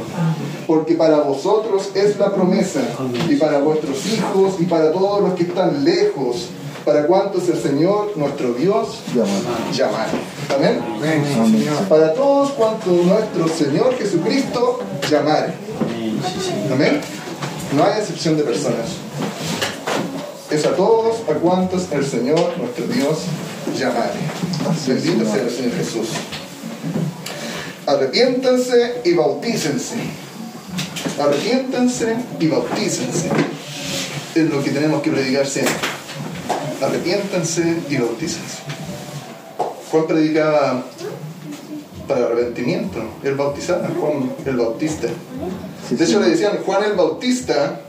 porque 0.66 0.94
para 0.94 1.20
vosotros 1.20 1.90
es 1.94 2.18
la 2.18 2.34
promesa, 2.34 2.80
y 3.28 3.36
para 3.36 3.58
vuestros 3.58 4.04
hijos 4.06 4.54
y 4.58 4.64
para 4.64 4.92
todos 4.92 5.22
los 5.22 5.34
que 5.34 5.44
están 5.44 5.84
lejos, 5.84 6.48
para 6.84 7.06
cuantos 7.06 7.48
el 7.48 7.60
Señor 7.60 8.12
nuestro 8.16 8.54
Dios 8.54 9.00
llamare. 9.72 10.10
Amén. 10.54 10.80
Para 11.88 12.14
todos 12.14 12.50
cuantos 12.52 12.92
nuestro 12.92 13.48
Señor 13.48 13.94
Jesucristo 13.96 14.80
llamare. 15.10 15.52
Amén. 16.72 17.00
No 17.76 17.84
hay 17.84 18.00
excepción 18.00 18.36
de 18.36 18.42
personas. 18.42 18.88
Es 20.50 20.64
a 20.64 20.74
todos 20.74 21.16
a 21.28 21.34
cuantos 21.34 21.92
el 21.92 22.04
Señor 22.06 22.54
nuestro 22.56 22.86
Dios 22.86 23.18
llamare. 23.78 24.18
Bendito 24.86 25.24
sea 25.30 25.42
el 25.42 25.50
Señor 25.50 25.72
Jesús. 25.72 26.08
Arrepiéntanse 27.88 29.00
y 29.02 29.14
bautícense. 29.14 29.94
Arrepiéntanse 31.18 32.16
y 32.38 32.46
bautícense. 32.46 33.30
Es 34.34 34.50
lo 34.50 34.62
que 34.62 34.72
tenemos 34.72 35.00
que 35.00 35.10
predicar 35.10 35.46
siempre. 35.46 35.74
Arrepiéntanse 36.82 37.78
y 37.88 37.96
bautícense. 37.96 38.58
Juan 39.90 40.06
predicaba 40.06 40.84
para 42.06 42.26
arrepentimiento. 42.26 43.02
Él 43.24 43.36
bautizaba 43.36 43.86
a 43.86 43.90
Juan 43.90 44.34
el 44.44 44.56
Bautista. 44.58 45.08
De 45.88 46.04
hecho 46.04 46.20
le 46.20 46.28
decían 46.28 46.58
Juan 46.66 46.84
el 46.84 46.92
Bautista 46.92 47.80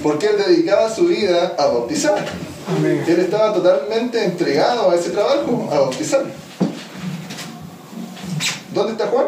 porque 0.00 0.26
él 0.26 0.36
dedicaba 0.46 0.94
su 0.94 1.06
vida 1.06 1.56
a 1.58 1.66
bautizar. 1.66 2.24
Él 2.84 3.18
estaba 3.18 3.52
totalmente 3.52 4.24
entregado 4.24 4.92
a 4.92 4.94
ese 4.94 5.10
trabajo, 5.10 5.68
a 5.72 5.80
bautizar. 5.80 6.22
¿Dónde 8.78 8.92
está 8.92 9.08
Juan? 9.08 9.26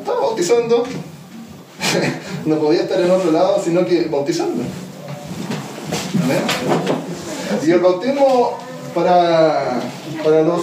Estaba 0.00 0.20
bautizando. 0.20 0.82
no 2.44 2.58
podía 2.58 2.82
estar 2.82 3.00
en 3.00 3.08
otro 3.08 3.30
lado 3.30 3.62
sino 3.64 3.86
que 3.86 4.06
bautizando. 4.06 4.64
Amén. 6.24 6.42
Y 7.64 7.70
el 7.70 7.78
bautismo 7.78 8.58
para, 8.92 9.80
para 10.24 10.42
los 10.42 10.62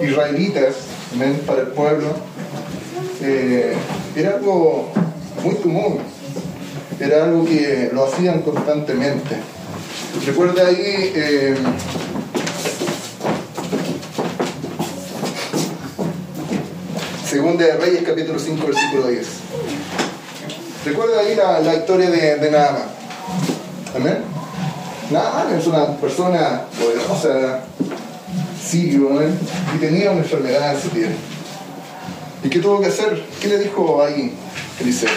israelitas, 0.00 0.76
para 1.48 1.62
el 1.62 1.66
pueblo, 1.68 2.06
eh, 3.22 3.74
era 4.14 4.34
algo 4.36 4.90
muy 5.42 5.56
común, 5.56 5.98
era 7.00 7.24
algo 7.24 7.44
que 7.44 7.90
lo 7.92 8.04
hacían 8.04 8.42
constantemente. 8.42 9.36
Recuerda 10.24 10.64
ahí, 10.64 11.12
eh, 11.12 11.56
Segunda 17.38 17.66
de 17.66 17.76
Reyes, 17.76 18.02
capítulo 18.04 18.36
5, 18.36 18.66
versículo 18.66 19.06
10. 19.06 19.26
Recuerda 20.86 21.20
ahí 21.20 21.36
la, 21.36 21.60
la 21.60 21.76
historia 21.76 22.10
de, 22.10 22.34
de 22.34 22.50
Naaman. 22.50 22.82
Amén. 23.94 24.18
Naaman 25.12 25.56
es 25.56 25.64
una 25.68 25.86
persona 25.98 26.62
poderosa, 26.76 27.60
sirio, 28.60 29.10
amén, 29.10 29.38
y 29.72 29.78
tenía 29.78 30.10
una 30.10 30.22
enfermedad 30.22 30.74
en 30.74 30.82
su 30.82 30.88
piel. 30.88 31.14
¿Y 32.42 32.48
qué 32.50 32.58
tuvo 32.58 32.80
que 32.80 32.86
hacer? 32.88 33.22
¿Qué 33.40 33.46
le 33.46 33.58
dijo 33.58 34.02
ahí 34.02 34.34
Eliseo? 34.80 35.08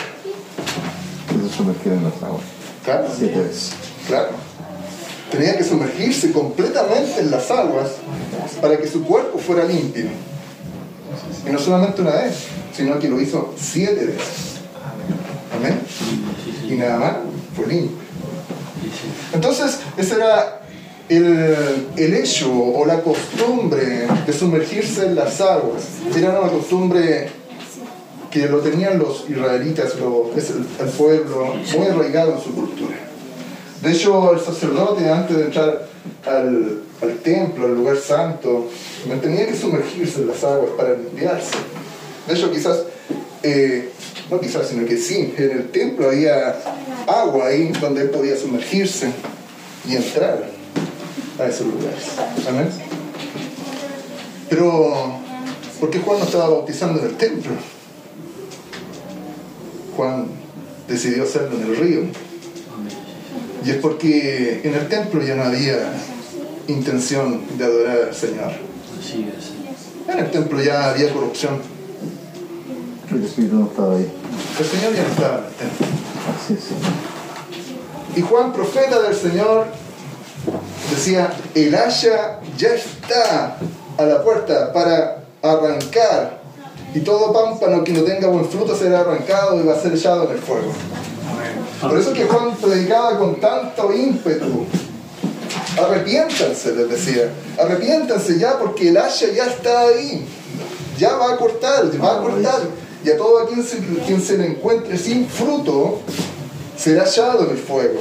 Que 1.27 1.49
se 1.49 1.57
sumergiera 1.57 1.97
en 1.97 2.03
las 2.03 2.21
aguas. 2.21 2.43
Claro, 2.85 3.07
Siete 3.17 3.39
veces. 3.39 3.71
claro. 4.07 4.29
Tenía 5.31 5.57
que 5.57 5.63
sumergirse 5.63 6.31
completamente 6.31 7.19
en 7.19 7.31
las 7.31 7.49
aguas 7.49 7.89
para 8.61 8.77
que 8.77 8.87
su 8.87 9.03
cuerpo 9.05 9.39
fuera 9.39 9.63
limpio. 9.65 10.05
Y 11.47 11.49
no 11.51 11.59
solamente 11.59 12.01
una 12.01 12.11
vez, 12.11 12.45
sino 12.75 12.99
que 12.99 13.09
lo 13.09 13.19
hizo 13.19 13.53
siete 13.57 14.05
veces. 14.05 14.61
Amén. 15.55 15.79
Y 16.69 16.75
nada 16.75 16.97
más 16.97 17.13
fue 17.55 17.67
limpio. 17.67 17.97
Entonces, 19.33 19.79
ese 19.97 20.15
era 20.15 20.61
el, 21.09 21.87
el 21.97 22.13
hecho 22.13 22.51
o 22.51 22.85
la 22.85 23.01
costumbre 23.01 24.07
de 24.25 24.33
sumergirse 24.33 25.05
en 25.05 25.15
las 25.15 25.41
aguas. 25.41 25.83
Era 26.15 26.39
una 26.39 26.49
costumbre 26.49 27.29
que 28.29 28.47
lo 28.47 28.59
tenían 28.59 28.97
los 28.97 29.29
israelitas, 29.29 29.95
lo, 29.99 30.31
es 30.35 30.51
el, 30.51 30.65
el 30.79 30.89
pueblo, 30.93 31.53
muy 31.77 31.87
arraigado 31.87 32.35
en 32.35 32.41
su 32.41 32.55
cultura. 32.55 32.95
De 33.81 33.91
hecho, 33.91 34.33
el 34.33 34.39
sacerdote, 34.39 35.09
antes 35.09 35.35
de 35.35 35.43
entrar 35.43 35.90
al, 36.25 36.83
al 37.01 37.17
templo, 37.19 37.65
al 37.65 37.75
lugar 37.75 37.97
santo, 37.97 38.69
tenía 39.21 39.47
que 39.47 39.55
sumergirse 39.55 40.21
en 40.21 40.27
las 40.27 40.43
aguas 40.43 40.71
para 40.77 40.93
limpiarse. 40.95 41.57
De 42.27 42.33
hecho, 42.33 42.51
quizás, 42.51 42.83
eh, 43.43 43.89
no 44.29 44.39
quizás, 44.39 44.67
sino 44.67 44.85
que 44.85 44.97
sí, 44.97 45.33
en 45.37 45.51
el 45.51 45.69
templo 45.71 46.07
había 46.09 46.55
agua 47.07 47.47
ahí 47.47 47.71
donde 47.79 48.01
él 48.01 48.09
podía 48.09 48.37
sumergirse 48.37 49.11
y 49.87 49.95
entrar 49.95 50.45
a 51.39 51.45
esos 51.45 51.67
lugares. 51.67 52.03
Amén. 52.47 52.69
Pero, 54.49 55.19
¿por 55.79 55.89
qué 55.89 55.99
Juan 55.99 56.19
no 56.19 56.25
estaba 56.25 56.49
bautizando 56.49 56.99
en 56.99 57.07
el 57.07 57.17
templo? 57.17 57.51
Juan 59.95 60.27
decidió 60.87 61.23
hacerlo 61.23 61.57
en 61.57 61.63
el 61.63 61.77
río. 61.77 62.30
Y 63.63 63.69
es 63.69 63.77
porque 63.77 64.61
en 64.63 64.73
el 64.73 64.87
templo 64.87 65.21
ya 65.21 65.35
no 65.35 65.43
había 65.43 65.93
intención 66.67 67.41
de 67.57 67.63
adorar 67.63 67.97
al 68.09 68.15
Señor. 68.15 68.51
Así 68.99 69.29
es. 69.37 70.11
En 70.11 70.19
el 70.19 70.31
templo 70.31 70.61
ya 70.61 70.91
había 70.91 71.11
corrupción. 71.13 71.61
El 73.11 73.23
Espíritu 73.23 73.55
no 73.55 73.67
estaba 73.67 73.95
ahí. 73.95 74.11
El 74.59 74.65
Señor 74.65 74.93
ya 74.95 75.03
no 75.03 75.09
estaba 75.09 75.37
en 75.37 75.43
el 75.45 75.51
templo. 75.53 75.87
Así 76.35 76.53
es, 76.53 76.63
Señor. 76.63 77.11
Y 78.15 78.21
Juan, 78.21 78.51
profeta 78.51 79.01
del 79.01 79.15
Señor, 79.15 79.67
decía, 80.89 81.31
el 81.55 81.75
haya 81.75 82.39
ya 82.57 82.69
está 82.69 83.57
a 83.97 84.03
la 84.03 84.23
puerta 84.23 84.73
para 84.73 85.23
arrancar. 85.41 86.41
Y 86.93 86.99
todo 86.99 87.31
pámpano 87.31 87.83
que 87.83 87.93
no 87.93 88.01
tenga 88.01 88.27
buen 88.27 88.45
fruto 88.45 88.75
será 88.75 89.01
arrancado 89.01 89.61
y 89.61 89.65
va 89.65 89.73
a 89.73 89.79
ser 89.79 89.93
echado 89.93 90.25
en 90.25 90.31
el 90.31 90.39
fuego. 90.39 90.73
Por 91.81 91.97
eso 91.97 92.11
es 92.11 92.17
que 92.17 92.25
Juan 92.25 92.55
predicaba 92.55 93.17
con 93.17 93.39
tanto 93.39 93.93
ímpetu. 93.93 94.65
Arrepiéntanse, 95.77 96.75
les 96.75 96.89
decía. 96.89 97.31
Arrepiéntanse 97.57 98.37
ya 98.37 98.57
porque 98.59 98.89
el 98.89 98.97
haya 98.97 99.31
ya 99.33 99.45
está 99.45 99.81
ahí. 99.81 100.25
Ya 100.97 101.13
va 101.15 101.33
a 101.33 101.37
cortar, 101.37 101.85
va 102.01 102.17
a 102.17 102.21
cortar. 102.21 102.61
Y 103.03 103.09
a 103.09 103.17
todo 103.17 103.47
quien 103.47 104.21
se, 104.21 104.37
le 104.37 104.45
encuentre 104.45 104.97
sin 104.97 105.27
fruto 105.27 105.99
será 106.77 107.03
echado 107.03 107.45
en 107.45 107.51
el 107.51 107.57
fuego. 107.57 107.99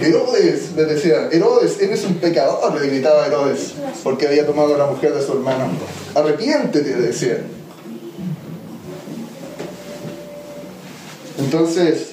Herodes, 0.00 0.72
les 0.76 0.88
decía, 0.88 1.28
Herodes, 1.32 1.80
eres 1.80 2.04
un 2.04 2.16
pecador, 2.16 2.78
le 2.80 2.88
gritaba 2.88 3.26
Herodes, 3.26 3.72
porque 4.02 4.26
había 4.26 4.46
tomado 4.46 4.74
a 4.74 4.78
la 4.78 4.86
mujer 4.86 5.14
de 5.14 5.24
su 5.24 5.32
hermano. 5.32 5.68
Arrepiéntete, 6.14 6.90
le 6.90 7.06
decía. 7.06 7.38
Entonces, 11.38 12.10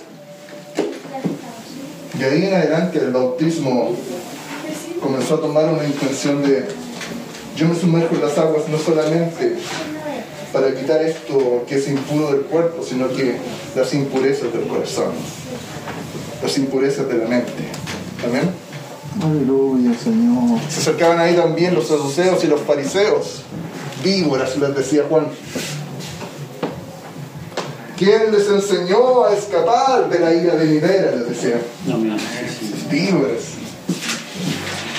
de 2.17 2.25
ahí 2.25 2.45
en 2.45 2.53
adelante 2.53 2.99
el 2.99 3.11
bautismo 3.11 3.95
comenzó 5.01 5.35
a 5.35 5.41
tomar 5.41 5.65
una 5.65 5.85
intención 5.85 6.43
de, 6.43 6.65
yo 7.55 7.67
me 7.67 7.75
sumerjo 7.75 8.15
en 8.15 8.21
las 8.21 8.37
aguas 8.37 8.67
no 8.69 8.77
solamente 8.77 9.55
para 10.53 10.73
quitar 10.75 11.01
esto 11.01 11.63
que 11.67 11.75
es 11.75 11.87
impuro 11.87 12.31
del 12.31 12.41
cuerpo, 12.41 12.83
sino 12.83 13.07
que 13.09 13.37
las 13.75 13.93
impurezas 13.93 14.51
del 14.53 14.67
corazón, 14.67 15.13
las 16.41 16.57
impurezas 16.57 17.07
de 17.07 17.17
la 17.17 17.27
mente. 17.27 17.51
Amén. 18.25 18.51
Aleluya, 19.21 19.97
Señor. 19.97 20.59
Se 20.69 20.79
acercaban 20.79 21.19
ahí 21.19 21.35
también 21.35 21.73
los 21.73 21.87
saduceos 21.87 22.43
y 22.43 22.47
los 22.47 22.61
fariseos, 22.61 23.41
víboras, 24.03 24.57
les 24.57 24.75
decía 24.75 25.03
Juan. 25.09 25.27
¿Quién 28.01 28.31
les 28.31 28.49
enseñó 28.49 29.25
a 29.25 29.35
escapar 29.35 30.09
de 30.09 30.17
la 30.17 30.33
ira 30.33 30.55
venidera? 30.55 31.11
Les 31.17 31.29
decía. 31.29 31.61
Víboras. 32.89 33.43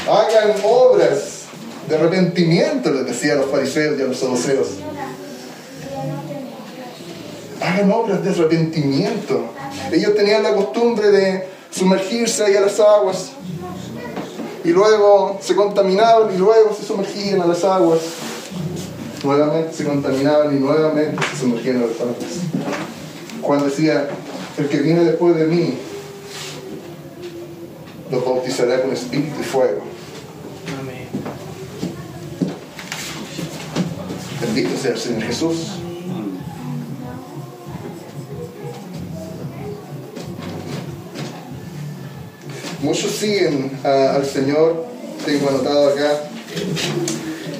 Hagan 0.08 0.54
obras 0.64 1.46
de 1.88 1.96
arrepentimiento, 1.96 2.92
les 2.92 3.06
decía 3.06 3.32
a 3.32 3.36
los 3.38 3.50
fariseos 3.50 3.98
y 3.98 4.02
a 4.02 4.04
los 4.04 4.16
saduceos. 4.16 4.68
Hagan 7.60 7.90
obras 7.90 8.22
de 8.22 8.30
arrepentimiento. 8.30 9.46
Ellos 9.90 10.14
tenían 10.14 10.44
la 10.44 10.54
costumbre 10.54 11.10
de 11.10 11.48
sumergirse 11.72 12.44
ahí 12.44 12.54
a 12.54 12.60
las 12.60 12.78
aguas 12.78 13.32
y 14.62 14.68
luego 14.68 15.40
se 15.42 15.56
contaminaban 15.56 16.32
y 16.32 16.38
luego 16.38 16.72
se 16.72 16.86
sumergían 16.86 17.42
a 17.42 17.46
las 17.46 17.64
aguas. 17.64 17.98
Nuevamente 19.24 19.72
se 19.72 19.84
contaminaban 19.84 20.56
y 20.56 20.60
nuevamente 20.60 21.20
se 21.32 21.40
sumergían 21.40 21.78
a 21.78 21.86
las 21.86 22.00
aguas. 22.00 22.61
Juan 23.42 23.64
decía, 23.64 24.08
el 24.58 24.68
que 24.68 24.78
viene 24.78 25.04
después 25.04 25.36
de 25.36 25.46
mí 25.46 25.74
los 28.10 28.24
bautizará 28.24 28.82
con 28.82 28.92
espíritu 28.92 29.40
y 29.40 29.44
fuego. 29.44 29.82
Amén. 30.80 31.08
Bendito 34.40 34.70
sea 34.80 34.92
el 34.92 34.98
Señor 34.98 35.22
Jesús. 35.22 35.56
Muchos 42.82 43.12
siguen 43.12 43.70
a- 43.84 44.14
al 44.16 44.26
Señor. 44.26 44.86
Tengo 45.24 45.48
anotado 45.50 45.90
acá 45.90 46.14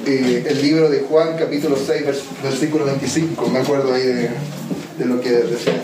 eh, 0.05 0.45
el 0.49 0.63
libro 0.63 0.91
de 0.91 1.01
Juan, 1.01 1.37
capítulo 1.39 1.77
6, 1.77 2.03
vers- 2.05 2.43
versículo 2.43 2.85
25. 2.85 3.49
Me 3.51 3.61
acuerdo 3.61 3.95
ahí 3.95 4.03
de, 4.03 4.31
de 5.03 5.09
lo 5.09 5.21
que 5.21 5.31
decía. 5.31 5.83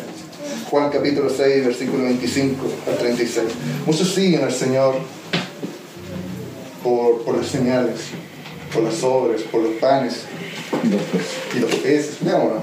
Juan, 0.70 0.90
capítulo 0.90 1.30
6, 1.30 1.66
versículo 1.66 2.04
25 2.04 2.66
al 2.88 2.98
36. 2.98 3.46
Muchos 3.86 4.14
siguen 4.14 4.44
al 4.44 4.52
Señor 4.52 4.96
por, 6.82 7.22
por 7.22 7.36
las 7.36 7.46
señales, 7.46 8.00
por 8.72 8.82
las 8.82 9.02
obras, 9.02 9.42
por 9.42 9.62
los 9.62 9.74
panes 9.74 10.22
Y 11.54 11.58
los 11.58 11.74
peces. 11.76 12.22
Leámoslo. 12.22 12.62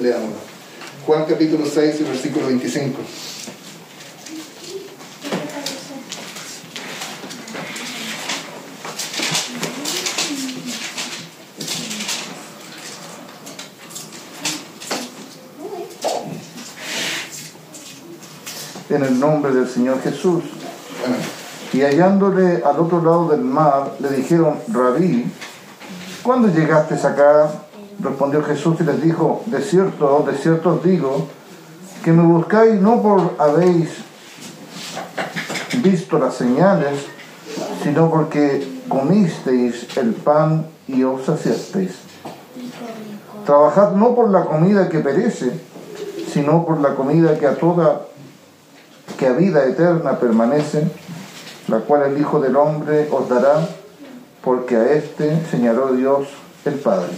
Leámoslo. 0.00 0.48
Juan 1.06 1.24
capítulo 1.26 1.64
6 1.66 1.96
y 2.00 2.02
versículo 2.04 2.46
25. 2.46 2.98
En 18.90 19.02
el 19.02 19.20
nombre 19.20 19.52
del 19.52 19.68
Señor 19.68 20.00
Jesús. 20.02 20.44
Y 21.72 21.82
hallándole 21.82 22.62
al 22.64 22.80
otro 22.80 23.02
lado 23.02 23.28
del 23.28 23.42
mar, 23.42 23.92
le 24.00 24.08
dijeron, 24.10 24.54
Rabí, 24.68 25.30
¿cuándo 26.22 26.48
llegaste 26.48 26.94
acá? 26.94 27.50
Respondió 28.00 28.42
Jesús 28.42 28.76
y 28.80 28.84
les 28.84 29.02
dijo, 29.02 29.42
de 29.46 29.60
cierto, 29.60 30.24
de 30.26 30.38
cierto 30.38 30.74
os 30.74 30.82
digo, 30.82 31.28
que 32.02 32.12
me 32.12 32.22
buscáis 32.22 32.80
no 32.80 33.02
por 33.02 33.34
habéis 33.38 33.90
visto 35.82 36.18
las 36.18 36.34
señales, 36.34 37.06
sino 37.82 38.10
porque 38.10 38.82
comisteis 38.88 39.96
el 39.96 40.14
pan 40.14 40.66
y 40.86 41.02
os 41.02 41.24
saciasteis. 41.26 41.96
Trabajad 43.44 43.92
no 43.92 44.14
por 44.14 44.30
la 44.30 44.44
comida 44.44 44.88
que 44.88 45.00
perece, 45.00 45.52
sino 46.32 46.64
por 46.64 46.80
la 46.80 46.94
comida 46.94 47.38
que 47.38 47.46
a 47.46 47.56
toda, 47.56 48.02
que 49.16 49.26
a 49.26 49.32
vida 49.32 49.64
eterna 49.64 50.18
permanece, 50.18 50.84
la 51.68 51.80
cual 51.80 52.12
el 52.12 52.20
Hijo 52.20 52.40
del 52.40 52.56
Hombre 52.56 53.08
os 53.10 53.28
dará, 53.28 53.68
porque 54.42 54.76
a 54.76 54.92
éste 54.92 55.44
señaló 55.50 55.92
Dios 55.92 56.28
el 56.64 56.74
Padre. 56.74 57.10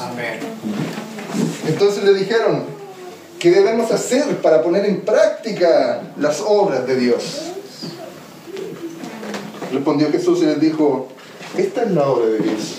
Amén. 0.00 0.38
Entonces 1.66 2.04
le 2.04 2.14
dijeron, 2.14 2.64
¿qué 3.38 3.50
debemos 3.50 3.90
hacer 3.92 4.40
para 4.40 4.62
poner 4.62 4.86
en 4.86 5.00
práctica 5.02 6.02
las 6.18 6.40
obras 6.40 6.86
de 6.86 6.96
Dios? 6.96 7.52
Respondió 9.72 10.10
Jesús 10.10 10.40
y 10.42 10.46
les 10.46 10.60
dijo, 10.60 11.08
esta 11.56 11.82
es 11.82 11.90
la 11.90 12.08
obra 12.08 12.26
de 12.26 12.38
Dios, 12.38 12.76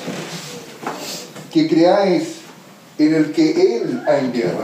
que 1.51 1.67
creáis 1.67 2.38
en 2.97 3.13
el 3.13 3.31
que 3.31 3.77
Él 3.77 4.03
ha 4.07 4.17
enviado. 4.17 4.57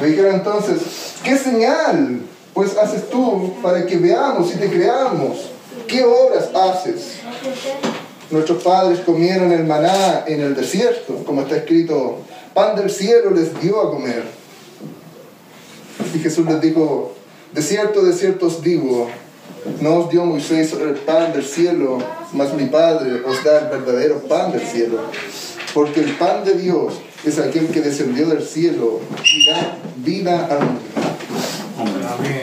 Le 0.00 0.06
dijeron 0.06 0.36
entonces, 0.36 0.80
¿qué 1.22 1.36
señal 1.36 2.20
pues 2.54 2.76
haces 2.76 3.08
tú 3.08 3.54
para 3.62 3.86
que 3.86 3.96
veamos 3.96 4.54
y 4.54 4.58
te 4.58 4.68
creamos? 4.68 5.50
¿Qué 5.86 6.04
obras 6.04 6.50
haces? 6.54 7.18
Nuestros 8.30 8.62
padres 8.62 9.00
comieron 9.00 9.52
el 9.52 9.64
maná 9.64 10.24
en 10.26 10.40
el 10.40 10.54
desierto, 10.54 11.22
como 11.24 11.42
está 11.42 11.56
escrito, 11.56 12.18
pan 12.54 12.76
del 12.76 12.90
cielo 12.90 13.30
les 13.30 13.58
dio 13.60 13.80
a 13.80 13.90
comer. 13.90 14.24
Y 16.14 16.18
Jesús 16.18 16.46
les 16.46 16.60
dijo, 16.60 17.14
de 17.52 17.62
cierto, 17.62 18.02
de 18.02 18.12
cierto 18.12 18.46
os 18.46 18.62
digo, 18.62 19.08
no 19.80 19.96
os 19.96 20.10
dio 20.10 20.24
Moisés 20.24 20.72
el 20.72 20.94
pan 20.94 21.32
del 21.32 21.44
cielo, 21.44 21.98
mas 22.32 22.52
mi 22.54 22.66
Padre 22.66 23.22
os 23.24 23.44
da 23.44 23.60
el 23.60 23.66
verdadero 23.68 24.20
pan 24.20 24.52
del 24.52 24.62
cielo. 24.62 25.00
Porque 25.74 26.00
el 26.00 26.16
pan 26.16 26.44
de 26.44 26.54
Dios 26.54 26.94
es 27.24 27.38
aquel 27.38 27.68
que 27.68 27.80
descendió 27.80 28.26
del 28.28 28.42
cielo 28.42 29.00
y 29.24 29.46
da 29.46 29.78
vida 29.96 30.46
al 30.46 30.58
mundo. 30.60 31.01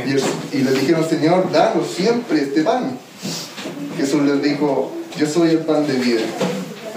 Y, 0.07 0.11
el- 0.11 0.23
y 0.53 0.63
le 0.63 0.71
dijeron, 0.79 1.07
Señor, 1.07 1.51
danos 1.51 1.87
siempre 1.95 2.41
este 2.41 2.61
pan. 2.63 2.97
Jesús 3.97 4.21
les 4.23 4.41
dijo, 4.41 4.91
yo 5.17 5.27
soy 5.27 5.49
el 5.51 5.59
pan 5.59 5.85
de 5.87 5.93
vida. 5.93 6.21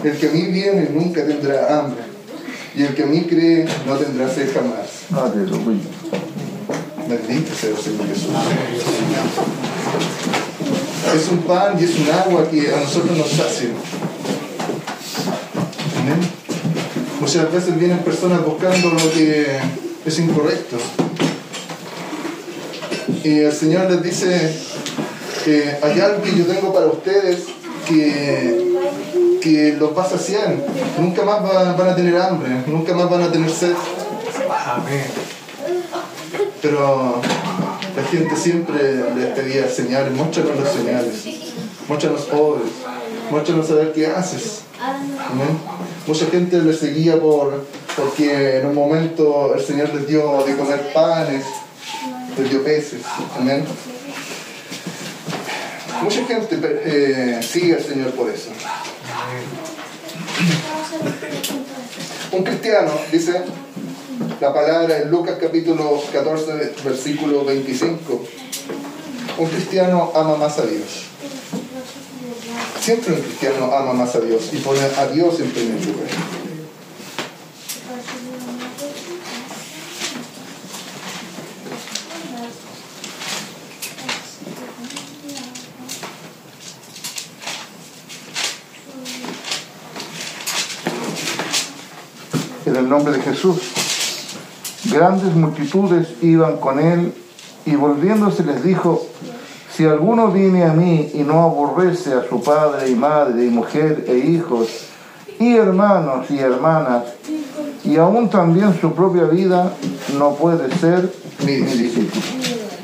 El 0.04 0.16
que 0.16 0.28
a 0.28 0.30
mí 0.30 0.42
viene 0.42 0.88
nunca 0.92 1.24
tendrá 1.24 1.78
hambre. 1.80 2.02
Y 2.74 2.82
el 2.82 2.94
que 2.94 3.02
a 3.02 3.06
mí 3.06 3.22
cree 3.22 3.66
no 3.86 3.94
tendrá 3.96 4.28
sed 4.32 4.48
jamás. 4.52 4.88
Aleluya. 5.12 5.80
Bendito 7.08 7.54
sea 7.54 7.70
el 7.70 7.76
Señor 7.76 8.06
Jesús. 8.08 8.30
Es 11.14 11.28
un 11.30 11.38
pan 11.38 11.76
y 11.78 11.84
es 11.84 11.98
un 11.98 12.10
agua 12.10 12.48
que 12.50 12.72
a 12.72 12.80
nosotros 12.80 13.18
nos. 13.18 13.32
Amén. 16.00 16.18
Muchas 17.20 17.52
veces 17.52 17.78
vienen 17.78 17.98
personas 17.98 18.44
buscando 18.44 18.90
lo 18.90 19.12
que 19.12 19.58
es 20.06 20.18
incorrecto. 20.18 20.76
Y 23.24 23.38
el 23.40 23.52
Señor 23.52 23.90
les 23.90 24.02
dice 24.02 24.54
que 25.44 25.76
hay 25.82 26.00
algo 26.00 26.22
que 26.22 26.36
yo 26.36 26.44
tengo 26.46 26.72
para 26.72 26.86
ustedes 26.86 27.44
que, 27.86 28.72
que 29.40 29.76
los 29.78 29.96
va 29.96 30.02
a 30.04 30.08
saciar. 30.08 30.54
Nunca 30.98 31.22
más 31.24 31.42
va- 31.44 31.72
van 31.74 31.88
a 31.90 31.94
tener 31.96 32.16
hambre, 32.20 32.48
nunca 32.66 32.94
más 32.94 33.08
van 33.08 33.22
a 33.22 33.32
tener 33.32 33.50
sed. 33.50 33.74
Amén. 34.66 35.04
Pero 36.60 37.20
la 37.96 38.02
gente 38.10 38.36
siempre 38.36 38.94
les 39.16 39.26
pedía 39.36 39.68
señales, 39.68 40.12
muéstranos 40.12 40.56
las 40.62 40.72
señales, 40.72 41.24
muéstranos 41.88 42.28
obras, 42.32 42.68
muéstranos 43.30 43.70
a 43.70 43.74
ver 43.74 43.92
qué 43.92 44.06
haces. 44.06 44.60
Amén. 44.80 45.58
Mucha 46.06 46.26
gente 46.26 46.58
les 46.60 46.78
seguía 46.78 47.20
por, 47.20 47.64
porque 47.96 48.58
en 48.58 48.66
un 48.66 48.74
momento 48.74 49.54
el 49.54 49.62
Señor 49.64 49.92
les 49.94 50.06
dio 50.08 50.42
de 50.44 50.56
comer 50.56 50.92
panes, 50.92 51.44
les 52.38 52.50
dio 52.50 52.62
peces. 52.62 53.02
Amén. 53.38 53.64
Mucha 56.02 56.24
gente 56.24 56.58
eh, 56.62 57.40
sigue 57.42 57.74
al 57.74 57.82
Señor 57.82 58.10
por 58.12 58.28
eso. 58.30 58.50
Un 62.32 62.44
cristiano, 62.44 62.90
dice 63.10 63.42
la 64.40 64.52
palabra 64.52 64.98
en 64.98 65.10
Lucas 65.10 65.36
capítulo 65.40 66.02
14, 66.12 66.74
versículo 66.84 67.44
25. 67.44 68.24
Un 69.38 69.48
cristiano 69.48 70.12
ama 70.14 70.36
más 70.36 70.58
a 70.58 70.66
Dios. 70.66 71.04
Siempre 72.80 73.14
un 73.14 73.20
cristiano 73.20 73.72
ama 73.72 73.92
más 73.92 74.14
a 74.16 74.20
Dios 74.20 74.50
y 74.52 74.56
pone 74.56 74.80
a 74.80 75.06
Dios 75.06 75.38
en 75.38 75.50
primer 75.50 75.86
lugar. 75.86 76.41
Nombre 92.92 93.14
de 93.14 93.22
Jesús. 93.22 93.56
Grandes 94.92 95.34
multitudes 95.34 96.08
iban 96.20 96.58
con 96.58 96.78
él 96.78 97.14
y 97.64 97.74
volviéndose 97.74 98.44
les 98.44 98.62
dijo, 98.62 99.06
si 99.74 99.86
alguno 99.86 100.30
viene 100.30 100.64
a 100.64 100.74
mí 100.74 101.10
y 101.14 101.20
no 101.20 101.42
aborrece 101.42 102.12
a 102.12 102.28
su 102.28 102.42
padre 102.42 102.90
y 102.90 102.94
madre 102.94 103.46
y 103.46 103.48
mujer 103.48 104.04
e 104.06 104.18
hijos 104.18 104.68
y 105.40 105.56
hermanos 105.56 106.30
y 106.30 106.38
hermanas 106.38 107.04
y 107.82 107.96
aún 107.96 108.28
también 108.28 108.78
su 108.78 108.92
propia 108.92 109.24
vida, 109.24 109.72
no 110.18 110.34
puede 110.34 110.70
ser 110.76 111.10
Mi 111.46 111.56
discípulo. 111.56 112.22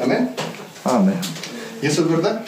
Amén. 0.02 0.30
Amén. 0.84 1.20
¿Y 1.82 1.86
eso 1.86 2.02
es 2.02 2.08
verdad? 2.08 2.42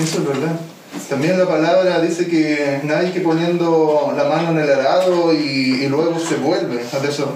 Eso 0.00 0.18
es 0.18 0.26
verdad. 0.26 0.71
También 1.12 1.38
la 1.38 1.46
palabra 1.46 2.00
dice 2.00 2.26
que 2.26 2.80
nadie 2.84 3.12
que 3.12 3.20
poniendo 3.20 4.14
la 4.16 4.24
mano 4.24 4.52
en 4.52 4.60
el 4.60 4.70
arado 4.72 5.30
y, 5.34 5.86
luego 5.86 6.18
se 6.18 6.36
vuelve 6.36 6.80
a 6.90 7.06
eso. 7.06 7.34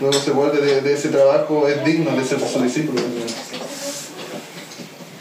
Luego 0.00 0.18
se 0.18 0.32
vuelve 0.32 0.60
de, 0.60 0.80
de 0.80 0.94
ese 0.94 1.10
trabajo, 1.10 1.68
es 1.68 1.84
digno 1.84 2.10
de 2.16 2.24
ser 2.24 2.40
su 2.40 2.60
discípulo. 2.60 3.00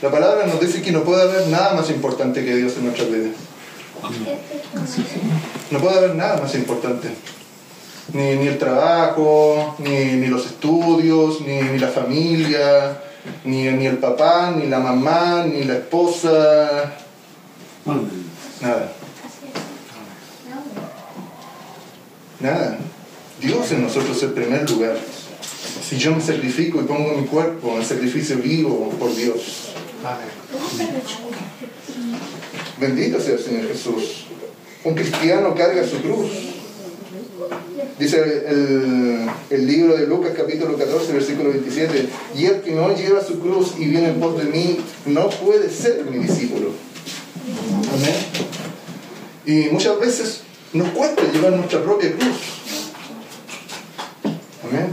La 0.02 0.10
palabra 0.10 0.48
nos 0.48 0.60
dice 0.60 0.82
que 0.82 0.92
no 0.92 1.04
puede 1.04 1.22
haber 1.22 1.46
nada 1.50 1.76
más 1.76 1.92
importante 1.92 2.44
que 2.44 2.56
Dios 2.56 2.74
en 2.78 2.86
nuestras 2.86 3.12
vidas. 3.12 3.36
No 5.70 5.78
puede 5.78 5.98
haber 6.00 6.16
nada 6.16 6.42
más 6.42 6.56
importante. 6.56 7.10
Ni, 8.12 8.38
ni 8.38 8.48
el 8.48 8.58
trabajo, 8.58 9.76
ni, 9.78 10.16
ni 10.16 10.26
los 10.26 10.48
estudios, 10.48 11.42
ni, 11.42 11.62
ni 11.62 11.78
la 11.78 11.90
familia, 11.90 13.02
ni, 13.44 13.66
ni 13.66 13.86
el 13.86 14.00
papá, 14.00 14.52
ni 14.58 14.66
la 14.66 14.80
mamá, 14.80 15.46
ni 15.46 15.64
la 15.64 15.76
esposa. 15.76 17.05
Nada. 17.86 18.92
Nada. 22.40 22.80
Dios 23.40 23.72
en 23.72 23.84
nosotros 23.84 24.18
es 24.18 24.24
el 24.24 24.32
primer 24.32 24.68
lugar. 24.70 24.98
Si 25.88 25.98
yo 25.98 26.16
me 26.16 26.22
sacrifico 26.22 26.82
y 26.82 26.86
pongo 26.86 27.14
mi 27.14 27.28
cuerpo 27.28 27.78
en 27.78 27.86
sacrificio 27.86 28.38
vivo 28.38 28.90
por 28.98 29.16
Dios. 29.16 29.74
Bendito 32.80 33.20
sea 33.20 33.36
el 33.36 33.40
Señor 33.40 33.68
Jesús. 33.68 34.26
Un 34.84 34.96
cristiano 34.96 35.54
carga 35.54 35.88
su 35.88 36.02
cruz. 36.02 36.32
Dice 38.00 38.20
el, 38.48 39.30
el 39.52 39.68
libro 39.68 39.96
de 39.96 40.08
Lucas 40.08 40.32
capítulo 40.36 40.76
14, 40.76 41.14
versículo 41.14 41.52
27, 41.52 42.10
y 42.36 42.46
el 42.46 42.62
que 42.62 42.72
no 42.72 42.94
lleva 42.96 43.24
su 43.24 43.40
cruz 43.40 43.76
y 43.78 43.86
viene 43.86 44.10
en 44.10 44.20
pos 44.20 44.38
de 44.38 44.46
mí, 44.46 44.80
no 45.06 45.30
puede 45.30 45.70
ser 45.70 46.04
mi 46.06 46.18
discípulo. 46.18 46.72
Amén. 47.94 48.16
Y 49.46 49.72
muchas 49.72 50.00
veces 50.00 50.42
nos 50.74 50.90
cuesta 50.90 51.22
llevar 51.32 51.54
nuestra 51.54 51.84
propia 51.84 52.12
cruz. 52.14 52.38
Amén. 54.64 54.88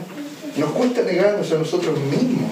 Nos 0.57 0.71
cuesta 0.73 1.03
negarnos 1.03 1.51
a 1.51 1.55
nosotros 1.57 1.99
mismos. 1.99 2.51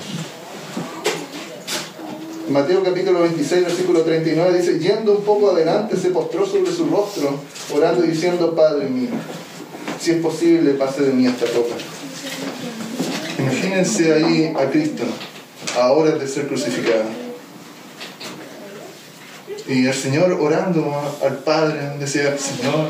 Mateo 2.49 2.83
capítulo 2.83 3.21
26, 3.21 3.65
versículo 3.65 4.01
39 4.03 4.59
dice, 4.59 4.79
yendo 4.81 5.13
un 5.13 5.23
poco 5.23 5.51
adelante 5.51 5.97
se 5.97 6.11
postró 6.11 6.45
sobre 6.47 6.73
su 6.73 6.87
rostro, 6.87 7.39
orando 7.73 8.05
y 8.05 8.09
diciendo, 8.09 8.57
Padre 8.57 8.89
mío, 8.89 9.11
si 10.01 10.13
es 10.13 10.17
posible, 10.17 10.73
pase 10.73 11.03
de 11.03 11.13
mí 11.13 11.27
esta 11.27 11.47
copa. 11.47 11.77
Imagínense 13.39 14.13
ahí 14.13 14.53
a 14.59 14.69
Cristo, 14.69 15.05
a 15.79 15.93
horas 15.93 16.19
de 16.19 16.27
ser 16.27 16.49
crucificado. 16.49 17.30
Y 19.71 19.87
el 19.87 19.95
Señor 19.95 20.33
orando 20.41 20.93
al 21.25 21.39
Padre 21.39 21.93
decía, 22.01 22.37
Señor, 22.37 22.89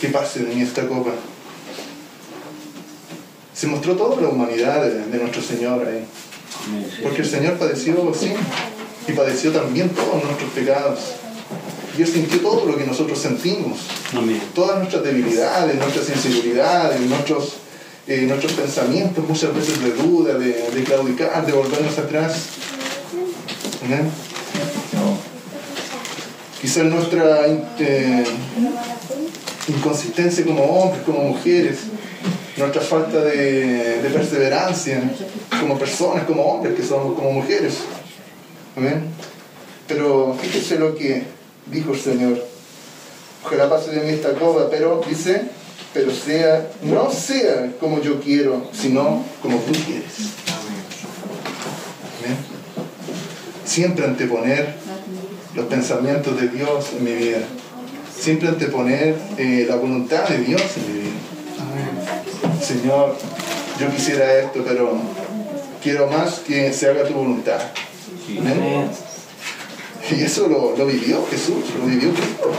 que 0.00 0.08
pase 0.08 0.44
de 0.44 0.54
mí 0.54 0.62
esta 0.62 0.86
copa. 0.86 1.10
Se 3.52 3.66
mostró 3.66 3.96
toda 3.96 4.20
la 4.20 4.28
humanidad 4.28 4.82
de, 4.84 5.06
de 5.06 5.18
nuestro 5.18 5.42
Señor 5.42 5.84
ahí. 5.86 6.04
Porque 7.02 7.22
el 7.22 7.28
Señor 7.28 7.58
padeció 7.58 8.10
así. 8.14 8.32
y 9.08 9.12
padeció 9.12 9.50
también 9.50 9.88
todos 9.90 10.22
nuestros 10.22 10.50
pecados. 10.52 11.00
Y 11.98 12.02
Él 12.02 12.08
sintió 12.08 12.40
todo 12.40 12.64
lo 12.64 12.76
que 12.76 12.84
nosotros 12.84 13.18
sentimos, 13.18 13.80
Amén. 14.16 14.40
todas 14.54 14.78
nuestras 14.78 15.02
debilidades, 15.02 15.76
nuestras 15.76 16.08
inseguridades, 16.08 17.00
nuestros, 17.00 17.54
eh, 18.06 18.22
nuestros 18.28 18.52
pensamientos 18.52 19.28
muchas 19.28 19.52
veces 19.54 19.82
de 19.82 19.90
duda, 19.90 20.34
de, 20.38 20.70
de 20.70 20.84
claudicar, 20.84 21.44
de 21.44 21.52
volvernos 21.52 21.98
atrás. 21.98 22.36
Amén. 23.84 24.08
Quizás 26.62 26.84
nuestra 26.84 27.48
eh, 27.80 28.24
inconsistencia 29.66 30.44
como 30.44 30.62
hombres, 30.62 31.02
como 31.02 31.18
mujeres, 31.24 31.78
nuestra 32.56 32.80
falta 32.80 33.18
de, 33.18 34.08
perseverancia 34.14 35.02
como 35.58 35.76
personas, 35.76 36.24
como 36.24 36.44
hombres 36.44 36.76
que 36.76 36.84
somos, 36.84 37.16
como 37.16 37.32
mujeres. 37.32 37.78
Amén. 38.76 39.06
Pero 39.88 40.38
fíjese 40.40 40.78
lo 40.78 40.94
que 40.94 41.24
dijo 41.66 41.94
el 41.94 41.98
Señor. 41.98 42.46
Ojalá 43.44 43.68
pase 43.68 43.90
de 43.90 44.02
mí 44.02 44.10
esta 44.10 44.32
copa, 44.34 44.68
pero 44.70 45.02
dice, 45.08 45.42
pero 45.92 46.12
sea, 46.12 46.68
no 46.82 47.10
sea 47.10 47.72
como 47.80 48.00
yo 48.00 48.20
quiero, 48.20 48.70
sino 48.72 49.24
como 49.42 49.58
tú 49.58 49.72
quieres. 49.72 50.14
Amén. 52.20 52.36
Siempre 53.64 54.04
anteponer 54.04 54.81
los 55.54 55.66
pensamientos 55.66 56.40
de 56.40 56.48
Dios 56.48 56.90
en 56.96 57.04
mi 57.04 57.12
vida. 57.12 57.40
Siempre 58.18 58.48
anteponer 58.48 59.16
eh, 59.36 59.66
la 59.68 59.76
voluntad 59.76 60.28
de 60.28 60.38
Dios 60.38 60.62
en 60.76 60.86
mi 60.86 61.00
vida. 61.00 61.10
Señor, 62.62 63.16
yo 63.80 63.90
quisiera 63.90 64.40
esto, 64.40 64.62
pero 64.66 64.96
quiero 65.82 66.06
más 66.06 66.40
que 66.40 66.72
se 66.72 66.88
haga 66.88 67.04
tu 67.04 67.14
voluntad. 67.14 67.60
Amén. 68.38 68.88
Y 70.10 70.22
eso 70.22 70.48
lo, 70.48 70.76
lo 70.76 70.86
vivió 70.86 71.26
Jesús, 71.30 71.64
lo 71.78 71.86
vivió 71.86 72.12
Cristo. 72.12 72.52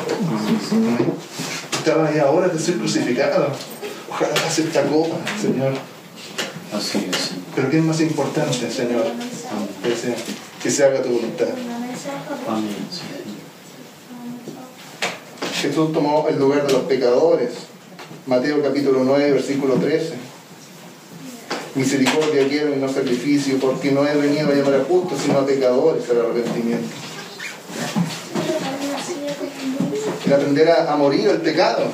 Amén. 0.72 1.14
Estaba 1.78 2.08
ahí 2.08 2.20
ahora 2.20 2.48
de 2.48 2.60
ser 2.60 2.76
crucificado. 2.76 3.50
Ojalá 4.10 4.34
pase 4.36 4.64
esta 4.64 4.84
copa, 4.84 5.16
Señor. 5.42 5.74
Así 6.74 7.08
es. 7.12 7.32
Pero 7.56 7.70
¿qué 7.70 7.78
es 7.78 7.84
más 7.84 8.02
importante, 8.02 8.70
Señor? 8.72 9.06
Que 9.84 9.96
se, 9.96 10.16
que 10.62 10.72
se 10.72 10.84
haga 10.84 11.02
tu 11.02 11.10
voluntad. 11.10 11.48
Jesús 15.62 15.94
tomó 15.94 16.28
el 16.28 16.38
lugar 16.38 16.68
de 16.68 16.74
los 16.74 16.82
pecadores. 16.84 17.52
Mateo 18.28 18.62
capítulo 18.62 19.04
9, 19.06 19.32
versículo 19.32 19.76
13. 19.76 20.14
Misericordia 21.76 22.48
quiero 22.50 22.76
y 22.76 22.80
no 22.80 22.90
sacrificio, 22.90 23.58
porque 23.58 23.92
no 23.92 24.06
he 24.06 24.16
venido 24.16 24.50
a 24.50 24.54
llamar 24.54 24.82
a 24.82 24.84
justos, 24.84 25.20
sino 25.24 25.40
a 25.40 25.46
pecadores 25.46 26.10
al 26.10 26.20
arrepentimiento. 26.20 26.90
El 30.26 30.34
aprender 30.34 30.70
a, 30.72 30.92
a 30.92 30.98
morir 30.98 31.30
al 31.30 31.42
pecado. 31.42 31.86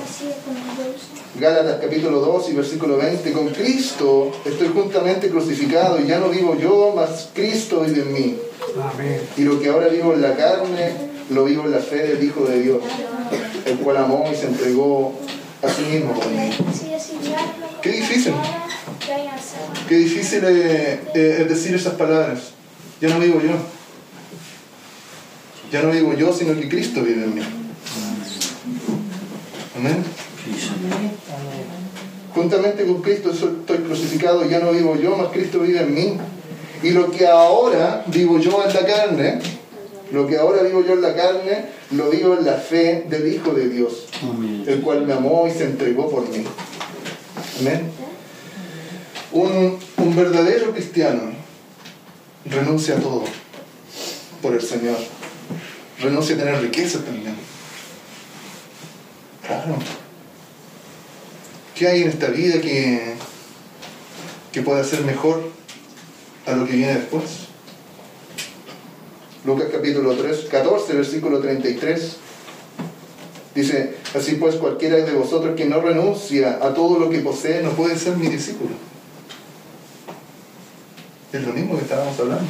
Gálatas 1.40 1.80
capítulo 1.82 2.20
2 2.20 2.50
y 2.50 2.54
versículo 2.54 2.98
20. 2.98 3.32
Con 3.32 3.50
Cristo 3.50 4.32
estoy 4.44 4.70
juntamente 4.70 5.30
crucificado 5.30 6.00
y 6.02 6.08
ya 6.08 6.18
no 6.18 6.30
vivo 6.30 6.56
yo, 6.58 6.94
mas 6.96 7.30
Cristo 7.34 7.82
vive 7.82 8.02
en 8.02 8.14
mí. 8.14 8.49
Y 9.38 9.42
lo 9.44 9.60
que 9.60 9.70
ahora 9.70 9.88
vivo 9.88 10.14
en 10.14 10.22
la 10.22 10.36
carne, 10.36 10.94
lo 11.30 11.46
vivo 11.46 11.66
en 11.66 11.72
la 11.72 11.80
fe 11.80 12.08
del 12.08 12.24
Hijo 12.24 12.46
de 12.46 12.62
Dios, 12.62 12.82
el 13.66 13.78
cual 13.78 13.98
amó 13.98 14.26
y 14.32 14.36
se 14.36 14.48
entregó 14.48 15.14
a 15.62 15.70
sí 15.70 15.82
mismo 15.84 16.14
por 16.14 16.28
mí. 16.28 16.50
Qué 17.82 17.92
difícil. 17.92 18.34
Qué 19.88 19.96
difícil 19.96 20.44
eh, 20.46 21.00
eh, 21.16 21.38
es 21.42 21.50
decir 21.50 21.76
esas 21.76 21.94
palabras. 21.94 22.52
Ya 23.02 23.10
no 23.10 23.20
vivo 23.20 23.42
yo. 23.42 23.56
Ya 25.72 25.82
no 25.84 25.92
vivo 25.92 26.14
yo, 26.14 26.34
sino 26.34 26.60
que 26.60 26.68
Cristo 26.68 27.04
vive 27.04 27.24
en 27.24 27.36
mí. 27.36 27.42
Amén. 29.78 30.04
Juntamente 32.34 32.86
con 32.86 33.02
Cristo 33.02 33.32
estoy 33.32 33.78
crucificado, 33.80 34.48
ya 34.50 34.60
no 34.60 34.72
vivo 34.72 34.96
yo, 34.96 35.16
mas 35.16 35.28
Cristo 35.30 35.60
vive 35.60 35.82
en 35.82 35.94
mí. 35.94 36.18
Y 36.82 36.92
lo 36.92 37.12
que 37.12 37.28
ahora 37.28 38.04
vivo 38.08 38.40
yo 38.40 38.64
en 38.66 38.74
la 38.74 38.86
carne, 38.86 39.40
lo 40.12 40.28
que 40.28 40.38
ahora 40.38 40.64
vivo 40.64 40.84
yo 40.86 40.94
en 40.94 41.02
la 41.02 41.16
carne, 41.16 41.66
lo 41.92 42.10
vivo 42.10 42.38
en 42.38 42.46
la 42.46 42.54
fe 42.54 43.06
del 43.10 43.34
Hijo 43.34 43.52
de 43.52 43.70
Dios, 43.70 44.08
Amén. 44.24 44.64
el 44.66 44.82
cual 44.82 45.06
me 45.06 45.14
amó 45.14 45.48
y 45.48 45.52
se 45.52 45.66
entregó 45.66 46.10
por 46.10 46.28
mí. 46.30 46.44
Amén. 47.60 47.92
Un, 49.32 49.78
un 49.98 50.16
verdadero 50.16 50.72
cristiano 50.72 51.22
renuncia 52.46 52.96
a 52.96 53.00
todo 53.00 53.26
por 54.42 54.54
el 54.54 54.62
Señor. 54.62 54.98
Renuncia 56.00 56.36
a 56.36 56.40
tener 56.40 56.62
riqueza 56.62 57.00
también. 57.04 57.36
Claro. 59.46 59.76
¿Qué 61.76 61.88
hay 61.88 62.04
en 62.04 62.10
esta 62.10 62.28
vida 62.28 62.62
que, 62.62 63.16
que 64.52 64.62
pueda 64.62 64.84
ser 64.84 65.02
mejor 65.02 65.52
a 66.50 66.56
lo 66.56 66.66
que 66.66 66.74
viene 66.74 66.96
después? 66.96 67.24
Lucas 69.46 69.68
capítulo 69.72 70.16
3, 70.16 70.48
14, 70.52 70.94
versículo 70.94 71.40
33. 71.40 72.18
Dice, 73.56 73.96
así 74.16 74.36
pues 74.36 74.56
cualquiera 74.56 74.98
de 74.98 75.12
vosotros 75.14 75.56
que 75.56 75.66
no 75.66 75.82
renuncia 75.82 76.60
a 76.62 76.74
todo 76.74 77.00
lo 77.00 77.10
que 77.10 77.20
posee 77.20 77.62
no 77.62 77.72
puede 77.72 77.98
ser 77.98 78.18
mi 78.18 78.28
discípulo. 78.28 78.72
Es 81.32 81.44
lo 81.44 81.54
mismo 81.54 81.76
que 81.78 81.84
estábamos 81.84 82.20
hablando. 82.20 82.46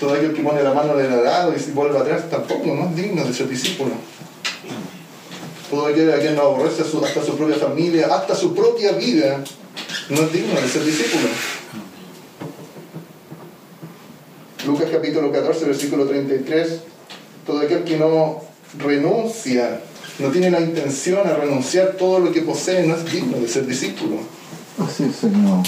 Todo 0.00 0.14
aquel 0.14 0.32
que 0.32 0.42
pone 0.42 0.62
la 0.62 0.72
mano 0.72 0.98
en 0.98 1.12
el 1.12 1.20
y 1.20 1.70
vuelve 1.72 1.98
atrás 1.98 2.30
tampoco 2.30 2.74
no 2.74 2.88
es 2.88 2.96
digno 2.96 3.24
de 3.24 3.34
ser 3.34 3.48
discípulo. 3.48 3.92
Todo 5.70 5.86
aquel 5.86 6.12
a 6.12 6.18
quien 6.18 6.34
no 6.34 6.42
aborrece 6.42 6.82
hasta 6.82 7.22
su 7.22 7.36
propia 7.36 7.56
familia, 7.56 8.06
hasta 8.06 8.34
su 8.34 8.54
propia 8.54 8.92
vida, 8.92 9.42
no 10.08 10.22
es 10.22 10.32
digno 10.32 10.60
de 10.60 10.68
ser 10.68 10.84
discípulo. 10.84 11.28
Lucas 14.68 14.90
capítulo 14.92 15.32
14, 15.32 15.64
versículo 15.64 16.04
33. 16.06 16.80
Todo 17.46 17.60
aquel 17.60 17.84
que 17.84 17.96
no 17.96 18.42
renuncia, 18.78 19.80
no 20.18 20.28
tiene 20.28 20.50
la 20.50 20.60
intención 20.60 21.26
a 21.26 21.34
renunciar 21.34 21.92
todo 21.92 22.18
lo 22.18 22.30
que 22.30 22.42
posee, 22.42 22.86
no 22.86 22.94
es 22.94 23.10
digno 23.10 23.38
de 23.38 23.48
ser 23.48 23.66
discípulo. 23.66 24.18
Así 24.78 25.04
es, 25.04 25.16
Señor. 25.16 25.64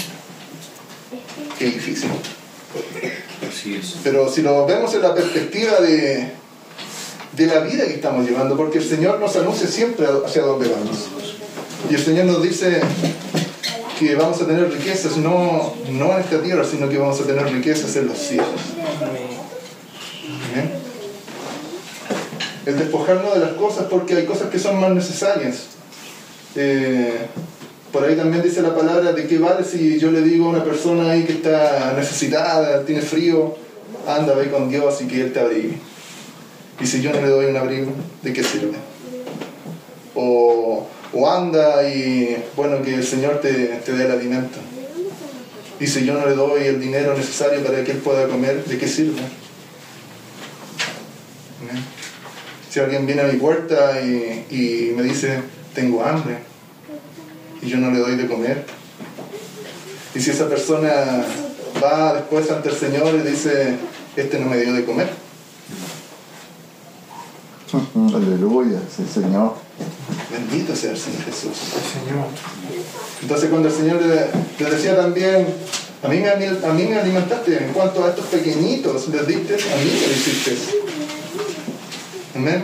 Qué 1.57 1.65
difícil. 1.65 2.11
Así 3.49 3.73
es. 3.73 3.95
Pero 4.03 4.31
si 4.31 4.43
lo 4.43 4.67
vemos 4.67 4.93
en 4.93 5.01
la 5.01 5.15
perspectiva 5.15 5.79
de, 5.79 6.33
de 7.35 7.45
la 7.47 7.61
vida 7.61 7.85
que 7.85 7.95
estamos 7.95 8.29
llevando, 8.29 8.55
porque 8.55 8.77
el 8.77 8.87
Señor 8.87 9.19
nos 9.19 9.35
anuncia 9.35 9.67
siempre 9.67 10.05
hacia 10.23 10.43
dónde 10.43 10.69
vamos. 10.69 11.09
Y 11.89 11.95
el 11.95 12.01
Señor 12.01 12.25
nos 12.25 12.43
dice 12.43 12.81
que 14.01 14.15
vamos 14.15 14.41
a 14.41 14.47
tener 14.47 14.67
riquezas 14.71 15.17
no, 15.17 15.75
no 15.91 16.13
en 16.13 16.21
esta 16.21 16.41
tierra, 16.41 16.63
sino 16.65 16.89
que 16.89 16.97
vamos 16.97 17.21
a 17.21 17.23
tener 17.23 17.45
riquezas 17.53 17.95
en 17.97 18.07
los 18.07 18.17
cielos. 18.17 18.47
El 22.65 22.79
despojarnos 22.79 23.35
de 23.35 23.39
las 23.41 23.53
cosas 23.53 23.85
porque 23.91 24.15
hay 24.15 24.25
cosas 24.25 24.49
que 24.49 24.57
son 24.57 24.79
más 24.79 24.89
necesarias. 24.89 25.65
Eh, 26.55 27.27
por 27.91 28.03
ahí 28.03 28.15
también 28.15 28.41
dice 28.41 28.63
la 28.63 28.75
palabra 28.75 29.13
de 29.13 29.27
qué 29.27 29.37
vale 29.37 29.63
si 29.63 29.99
yo 29.99 30.09
le 30.09 30.21
digo 30.21 30.47
a 30.47 30.49
una 30.49 30.63
persona 30.63 31.11
ahí 31.11 31.23
que 31.23 31.33
está 31.33 31.93
necesitada, 31.95 32.83
tiene 32.83 33.01
frío, 33.01 33.55
anda, 34.07 34.33
ve 34.33 34.49
con 34.49 34.67
Dios 34.69 34.99
y 35.01 35.05
que 35.05 35.21
Él 35.21 35.31
te 35.31 35.41
abrigue. 35.41 35.77
Y 36.79 36.87
si 36.87 37.03
yo 37.03 37.11
no 37.13 37.21
le 37.21 37.27
doy 37.27 37.45
un 37.45 37.57
abrigo, 37.57 37.91
¿de 38.23 38.33
qué 38.33 38.43
sirve? 38.43 38.77
O, 40.15 40.87
o 41.13 41.29
anda 41.29 41.87
y 41.87 42.43
bueno, 42.55 42.81
que 42.81 42.95
el 42.95 43.05
Señor 43.05 43.41
te, 43.41 43.51
te 43.85 43.93
dé 43.93 44.05
el 44.05 44.11
alimento. 44.11 44.59
Y 45.79 45.87
si 45.87 46.05
yo 46.05 46.13
no 46.13 46.25
le 46.25 46.35
doy 46.35 46.63
el 46.63 46.79
dinero 46.79 47.15
necesario 47.17 47.63
para 47.63 47.83
que 47.83 47.91
Él 47.91 47.97
pueda 47.97 48.27
comer, 48.27 48.63
¿de 48.65 48.77
qué 48.77 48.87
sirve? 48.87 49.21
Si 52.69 52.79
alguien 52.79 53.05
viene 53.05 53.21
a 53.23 53.25
mi 53.25 53.37
puerta 53.37 53.99
y, 54.01 54.45
y 54.49 54.93
me 54.95 55.03
dice, 55.03 55.41
tengo 55.75 56.05
hambre, 56.05 56.37
y 57.61 57.67
yo 57.67 57.77
no 57.77 57.91
le 57.91 57.99
doy 57.99 58.15
de 58.15 58.27
comer, 58.27 58.65
y 60.15 60.19
si 60.21 60.31
esa 60.31 60.47
persona 60.47 61.25
va 61.83 62.13
después 62.13 62.49
ante 62.49 62.69
el 62.69 62.75
Señor 62.75 63.13
y 63.15 63.29
dice, 63.29 63.75
este 64.15 64.39
no 64.39 64.47
me 64.47 64.57
dio 64.57 64.73
de 64.73 64.85
comer, 64.85 65.09
Aleluya, 68.15 68.79
sí, 68.95 69.05
Señor. 69.11 69.55
Bendito 70.51 70.75
sea 70.75 70.91
el 70.91 70.97
Señor 70.97 71.23
Jesús. 71.23 71.51
Entonces 73.21 73.49
cuando 73.49 73.69
el 73.69 73.73
Señor 73.73 74.01
le, 74.01 74.27
le 74.63 74.71
decía 74.75 74.95
también, 74.95 75.47
a 76.03 76.07
mí, 76.07 76.17
me, 76.17 76.29
ali- 76.29 76.59
a 76.65 76.73
mí 76.73 76.83
me 76.83 76.99
alimentaste, 76.99 77.57
en 77.57 77.73
cuanto 77.73 78.03
a 78.03 78.09
estos 78.09 78.25
pequeñitos 78.25 79.07
les 79.09 79.27
diste, 79.27 79.53
a 79.53 79.75
mí 79.77 79.91
me 80.01 80.07
lo 80.07 80.13
hiciste. 80.13 80.57
Amén. 82.35 82.63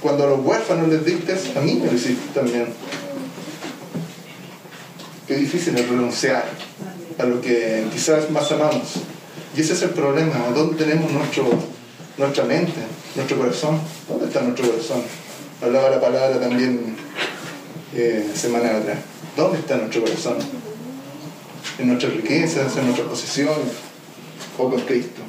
Cuando 0.00 0.24
a 0.24 0.26
los 0.28 0.40
huérfanos 0.44 0.88
les 0.88 1.04
diste, 1.04 1.32
a 1.56 1.60
mí 1.60 1.74
me 1.74 1.86
lo 1.86 1.94
hiciste 1.94 2.32
también. 2.34 2.66
Qué 5.26 5.36
difícil 5.36 5.76
es 5.76 5.88
renunciar 5.88 6.44
a 7.18 7.24
lo 7.24 7.40
que 7.40 7.86
quizás 7.92 8.30
más 8.30 8.50
amamos. 8.52 8.84
Y 9.56 9.60
ese 9.60 9.72
es 9.72 9.82
el 9.82 9.90
problema. 9.90 10.34
¿Dónde 10.54 10.76
tenemos 10.84 11.10
nuestro, 11.10 11.48
nuestra 12.16 12.44
mente, 12.44 12.80
nuestro 13.16 13.38
corazón? 13.38 13.80
¿Dónde 14.08 14.26
está 14.26 14.42
nuestro 14.42 14.70
corazón? 14.70 15.02
Hablaba 15.60 15.90
la 15.90 16.00
palabra 16.00 16.38
también 16.38 16.96
eh, 17.94 18.30
semanas 18.32 18.76
atrás. 18.76 18.98
¿Dónde 19.36 19.58
está 19.58 19.76
nuestro 19.76 20.02
corazón? 20.02 20.36
¿En 21.78 21.88
nuestras 21.88 22.14
riquezas, 22.14 22.76
en 22.76 22.84
nuestras 22.86 23.08
posesiones 23.08 23.72
o 24.56 24.70
con 24.70 24.80
Cristo? 24.82 25.20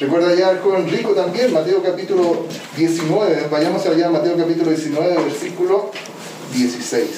Recuerda 0.00 0.34
ya 0.34 0.50
el 0.50 0.58
joven 0.58 0.90
rico 0.90 1.12
también, 1.12 1.52
Mateo 1.52 1.80
capítulo 1.80 2.46
19. 2.76 3.46
Vayamos 3.52 3.86
allá 3.86 4.08
a 4.08 4.10
Mateo 4.10 4.36
capítulo 4.36 4.70
19, 4.70 5.22
versículo 5.22 5.92
16. 6.52 7.08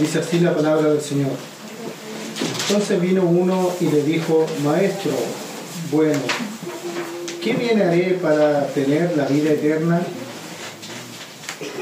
Dice 0.00 0.18
así 0.18 0.40
la 0.40 0.54
palabra 0.54 0.90
del 0.90 1.00
Señor. 1.00 1.55
Entonces 2.68 3.00
vino 3.00 3.22
uno 3.22 3.70
y 3.80 3.84
le 3.84 4.02
dijo, 4.02 4.44
Maestro, 4.64 5.12
bueno, 5.92 6.18
¿qué 7.40 7.52
bien 7.52 7.80
haré 7.80 8.18
para 8.20 8.66
tener 8.66 9.16
la 9.16 9.24
vida 9.26 9.52
eterna? 9.52 10.02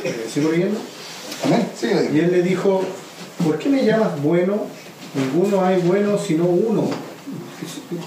Eh, 0.05 0.27
¿Sigo 0.31 0.53
leyendo? 0.53 0.79
Amén. 1.45 1.67
Sí, 1.75 1.89
Y 2.13 2.19
él 2.19 2.33
le 2.33 2.43
dijo, 2.43 2.83
¿por 3.43 3.59
qué 3.59 3.71
me 3.71 3.83
llamas 3.87 4.21
bueno? 4.23 4.67
Ninguno 5.15 5.65
hay 5.65 5.81
bueno 5.81 6.19
sino 6.19 6.45
uno. 6.45 6.91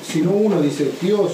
Sino 0.07 0.31
uno, 0.31 0.61
dice 0.61 0.91
Dios. 1.01 1.31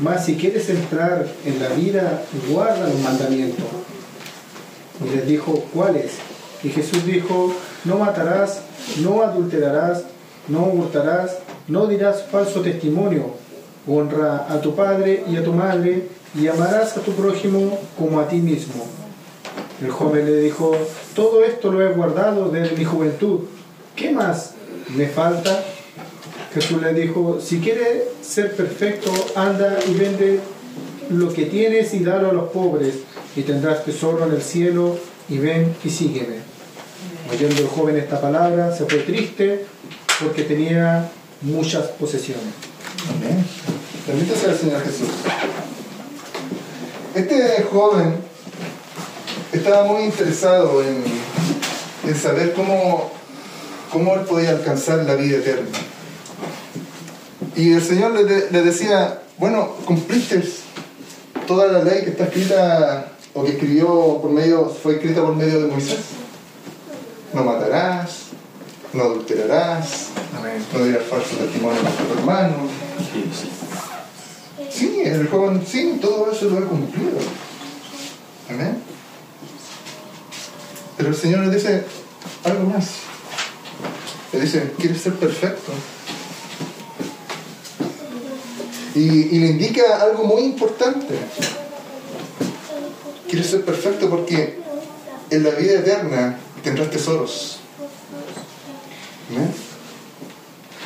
Mas 0.00 0.26
si 0.26 0.34
quieres 0.34 0.68
entrar 0.70 1.24
en 1.44 1.62
la 1.62 1.68
vida, 1.68 2.24
guarda 2.48 2.88
los 2.88 2.98
mandamientos. 2.98 3.64
Y 5.04 5.14
les 5.14 5.24
dijo, 5.24 5.52
¿cuáles? 5.72 6.14
Y 6.64 6.70
Jesús 6.70 7.06
dijo, 7.06 7.54
no 7.84 7.98
matarás, 7.98 8.62
no 9.00 9.22
adulterarás, 9.22 10.02
no 10.48 10.64
hurtarás, 10.64 11.38
no 11.68 11.86
dirás 11.86 12.24
falso 12.30 12.60
testimonio, 12.60 13.34
honra 13.86 14.46
a 14.48 14.60
tu 14.60 14.74
padre 14.74 15.24
y 15.28 15.36
a 15.36 15.44
tu 15.44 15.52
madre, 15.52 16.08
y 16.34 16.46
amarás 16.46 16.96
a 16.96 17.00
tu 17.00 17.12
prójimo 17.12 17.78
como 17.98 18.20
a 18.20 18.28
ti 18.28 18.36
mismo. 18.36 18.86
El 19.82 19.90
joven 19.90 20.26
le 20.26 20.40
dijo, 20.40 20.76
todo 21.14 21.44
esto 21.44 21.70
lo 21.70 21.82
he 21.82 21.92
guardado 21.92 22.48
desde 22.48 22.76
mi 22.76 22.84
juventud. 22.84 23.40
¿Qué 23.94 24.10
más 24.10 24.54
me 24.94 25.06
falta? 25.06 25.62
Jesús 26.52 26.82
le 26.82 26.92
dijo, 26.94 27.38
si 27.40 27.60
quieres 27.60 28.04
ser 28.20 28.56
perfecto, 28.56 29.12
anda 29.36 29.78
y 29.86 29.94
vende 29.94 30.40
lo 31.10 31.32
que 31.32 31.46
tienes 31.46 31.94
y 31.94 32.00
dalo 32.00 32.30
a 32.30 32.32
los 32.32 32.50
pobres, 32.50 32.94
y 33.36 33.42
tendrás 33.42 33.84
tesoro 33.84 34.26
en 34.26 34.32
el 34.32 34.42
cielo, 34.42 34.96
y 35.28 35.38
ven 35.38 35.74
y 35.84 35.90
sígueme. 35.90 36.36
Oyendo 37.32 37.60
el 37.62 37.68
joven 37.68 37.96
esta 37.96 38.20
palabra, 38.20 38.74
se 38.74 38.84
fue 38.86 38.98
triste 39.00 39.66
porque 40.20 40.42
tenía 40.42 41.10
muchas 41.42 41.84
posesiones. 41.88 42.44
Amén. 43.16 43.44
Permítase 44.06 44.46
al 44.46 44.58
Señor 44.58 44.82
Jesús. 44.82 45.08
Este 47.14 47.62
joven 47.70 48.16
estaba 49.52 49.84
muy 49.84 50.04
interesado 50.04 50.82
en, 50.82 51.02
en 52.06 52.14
saber 52.16 52.54
cómo, 52.54 53.10
cómo 53.92 54.14
él 54.14 54.20
podía 54.22 54.50
alcanzar 54.50 54.98
la 55.04 55.14
vida 55.14 55.38
eterna. 55.38 55.68
Y 57.56 57.72
el 57.72 57.82
Señor 57.82 58.12
le, 58.12 58.24
de- 58.24 58.50
le 58.50 58.62
decía, 58.62 59.22
bueno, 59.36 59.70
cumpliste 59.84 60.42
toda 61.46 61.66
la 61.72 61.82
ley 61.82 62.04
que 62.04 62.10
está 62.10 62.24
escrita 62.24 63.12
o 63.34 63.44
que 63.44 63.52
escribió 63.52 64.18
por 64.20 64.30
medio, 64.30 64.68
fue 64.68 64.94
escrita 64.96 65.22
por 65.22 65.34
medio 65.34 65.60
de 65.62 65.66
Moisés. 65.68 65.98
No 67.32 67.44
matarás, 67.44 68.27
no 68.92 69.02
adulterarás, 69.04 70.08
Amén. 70.36 70.64
no 70.72 70.84
dirás 70.84 71.04
falso 71.04 71.36
testimonio 71.36 71.80
a 71.80 71.90
tu 71.90 72.18
hermano, 72.18 72.68
Sí, 73.12 73.24
sí. 73.32 73.48
Sí, 74.70 75.00
el 75.04 75.28
joven, 75.28 75.64
sí, 75.66 75.98
todo 76.00 76.30
eso 76.30 76.46
lo 76.50 76.58
he 76.58 76.62
cumplido. 76.62 77.18
Amén. 78.50 78.82
Pero 80.96 81.08
el 81.08 81.16
Señor 81.16 81.40
le 81.46 81.54
dice 81.54 81.84
algo 82.44 82.64
más. 82.68 82.90
Le 84.32 84.40
dice, 84.40 84.72
¿quieres 84.78 85.00
ser 85.00 85.14
perfecto? 85.14 85.72
Y, 88.94 89.00
y 89.00 89.38
le 89.38 89.46
indica 89.48 90.02
algo 90.02 90.24
muy 90.24 90.42
importante. 90.42 91.14
Quieres 93.28 93.50
ser 93.50 93.64
perfecto 93.64 94.10
porque 94.10 94.60
en 95.30 95.42
la 95.44 95.50
vida 95.50 95.80
eterna 95.80 96.38
tendrás 96.62 96.90
tesoros. 96.90 97.60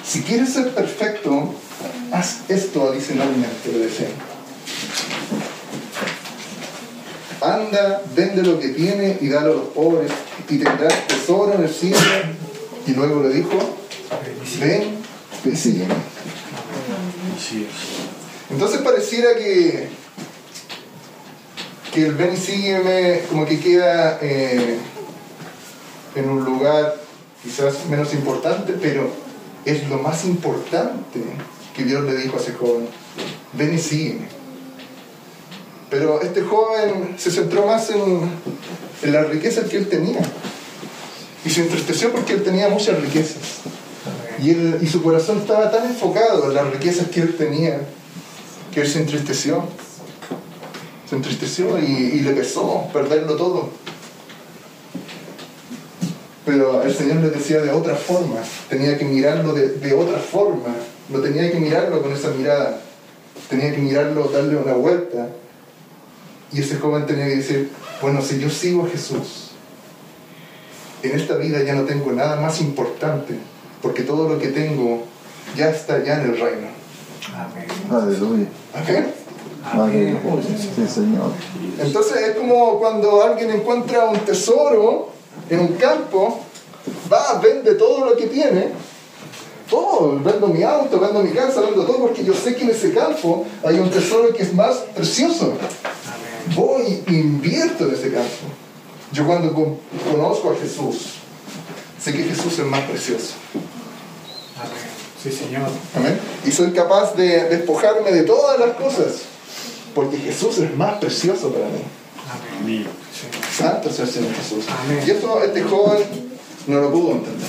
Si 0.04 0.22
quieres 0.22 0.52
ser 0.52 0.74
perfecto, 0.74 1.54
haz 2.10 2.40
esto 2.48 2.90
adicionalmente, 2.90 3.72
le 3.72 3.78
decía. 3.78 4.08
Anda, 7.40 8.02
vende 8.14 8.42
lo 8.42 8.58
que 8.58 8.68
tiene 8.68 9.18
y 9.20 9.28
dalo 9.28 9.52
a 9.52 9.54
los 9.56 9.68
pobres, 9.68 10.12
y 10.48 10.58
tendrás 10.58 11.06
tesoro 11.06 11.54
en 11.54 11.62
el 11.62 11.70
cielo. 11.70 11.98
Y 12.86 12.92
luego 12.92 13.22
le 13.22 13.34
dijo, 13.34 13.58
ven 14.60 14.98
y 15.44 15.56
sígueme. 15.56 15.94
Sí, 17.38 17.66
sí. 17.66 17.66
Entonces 18.50 18.80
pareciera 18.82 19.34
que, 19.36 19.88
que 21.92 22.06
el 22.06 22.14
ven 22.14 22.34
y 22.34 22.36
sígueme 22.36 23.22
como 23.30 23.46
que 23.46 23.58
queda 23.58 24.18
eh, 24.20 24.78
en 26.14 26.28
un 26.28 26.44
lugar 26.44 27.01
quizás 27.42 27.86
menos 27.88 28.12
importante, 28.14 28.74
pero 28.80 29.10
es 29.64 29.88
lo 29.88 29.98
más 29.98 30.24
importante 30.24 31.20
que 31.76 31.84
Dios 31.84 32.04
le 32.04 32.16
dijo 32.16 32.36
a 32.36 32.40
ese 32.40 32.52
joven. 32.52 32.86
Ven 33.54 33.74
y 33.74 33.78
sígueme. 33.78 34.28
Pero 35.90 36.22
este 36.22 36.42
joven 36.42 37.16
se 37.18 37.30
centró 37.30 37.66
más 37.66 37.90
en, 37.90 38.30
en 39.02 39.12
las 39.12 39.28
riquezas 39.28 39.68
que 39.68 39.76
él 39.76 39.88
tenía. 39.88 40.20
Y 41.44 41.50
se 41.50 41.62
entristeció 41.62 42.12
porque 42.12 42.34
él 42.34 42.42
tenía 42.42 42.68
muchas 42.68 43.00
riquezas. 43.00 43.36
Y, 44.42 44.50
él- 44.50 44.78
y 44.80 44.86
su 44.86 45.02
corazón 45.02 45.38
estaba 45.38 45.70
tan 45.70 45.86
enfocado 45.86 46.48
en 46.48 46.54
las 46.54 46.70
riquezas 46.72 47.08
que 47.08 47.20
él 47.20 47.36
tenía 47.36 47.80
que 48.72 48.80
él 48.80 48.88
se 48.88 49.00
entristeció. 49.00 49.64
Se 51.08 51.16
entristeció 51.16 51.78
y, 51.78 51.84
y 51.84 52.20
le 52.20 52.32
pesó 52.32 52.88
perderlo 52.92 53.36
todo. 53.36 53.68
Pero 56.44 56.82
el 56.82 56.92
Señor 56.92 57.16
le 57.18 57.30
decía 57.30 57.60
de 57.60 57.70
otra 57.70 57.94
forma, 57.94 58.36
tenía 58.68 58.98
que 58.98 59.04
mirarlo 59.04 59.52
de, 59.52 59.68
de 59.68 59.94
otra 59.94 60.18
forma, 60.18 60.74
no 61.08 61.20
tenía 61.20 61.50
que 61.52 61.58
mirarlo 61.58 62.02
con 62.02 62.12
esa 62.12 62.30
mirada, 62.30 62.80
tenía 63.48 63.72
que 63.72 63.78
mirarlo, 63.78 64.24
darle 64.24 64.56
una 64.56 64.72
vuelta. 64.72 65.28
Y 66.52 66.60
ese 66.60 66.76
joven 66.76 67.06
tenía 67.06 67.26
que 67.26 67.36
decir, 67.36 67.70
bueno, 68.00 68.20
si 68.20 68.38
yo 68.38 68.50
sigo 68.50 68.84
a 68.84 68.88
Jesús, 68.88 69.52
en 71.02 71.18
esta 71.18 71.36
vida 71.36 71.62
ya 71.62 71.74
no 71.74 71.82
tengo 71.82 72.12
nada 72.12 72.40
más 72.40 72.60
importante, 72.60 73.34
porque 73.80 74.02
todo 74.02 74.28
lo 74.28 74.38
que 74.38 74.48
tengo 74.48 75.04
ya 75.56 75.70
está 75.70 76.02
ya 76.02 76.20
en 76.20 76.30
el 76.30 76.40
reino. 76.40 76.68
Amén. 77.34 77.66
Aleluya. 77.90 78.46
Amén. 78.74 79.14
Aleluya. 79.64 80.42
Sí, 80.76 80.86
Señor. 80.86 81.32
Entonces 81.80 82.16
es 82.28 82.36
como 82.36 82.78
cuando 82.78 83.22
alguien 83.22 83.50
encuentra 83.50 84.06
un 84.06 84.18
tesoro 84.20 85.10
en 85.50 85.60
un 85.60 85.74
campo, 85.74 86.40
va, 87.12 87.40
vende 87.40 87.74
todo 87.74 88.04
lo 88.06 88.16
que 88.16 88.26
tiene, 88.26 88.68
todo, 89.68 90.18
vendo 90.22 90.48
mi 90.48 90.62
auto, 90.62 90.98
vendo 91.00 91.22
mi 91.22 91.30
casa, 91.32 91.60
vendo 91.62 91.84
todo, 91.84 91.98
porque 91.98 92.24
yo 92.24 92.34
sé 92.34 92.54
que 92.54 92.64
en 92.64 92.70
ese 92.70 92.92
campo 92.92 93.46
hay 93.64 93.78
un 93.78 93.90
tesoro 93.90 94.32
que 94.34 94.42
es 94.42 94.52
más 94.54 94.76
precioso. 94.94 95.54
Voy 96.56 97.02
e 97.06 97.12
invierto 97.12 97.86
en 97.86 97.94
ese 97.94 98.12
campo. 98.12 98.28
Yo 99.12 99.26
cuando 99.26 99.52
con- 99.54 99.78
conozco 100.10 100.50
a 100.50 100.56
Jesús, 100.56 101.14
sé 102.02 102.12
que 102.12 102.24
Jesús 102.24 102.58
es 102.58 102.66
más 102.66 102.80
precioso. 102.82 103.34
Amén. 104.58 104.92
Sí, 105.22 105.30
Señor. 105.30 105.68
Amén. 105.96 106.18
Y 106.44 106.50
soy 106.50 106.72
capaz 106.72 107.14
de 107.14 107.48
despojarme 107.48 108.10
de 108.10 108.22
todas 108.22 108.58
las 108.58 108.70
cosas, 108.76 109.22
porque 109.94 110.16
Jesús 110.18 110.58
es 110.58 110.74
más 110.76 110.98
precioso 110.98 111.50
para 111.52 111.66
mí. 111.66 111.82
Amén. 112.60 112.86
Santo 113.56 113.90
sea 113.90 114.04
el 114.04 114.10
Señor 114.10 114.34
Jesús. 114.34 114.64
Amén. 114.68 115.04
Y 115.06 115.10
eso 115.10 115.42
este 115.42 115.62
joven 115.62 116.02
no 116.66 116.80
lo 116.80 116.90
pudo 116.90 117.12
entender. 117.12 117.48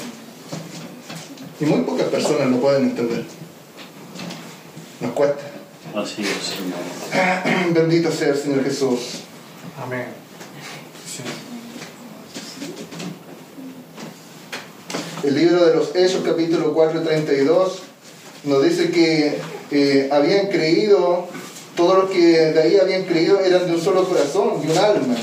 Y 1.59 1.65
muy 1.65 1.81
pocas 1.81 2.07
personas 2.07 2.49
lo 2.49 2.57
pueden 2.57 2.83
entender. 2.83 3.23
Nos 4.99 5.11
cuesta. 5.11 5.43
Así 5.95 6.23
es, 6.23 6.55
Señor. 6.55 7.73
Bendito 7.73 8.11
sea 8.11 8.29
el 8.29 8.37
Señor 8.37 8.63
Jesús. 8.63 8.99
Amén. 9.81 10.07
Sí. 11.05 11.23
El 15.27 15.35
libro 15.35 15.65
de 15.65 15.75
los 15.75 15.95
Hechos, 15.95 16.21
capítulo 16.25 16.73
4, 16.73 17.01
32, 17.01 17.81
nos 18.43 18.63
dice 18.63 18.91
que 18.91 19.39
eh, 19.71 20.09
habían 20.11 20.47
creído, 20.47 21.27
todos 21.75 22.03
los 22.03 22.11
que 22.11 22.19
de 22.19 22.61
ahí 22.61 22.77
habían 22.77 23.03
creído 23.03 23.39
eran 23.39 23.65
de 23.65 23.75
un 23.75 23.81
solo 23.81 24.07
corazón, 24.07 24.61
de 24.61 24.71
un 24.71 24.77
alma. 24.77 25.15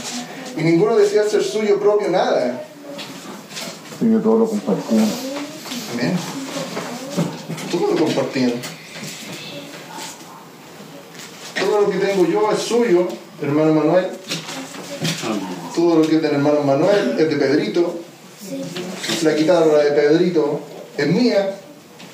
Y 0.57 0.63
ninguno 0.63 0.97
decía 0.97 1.23
ser 1.29 1.45
suyo 1.45 1.79
propio 1.79 2.11
nada. 2.11 2.65
Sí, 3.99 4.07
que 4.07 4.19
todo 4.19 4.39
lo 4.39 4.47
compartían. 4.47 5.09
Amén. 5.93 6.19
Todo 7.71 7.93
lo 7.93 8.05
compartían. 8.05 8.53
Todo 11.61 11.81
lo 11.83 11.91
que 11.91 11.99
tengo 11.99 12.27
yo 12.27 12.51
es 12.51 12.59
suyo, 12.59 13.07
hermano 13.41 13.75
Manuel. 13.75 14.07
Amén. 15.25 15.41
Todo 15.75 15.99
lo 16.01 16.09
que 16.09 16.17
es 16.17 16.23
del 16.23 16.33
hermano 16.33 16.63
Manuel 16.63 17.17
es 17.19 17.29
de 17.29 17.37
Pedrito. 17.37 18.01
La 19.23 19.33
guitarra 19.33 19.79
de 19.85 19.93
Pedrito 19.93 20.61
es 20.97 21.07
mía. 21.07 21.57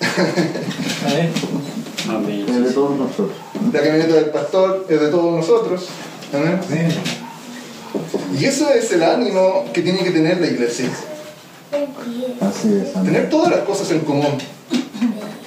Amén. 2.08 2.46
Es 2.48 2.64
de 2.64 2.70
todos 2.72 2.98
nosotros. 2.98 3.36
La 3.72 3.80
camioneta 3.80 4.14
del 4.14 4.30
pastor 4.30 4.86
es 4.88 5.00
de 5.00 5.08
todos 5.08 5.36
nosotros. 5.36 5.86
Amén. 6.32 6.88
Y 8.38 8.44
eso 8.44 8.70
es 8.70 8.92
el 8.92 9.02
ánimo 9.02 9.64
que 9.72 9.82
tiene 9.82 10.00
que 10.00 10.10
tener 10.10 10.40
la 10.40 10.46
iglesia. 10.46 10.88
Así 12.40 12.74
es, 12.74 12.94
amén. 12.96 13.12
Tener 13.12 13.30
todas 13.30 13.50
las 13.50 13.60
cosas 13.60 13.90
en 13.90 14.00
común. 14.00 14.38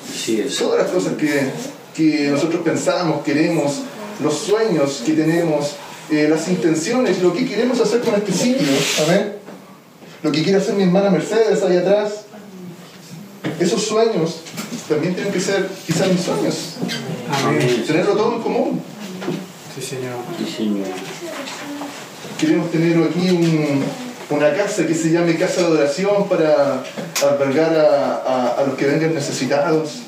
Así 0.09 0.41
es. 0.41 0.57
Todas 0.57 0.83
las 0.83 0.91
cosas 0.91 1.13
que, 1.13 1.51
que 1.95 2.29
nosotros 2.29 2.61
pensamos, 2.63 3.23
queremos, 3.23 3.81
los 4.21 4.33
sueños 4.33 5.03
que 5.05 5.13
tenemos, 5.13 5.75
eh, 6.11 6.27
las 6.29 6.47
intenciones, 6.49 7.21
lo 7.21 7.33
que 7.33 7.45
queremos 7.45 7.79
hacer 7.79 8.01
con 8.01 8.15
este 8.15 8.33
sitio. 8.33 8.67
Amén. 9.07 9.33
Lo 10.23 10.31
que 10.31 10.43
quiere 10.43 10.57
hacer 10.57 10.75
mi 10.75 10.83
hermana 10.83 11.09
Mercedes 11.09 11.63
ahí 11.63 11.77
atrás. 11.77 12.25
Esos 13.59 13.83
sueños 13.85 14.37
también 14.87 15.13
tienen 15.15 15.33
que 15.33 15.39
ser 15.39 15.67
quizás 15.85 16.07
mis 16.07 16.21
sueños. 16.21 16.55
Amén. 17.45 17.83
Tenerlo 17.85 18.13
todo 18.15 18.35
en 18.35 18.41
común. 18.41 18.81
Sí, 19.75 19.81
Señor. 19.81 20.15
Sí, 20.37 20.53
Señor. 20.57 20.87
Queremos 22.39 22.71
tener 22.71 22.97
aquí 23.03 23.29
un- 23.31 23.83
una 24.29 24.53
casa 24.55 24.85
que 24.85 24.93
se 24.93 25.11
llame 25.11 25.35
casa 25.35 25.61
de 25.61 25.67
oración 25.67 26.27
para 26.29 26.83
albergar 27.29 27.75
a, 27.75 28.15
a- 28.25 28.55
a 28.59 28.63
los 28.65 28.75
que 28.77 28.85
vengan 28.85 29.13
necesitados. 29.13 29.99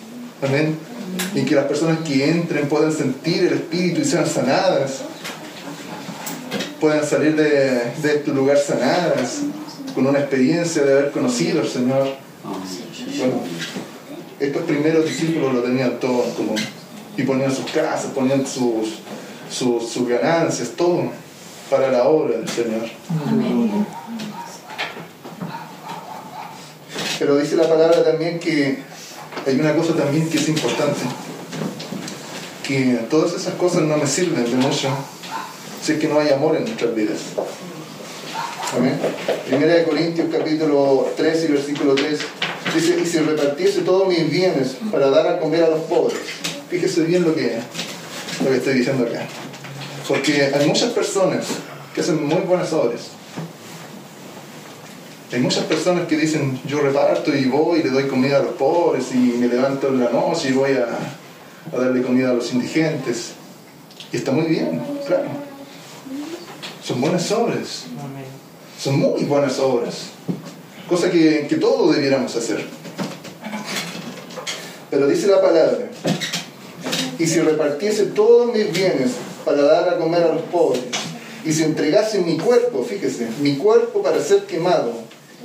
Amén. 0.42 0.78
Y 1.36 1.42
que 1.44 1.56
las 1.56 1.66
personas 1.66 2.00
que 2.08 2.30
entren 2.30 2.68
puedan 2.70 2.92
sentir 2.92 3.44
el 3.48 3.54
Espíritu 3.54 4.02
y 4.02 4.06
sean 4.06 4.26
sanadas. 4.28 5.02
Puedan 6.80 7.06
salir 7.06 7.36
de, 7.36 7.92
de 8.02 8.16
este 8.16 8.32
lugar 8.32 8.58
sanadas, 8.58 9.40
con 9.94 10.08
una 10.08 10.20
experiencia 10.20 10.82
de 10.84 10.94
haber 10.94 11.12
conocido 11.12 11.62
al 11.62 11.68
Señor. 11.68 12.08
Bueno, 12.44 13.42
estos 14.40 14.64
primeros 14.64 15.06
discípulos 15.06 15.54
lo 15.54 15.62
tenían 15.62 16.00
todo 16.00 16.26
en 16.26 16.32
común. 16.32 16.62
Y 17.18 17.24
ponían 17.24 17.54
sus 17.54 17.70
casas, 17.72 18.12
ponían 18.16 18.46
sus, 18.46 19.00
sus, 19.50 19.90
sus 19.90 20.08
ganancias, 20.08 20.70
todo 20.76 21.12
para 21.70 21.92
la 21.92 22.04
obra 22.04 22.38
del 22.38 22.50
Señor. 22.50 22.90
Pero 27.20 27.38
dice 27.38 27.56
la 27.56 27.70
palabra 27.70 28.04
también 28.04 28.40
que 28.40 28.80
hay 29.46 29.60
una 29.60 29.76
cosa 29.76 29.94
también 29.94 30.30
que 30.30 30.38
es 30.38 30.50
importante. 30.50 31.02
Que 32.64 33.06
todas 33.10 33.34
esas 33.34 33.54
cosas 33.56 33.84
no 33.84 33.98
me 33.98 34.08
sirven 34.08 34.44
de 34.44 34.56
mucho 34.56 34.90
si 35.84 35.94
es 35.94 36.00
que 36.00 36.08
no 36.08 36.20
hay 36.20 36.30
amor 36.30 36.56
en 36.56 36.66
nuestras 36.66 36.96
vidas. 36.96 37.20
Amén. 38.74 38.98
Primera 39.48 39.74
de 39.74 39.84
Corintios 39.84 40.30
capítulo 40.32 41.12
3 41.18 41.44
y 41.44 41.52
versículo 41.52 41.94
3 41.94 42.20
dice, 42.74 43.00
y 43.02 43.06
si 43.06 43.20
repartiese 43.20 43.82
todos 43.82 44.08
mis 44.08 44.30
bienes 44.30 44.78
para 44.90 45.10
dar 45.10 45.28
a 45.28 45.40
comer 45.40 45.66
a 45.66 45.70
los 45.70 45.82
pobres. 45.82 46.18
Fíjese 46.70 47.04
bien 47.04 47.26
lo 47.26 47.36
que, 47.36 47.58
lo 48.42 48.50
que 48.50 48.56
estoy 48.56 48.76
diciendo 48.76 49.06
acá. 49.06 49.26
Porque 50.08 50.52
hay 50.56 50.68
muchas 50.68 50.92
personas 50.92 51.48
que 51.94 52.00
hacen 52.00 52.26
muy 52.26 52.40
buenas 52.44 52.72
obras. 52.72 53.10
Hay 55.34 55.42
muchas 55.42 55.66
personas 55.66 56.08
que 56.08 56.16
dicen, 56.16 56.58
yo 56.66 56.80
reparto 56.80 57.36
y 57.36 57.46
voy 57.46 57.82
y 57.82 57.84
le 57.84 57.90
doy 57.90 58.08
comida 58.08 58.38
a 58.38 58.42
los 58.42 58.54
pobres 58.54 59.14
y 59.14 59.18
me 59.18 59.48
levanto 59.48 59.90
en 59.90 60.00
la 60.00 60.10
noche 60.12 60.50
y 60.50 60.54
voy 60.54 60.72
a, 60.72 60.88
a 61.76 61.78
darle 61.78 62.02
comida 62.02 62.32
a 62.32 62.34
los 62.34 62.54
indigentes. 62.54 63.34
Y 64.14 64.16
está 64.16 64.32
muy 64.32 64.46
bien, 64.46 64.82
claro. 65.06 65.28
Son 66.84 67.00
buenas 67.02 67.30
obras. 67.32 67.86
Son 68.82 68.98
muy 68.98 69.26
buenas 69.26 69.60
obras. 69.60 70.08
Cosa 70.90 71.12
que, 71.12 71.46
que 71.48 71.58
todos 71.58 71.96
debiéramos 71.96 72.36
hacer. 72.36 72.66
Pero 74.90 75.08
dice 75.08 75.28
la 75.28 75.40
palabra, 75.40 75.88
y 77.20 77.28
si 77.28 77.40
repartiese 77.42 78.08
todos 78.08 78.52
mis 78.52 78.74
bienes 78.74 79.12
para 79.46 79.62
dar 79.62 79.88
a 79.88 79.98
comer 80.00 80.24
a 80.24 80.34
los 80.34 80.42
pobres, 80.44 80.82
y 81.46 81.54
si 81.54 81.62
entregase 81.62 82.22
mi 82.22 82.38
cuerpo, 82.38 82.84
fíjese, 82.84 83.30
mi 83.40 83.56
cuerpo 83.56 84.02
para 84.02 84.20
ser 84.20 84.48
quemado, 84.48 84.94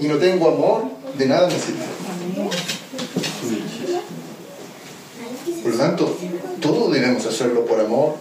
y 0.00 0.06
no 0.08 0.16
tengo 0.16 0.48
amor, 0.48 0.84
de 1.18 1.26
nada 1.26 1.46
me 1.46 1.58
sirve. 1.58 1.84
Por 5.62 5.72
lo 5.72 5.78
tanto, 5.78 6.16
todo 6.62 6.90
debemos 6.90 7.26
hacerlo 7.26 7.66
por 7.66 7.80
amor, 7.80 8.14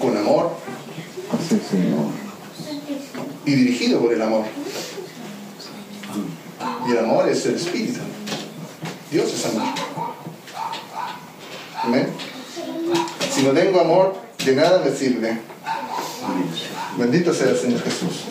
con 0.00 0.16
amor 0.16 0.52
Sí, 1.52 1.60
Señor. 1.70 2.06
y 3.44 3.52
dirigido 3.52 4.00
por 4.00 4.10
el 4.10 4.22
amor. 4.22 4.46
Y 6.88 6.92
el 6.92 6.98
amor 6.98 7.28
es 7.28 7.44
el 7.44 7.56
espíritu. 7.56 8.00
Dios 9.10 9.30
es 9.34 9.44
amor. 9.46 9.68
Amén. 11.82 12.08
Si 13.30 13.42
no 13.42 13.50
tengo 13.50 13.80
amor, 13.80 14.16
de 14.42 14.56
nada 14.56 14.82
me 14.82 14.90
sirve. 14.96 15.40
Bendito 16.96 17.34
sea 17.34 17.50
el 17.50 17.58
Señor 17.58 17.82
Jesús. 17.82 18.24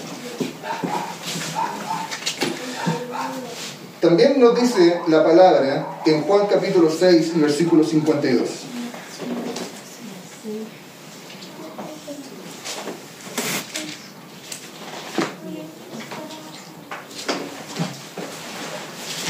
También 4.00 4.40
nos 4.40 4.60
dice 4.60 5.00
la 5.10 5.24
palabra 5.24 6.02
en 6.08 6.24
Juan 6.24 6.48
capítulo 6.48 6.90
6 6.90 7.34
y 7.36 7.40
versículo 7.40 7.84
52. 7.84 8.50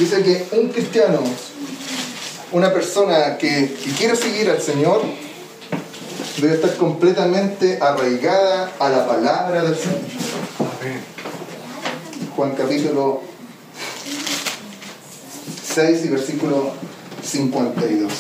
Dice 0.01 0.23
que 0.23 0.47
un 0.59 0.69
cristiano, 0.69 1.19
una 2.53 2.73
persona 2.73 3.37
que, 3.37 3.77
quiere 3.99 4.15
seguir 4.15 4.49
al 4.49 4.59
Señor, 4.59 5.03
debe 6.41 6.55
estar 6.55 6.75
completamente 6.77 7.77
arraigada 7.79 8.71
a 8.79 8.89
la 8.89 9.07
palabra 9.07 9.61
del 9.61 9.75
Señor. 9.75 9.99
Juan 12.35 12.55
capítulo 12.55 13.21
6 15.71 16.05
y 16.05 16.07
versículo 16.07 16.71
52. 17.23 18.11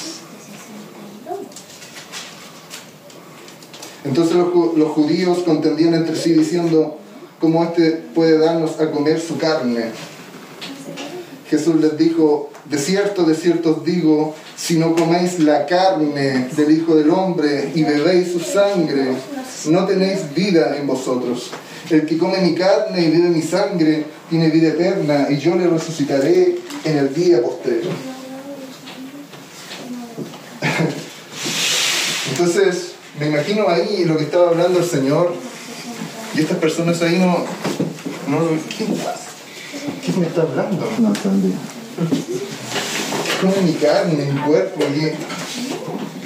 Entonces 4.03 4.35
los 4.35 4.91
judíos 4.91 5.39
contendían 5.39 5.95
entre 5.95 6.15
sí 6.15 6.33
diciendo, 6.33 6.99
¿cómo 7.39 7.63
éste 7.63 8.03
puede 8.13 8.37
darnos 8.37 8.79
a 8.79 8.91
comer 8.91 9.19
su 9.19 9.39
carne? 9.39 10.10
Jesús 11.51 11.75
les 11.81 11.97
dijo, 11.97 12.49
de 12.63 12.77
cierto, 12.77 13.25
de 13.25 13.35
cierto 13.35 13.71
os 13.71 13.83
digo, 13.83 14.33
si 14.55 14.77
no 14.77 14.95
coméis 14.95 15.37
la 15.39 15.65
carne 15.65 16.47
del 16.55 16.71
Hijo 16.71 16.95
del 16.95 17.09
Hombre 17.09 17.73
y 17.75 17.83
bebéis 17.83 18.31
su 18.31 18.39
sangre, 18.39 19.11
no 19.65 19.85
tenéis 19.85 20.33
vida 20.33 20.77
en 20.77 20.87
vosotros. 20.87 21.51
El 21.89 22.05
que 22.05 22.17
come 22.17 22.37
mi 22.39 22.55
carne 22.55 23.01
y 23.01 23.09
bebe 23.09 23.27
mi 23.27 23.41
sangre 23.41 24.05
tiene 24.29 24.49
vida 24.49 24.69
eterna 24.69 25.27
y 25.29 25.39
yo 25.39 25.55
le 25.55 25.67
resucitaré 25.67 26.55
en 26.85 26.97
el 26.97 27.13
día 27.13 27.41
postrero. 27.41 27.89
Entonces, 32.31 32.93
me 33.19 33.27
imagino 33.27 33.67
ahí 33.67 34.05
lo 34.05 34.15
que 34.15 34.23
estaba 34.23 34.51
hablando 34.51 34.79
el 34.79 34.85
Señor 34.85 35.35
y 36.33 36.39
estas 36.39 36.59
personas 36.59 37.01
ahí 37.01 37.19
no... 37.19 37.43
no 38.29 38.47
¿qué, 38.69 38.85
¿Qué 40.05 40.11
me 40.19 40.27
está 40.27 40.43
hablando? 40.43 40.87
No 40.99 41.07
entendí. 41.07 41.53
come 43.41 43.61
mi 43.63 43.73
carne, 43.73 44.25
mi 44.31 44.39
cuerpo, 44.41 44.79
que, 44.79 45.15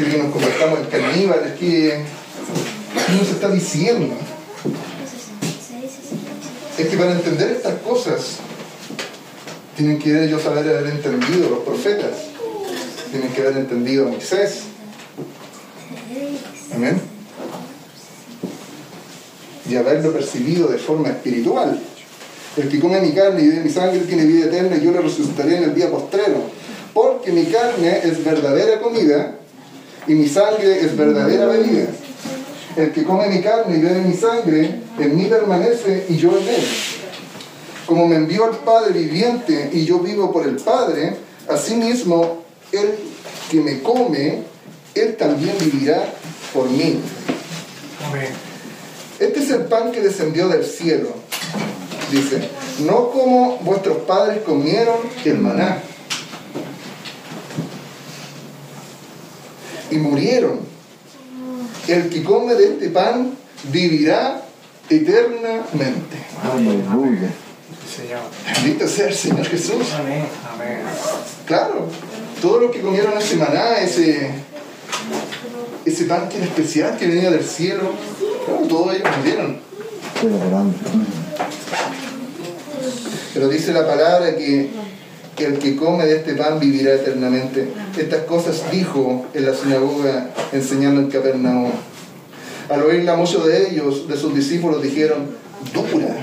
que, 0.03 0.17
nos 0.17 0.33
convertamos 0.33 0.79
en 0.79 0.85
caníbales, 0.87 1.53
que 1.57 2.03
¿qué 3.07 3.13
nos 3.13 3.29
está 3.29 3.49
diciendo? 3.49 4.13
Es 6.77 6.87
que 6.87 6.97
para 6.97 7.13
entender 7.13 7.51
estas 7.51 7.79
cosas 7.79 8.39
tienen 9.77 9.99
que 9.99 10.25
ellos 10.25 10.45
haber, 10.45 10.67
haber 10.75 10.87
entendido 10.87 11.49
los 11.49 11.59
profetas, 11.59 12.11
tienen 13.11 13.31
que 13.31 13.41
haber 13.41 13.57
entendido 13.57 14.07
a 14.07 14.11
Moisés. 14.11 14.63
Amén. 16.73 17.01
Y 19.69 19.75
haberlo 19.77 20.11
percibido 20.11 20.67
de 20.67 20.77
forma 20.77 21.09
espiritual. 21.09 21.79
El 22.57 22.69
que 22.69 22.79
come 22.79 23.01
mi 23.01 23.11
carne 23.11 23.41
y 23.41 23.47
bebe 23.49 23.61
mi 23.61 23.69
sangre 23.69 23.99
tiene 23.99 24.25
vida 24.25 24.45
eterna 24.45 24.77
y 24.77 24.85
yo 24.85 24.91
le 24.91 25.01
resucitaré 25.01 25.57
en 25.57 25.63
el 25.63 25.75
día 25.75 25.91
postrero. 25.91 26.37
Porque 26.93 27.31
mi 27.31 27.45
carne 27.45 27.99
es 28.03 28.23
verdadera 28.23 28.79
comida 28.79 29.35
y 30.07 30.13
mi 30.13 30.27
sangre 30.27 30.79
es 30.79 30.95
verdadera 30.95 31.47
bebida. 31.47 31.87
El 32.77 32.91
que 32.91 33.03
come 33.03 33.27
mi 33.27 33.41
carne 33.41 33.77
y 33.77 33.81
bebe 33.81 34.01
mi 34.01 34.13
sangre, 34.13 34.79
en 34.99 35.17
mí 35.17 35.25
permanece 35.25 36.05
y 36.07 36.15
yo 36.15 36.37
en 36.37 36.47
él. 36.47 36.63
Como 37.85 38.07
me 38.07 38.15
envió 38.15 38.49
el 38.49 38.57
Padre 38.57 38.99
viviente 38.99 39.69
y 39.73 39.85
yo 39.85 39.99
vivo 39.99 40.31
por 40.31 40.47
el 40.47 40.55
Padre, 40.55 41.17
asimismo 41.49 42.43
el 42.71 42.95
que 43.51 43.59
me 43.59 43.81
come, 43.81 44.43
él 44.95 45.15
también 45.17 45.55
vivirá 45.59 46.05
por 46.53 46.69
mí. 46.69 46.99
Amén. 48.07 48.29
Este 49.19 49.39
es 49.39 49.49
el 49.51 49.61
pan 49.65 49.91
que 49.91 50.01
descendió 50.01 50.47
del 50.47 50.65
cielo. 50.65 51.09
Dice, 52.11 52.49
no 52.79 53.09
como 53.09 53.57
vuestros 53.57 53.97
padres 53.99 54.43
comieron 54.43 54.97
el 55.23 55.37
maná 55.39 55.81
y 59.89 59.97
murieron. 59.97 60.59
El 61.87 62.09
que 62.09 62.23
come 62.23 62.55
de 62.55 62.73
este 62.73 62.89
pan 62.89 63.35
vivirá 63.71 64.41
eternamente. 64.89 66.17
Aleluya. 66.43 67.29
Bendito 68.55 68.87
sea 68.87 69.07
el 69.07 69.13
Señor 69.13 69.45
Jesús. 69.45 69.93
Amén. 69.97 70.25
Amén. 70.53 70.79
Claro, 71.45 71.87
todos 72.41 72.63
los 72.63 72.71
que 72.71 72.81
comieron 72.81 73.17
ese 73.17 73.35
maná, 73.37 73.77
ese, 73.77 74.31
ese 75.85 76.05
pan 76.05 76.27
que 76.27 76.37
era 76.37 76.45
especial 76.45 76.97
que 76.97 77.07
venía 77.07 77.31
del 77.31 77.45
cielo, 77.45 77.91
claro, 78.45 78.67
todos 78.67 78.95
ellos 78.95 79.09
murieron. 79.17 79.59
Pero 80.21 80.39
grande. 80.49 80.77
Pero 83.35 83.49
dice 83.49 83.73
la 83.73 83.85
palabra 83.85 84.33
que 84.33 84.69
el 85.37 85.59
que 85.59 85.75
come 85.75 86.05
de 86.05 86.15
este 86.15 86.35
pan 86.35 86.57
vivirá 86.57 86.93
eternamente. 86.93 87.67
Estas 87.97 88.21
cosas 88.21 88.63
dijo 88.71 89.25
en 89.33 89.45
la 89.45 89.53
sinagoga 89.53 90.29
enseñando 90.53 91.01
en 91.01 91.07
Capernaum. 91.09 91.69
Al 92.69 92.81
oírla 92.81 93.17
muchos 93.17 93.45
de 93.45 93.69
ellos, 93.69 94.07
de 94.07 94.15
sus 94.15 94.33
discípulos, 94.33 94.81
dijeron, 94.81 95.27
dura, 95.73 96.15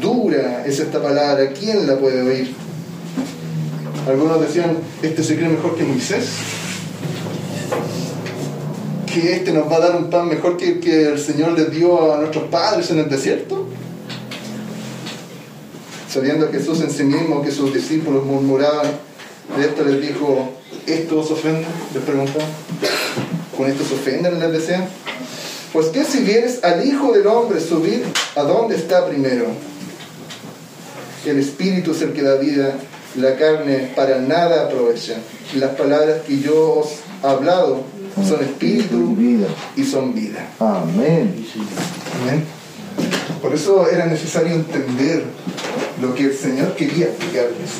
dura 0.00 0.64
es 0.66 0.80
esta 0.80 1.00
palabra, 1.00 1.52
¿quién 1.52 1.86
la 1.86 1.96
puede 1.96 2.20
oír? 2.20 2.52
Algunos 4.08 4.40
decían, 4.40 4.78
este 5.02 5.22
se 5.22 5.36
cree 5.36 5.50
mejor 5.50 5.76
que 5.76 5.84
Moisés, 5.84 6.30
que 9.06 9.34
este 9.34 9.52
nos 9.52 9.70
va 9.70 9.76
a 9.76 9.80
dar 9.80 9.96
un 9.96 10.10
pan 10.10 10.28
mejor 10.28 10.56
que 10.56 10.68
el 10.68 10.80
que 10.80 11.12
el 11.12 11.18
Señor 11.20 11.52
les 11.52 11.70
dio 11.70 12.12
a 12.12 12.18
nuestros 12.18 12.48
padres 12.48 12.90
en 12.90 12.98
el 12.98 13.08
desierto 13.08 13.68
sabiendo 16.12 16.50
Jesús 16.50 16.80
en 16.82 16.90
sí 16.90 17.04
mismo 17.04 17.42
que 17.42 17.50
sus 17.50 17.72
discípulos 17.72 18.24
murmuraban, 18.24 18.86
de 19.56 19.64
esto 19.64 19.84
les 19.84 20.00
dijo, 20.00 20.50
¿esto 20.86 21.20
os 21.20 21.30
ofende? 21.30 21.64
Les 21.94 22.02
preguntaban. 22.02 22.48
¿Con 23.56 23.70
esto 23.70 23.84
se 23.84 23.94
ofenden? 23.94 24.38
Les 24.38 24.52
decían. 24.52 24.86
Pues 25.72 25.86
que 25.86 26.04
si 26.04 26.18
vieres 26.18 26.62
al 26.64 26.86
Hijo 26.86 27.12
del 27.12 27.26
Hombre 27.26 27.60
subir, 27.60 28.04
¿a 28.36 28.42
dónde 28.42 28.76
está 28.76 29.06
primero? 29.06 29.46
El 31.24 31.38
Espíritu 31.38 31.92
es 31.92 32.02
el 32.02 32.12
que 32.12 32.22
da 32.22 32.34
vida, 32.34 32.74
la 33.16 33.36
carne 33.36 33.90
para 33.96 34.18
nada 34.18 34.66
aprovecha. 34.66 35.14
Las 35.54 35.70
palabras 35.76 36.22
que 36.26 36.40
yo 36.40 36.80
os 36.80 36.88
he 37.22 37.26
hablado 37.26 37.84
son 38.28 38.42
espíritu 38.42 39.16
y 39.76 39.84
son 39.84 40.14
vida. 40.14 40.46
Amén. 40.58 41.46
Amén. 42.22 42.61
Por 43.40 43.54
eso 43.54 43.88
era 43.88 44.06
necesario 44.06 44.54
entender 44.54 45.24
lo 46.00 46.14
que 46.14 46.24
el 46.24 46.36
Señor 46.36 46.74
quería 46.76 47.06
explicarles. 47.06 47.70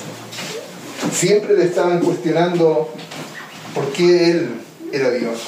Siempre 1.12 1.56
le 1.56 1.64
estaban 1.64 2.00
cuestionando 2.00 2.92
por 3.74 3.92
qué 3.92 4.30
Él 4.30 4.50
era 4.92 5.10
Dios. 5.10 5.38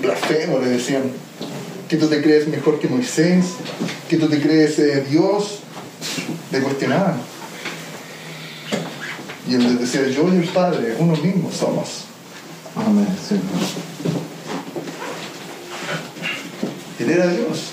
Blasfemo, 0.00 0.58
le 0.58 0.70
decían. 0.70 1.02
Que 1.88 1.96
tú 1.96 2.06
te 2.06 2.22
crees 2.22 2.46
mejor 2.46 2.78
que 2.78 2.86
Moisés, 2.86 3.46
que 4.08 4.16
tú 4.16 4.28
te 4.28 4.40
crees 4.40 4.78
eh, 4.78 5.04
Dios. 5.10 5.58
Le 6.52 6.60
cuestionaban. 6.60 7.20
Y 9.48 9.54
él 9.54 9.64
les 9.64 9.80
decía, 9.80 10.06
yo 10.08 10.32
y 10.32 10.36
el 10.36 10.48
Padre, 10.48 10.94
uno 10.98 11.16
mismo 11.16 11.50
somos. 11.50 12.04
Amén. 12.76 13.08
Él 17.00 17.10
era 17.10 17.26
Dios. 17.28 17.70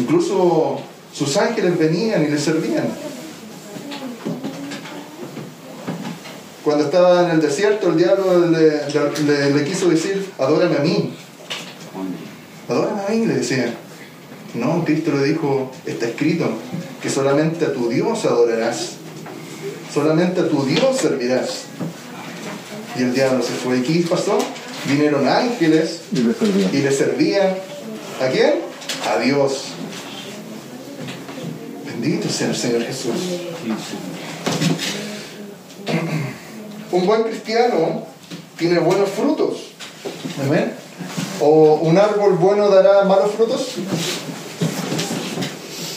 Incluso 0.00 0.80
sus 1.12 1.36
ángeles 1.36 1.78
venían 1.78 2.24
y 2.24 2.28
le 2.28 2.38
servían. 2.38 2.86
Cuando 6.64 6.84
estaba 6.84 7.24
en 7.26 7.30
el 7.32 7.40
desierto, 7.42 7.90
el 7.90 7.98
diablo 7.98 8.46
le, 8.48 8.88
le- 9.26 9.50
le 9.50 9.64
quiso 9.64 9.88
decir, 9.90 10.26
adórame 10.38 10.76
a 10.76 10.80
mí. 10.80 11.12
Adórame 12.68 13.02
a 13.06 13.10
mí, 13.10 13.26
le 13.26 13.34
decía. 13.34 13.74
No, 14.54 14.82
Cristo 14.84 15.10
le 15.12 15.24
dijo, 15.24 15.70
está 15.84 16.06
escrito, 16.06 16.46
que 17.02 17.10
solamente 17.10 17.66
a 17.66 17.72
tu 17.72 17.88
Dios 17.90 18.24
adorarás. 18.24 18.92
Solamente 19.92 20.40
a 20.40 20.48
tu 20.48 20.64
Dios 20.64 20.96
servirás. 20.96 21.64
Y 22.98 23.02
el 23.02 23.12
diablo 23.12 23.42
se 23.42 23.52
fue. 23.52 23.78
¿Y 23.78 23.82
qué 23.82 24.06
pasó? 24.08 24.38
Vinieron 24.88 25.26
ángeles 25.28 26.00
Y 26.12 26.20
le 26.20 26.32
servían. 26.34 26.70
y 26.74 26.78
le 26.78 26.92
servían 26.92 27.54
a 28.20 28.28
quién? 28.28 28.54
A 29.08 29.18
Dios. 29.18 29.64
Bendito 31.86 32.28
sea 32.28 32.48
el 32.48 32.56
Señor 32.56 32.82
Jesús. 32.82 33.14
Un 36.92 37.06
buen 37.06 37.24
cristiano 37.24 38.06
tiene 38.58 38.78
buenos 38.78 39.08
frutos. 39.10 39.70
Amén. 40.46 40.74
¿O 41.40 41.74
un 41.82 41.98
árbol 41.98 42.34
bueno 42.34 42.68
dará 42.68 43.04
malos 43.04 43.32
frutos? 43.32 43.74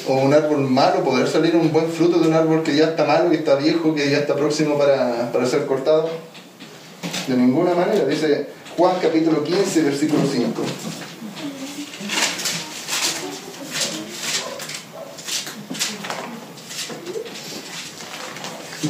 ¿O 0.07 0.14
un 0.14 0.34
árbol 0.34 0.60
malo 0.61 1.03
podrá 1.03 1.27
salir 1.27 1.56
un 1.56 1.72
buen 1.72 1.91
fruto 1.91 2.19
de 2.19 2.30
un 2.30 2.34
árbol 2.34 2.64
que 2.64 2.76
ya 2.76 2.85
está 2.85 3.03
malo, 3.06 3.30
que 3.30 3.38
está 3.38 3.56
viejo, 3.56 3.94
que 3.94 4.10
ya 4.10 4.19
está 4.19 4.35
próximo 4.35 4.77
para, 4.77 5.31
para 5.31 5.45
ser 5.45 5.65
cortado? 5.65 6.10
De 7.27 7.35
ninguna 7.35 7.76
manera. 7.76 8.06
Dice 8.06 8.48
Juan 8.77 8.95
capítulo 9.02 9.44
15, 9.44 9.81
versículo 9.84 10.22
5. 10.31 10.61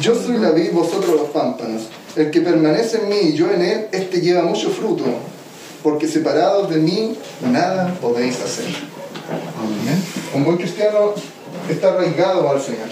Yo 0.00 0.14
soy 0.14 0.38
la 0.38 0.50
vid, 0.50 0.72
vosotros 0.72 1.14
los 1.16 1.28
pámpanos. 1.30 1.82
El 2.16 2.30
que 2.30 2.40
permanece 2.40 2.98
en 3.02 3.08
mí 3.08 3.18
y 3.30 3.32
yo 3.34 3.50
en 3.50 3.62
él, 3.62 3.86
este 3.92 4.20
lleva 4.20 4.42
mucho 4.42 4.70
fruto, 4.70 5.04
porque 5.82 6.06
separados 6.08 6.68
de 6.70 6.76
mí 6.76 7.16
nada 7.50 7.94
podéis 8.00 8.40
hacer. 8.42 8.66
Un 10.34 10.44
buen 10.44 10.56
cristiano 10.56 11.12
está 11.70 11.88
arraigado 11.88 12.50
al 12.50 12.60
Señor. 12.60 12.88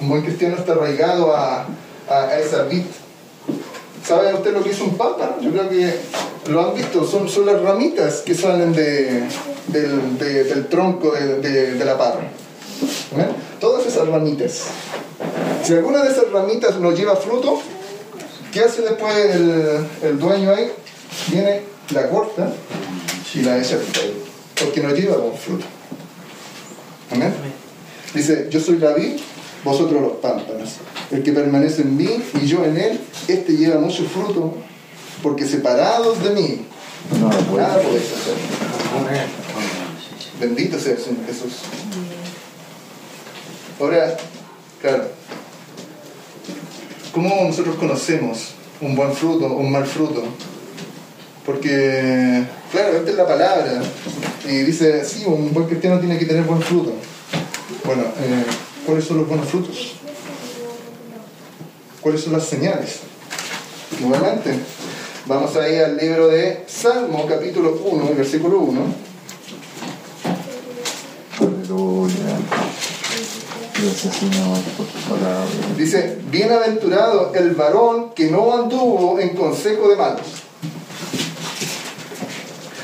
Un 0.00 0.08
buen 0.10 0.22
cristiano 0.22 0.56
está 0.56 0.72
arraigado 0.72 1.34
a, 1.34 1.66
a- 2.08 2.22
a 2.28 2.38
esa 2.38 2.62
vid. 2.64 2.82
¿Sabe 4.06 4.32
usted 4.32 4.52
lo 4.52 4.62
que 4.62 4.70
es 4.70 4.80
un 4.80 4.96
pámpano? 4.96 5.36
Yo 5.40 5.50
creo 5.50 5.68
que 5.68 5.92
lo 6.50 6.60
han 6.68 6.74
visto. 6.74 7.04
Son, 7.06 7.28
son 7.28 7.46
las 7.46 7.60
ramitas 7.60 8.22
que 8.24 8.34
salen 8.34 8.72
de- 8.72 9.24
del, 9.66 10.18
de- 10.18 10.44
del 10.44 10.66
tronco 10.68 11.10
de, 11.12 11.40
de- 11.40 11.74
de 11.74 11.84
la 11.84 11.98
parra. 11.98 12.28
¿Amén? 13.14 13.28
Todas 13.60 13.86
esas 13.86 14.08
ramitas. 14.08 14.62
Si 15.64 15.72
alguna 15.74 16.02
de 16.02 16.10
esas 16.12 16.30
ramitas 16.30 16.78
no 16.78 16.92
lleva 16.92 17.16
fruto, 17.16 17.60
¿qué 18.52 18.60
hace 18.60 18.82
después 18.82 19.14
el, 19.16 19.86
el 20.02 20.18
dueño 20.18 20.50
ahí? 20.54 20.70
Viene, 21.28 21.62
la 21.90 22.08
corta 22.08 22.52
y 23.34 23.40
la 23.42 23.58
echa 23.58 23.76
ahí, 23.76 24.22
porque 24.60 24.80
no 24.80 24.94
lleva 24.94 25.16
buen 25.16 25.36
fruto. 25.36 25.64
Amén. 27.10 27.32
Dice, 28.14 28.48
yo 28.50 28.60
soy 28.60 28.78
la 28.78 28.92
vid, 28.92 29.16
vosotros 29.64 30.00
los 30.00 30.12
pámpanos. 30.12 30.70
El 31.10 31.22
que 31.22 31.32
permanece 31.32 31.82
en 31.82 31.96
mí 31.96 32.08
y 32.40 32.46
yo 32.46 32.64
en 32.64 32.76
él, 32.76 33.00
este 33.28 33.56
lleva 33.56 33.80
mucho 33.80 34.04
fruto, 34.04 34.54
porque 35.22 35.46
separados 35.46 36.22
de 36.22 36.30
mí, 36.30 36.66
No 37.18 37.30
lo 37.30 37.38
puedo. 37.38 37.66
nada 37.66 37.80
podéis 37.82 38.04
hacer. 38.12 38.34
Amén. 38.98 39.26
Bendito 40.40 40.78
sea 40.78 40.92
el 40.92 40.98
Señor 40.98 41.26
Jesús. 41.26 41.52
Ahora, 43.80 44.16
claro, 44.80 45.04
¿cómo 47.12 47.44
nosotros 47.44 47.76
conocemos 47.76 48.54
un 48.80 48.96
buen 48.96 49.12
fruto, 49.12 49.46
un 49.46 49.70
mal 49.70 49.86
fruto? 49.86 50.24
Porque, 51.46 52.42
claro, 52.72 52.96
esta 52.96 53.10
es 53.10 53.16
la 53.16 53.26
palabra. 53.26 53.80
Y 54.46 54.64
dice, 54.64 55.04
sí, 55.04 55.24
un 55.26 55.54
buen 55.54 55.66
cristiano 55.68 56.00
tiene 56.00 56.18
que 56.18 56.26
tener 56.26 56.42
buen 56.42 56.60
fruto. 56.60 56.92
Bueno, 57.84 58.02
eh, 58.02 58.44
¿cuáles 58.84 59.04
son 59.04 59.18
los 59.18 59.28
buenos 59.28 59.48
frutos? 59.48 59.92
¿Cuáles 62.00 62.20
son 62.20 62.32
las 62.32 62.46
señales? 62.46 62.98
Nuevamente, 64.00 64.54
vamos 65.26 65.54
a 65.54 65.68
ir 65.68 65.82
al 65.82 65.96
libro 65.96 66.26
de 66.26 66.64
Salmo, 66.66 67.26
capítulo 67.28 67.80
1, 67.84 68.14
versículo 68.16 68.58
1. 68.58 68.80
Aleluya. 71.40 72.38
Gracias, 73.10 73.28
Señor, 73.42 73.67
por 74.76 74.86
tu 74.86 74.98
palabra. 75.08 75.46
Dice, 75.76 76.18
bienaventurado 76.30 77.32
el 77.34 77.52
varón 77.52 78.10
que 78.14 78.30
no 78.30 78.52
anduvo 78.52 79.20
en 79.20 79.30
consejo 79.30 79.88
de 79.88 79.96
malos, 79.96 80.26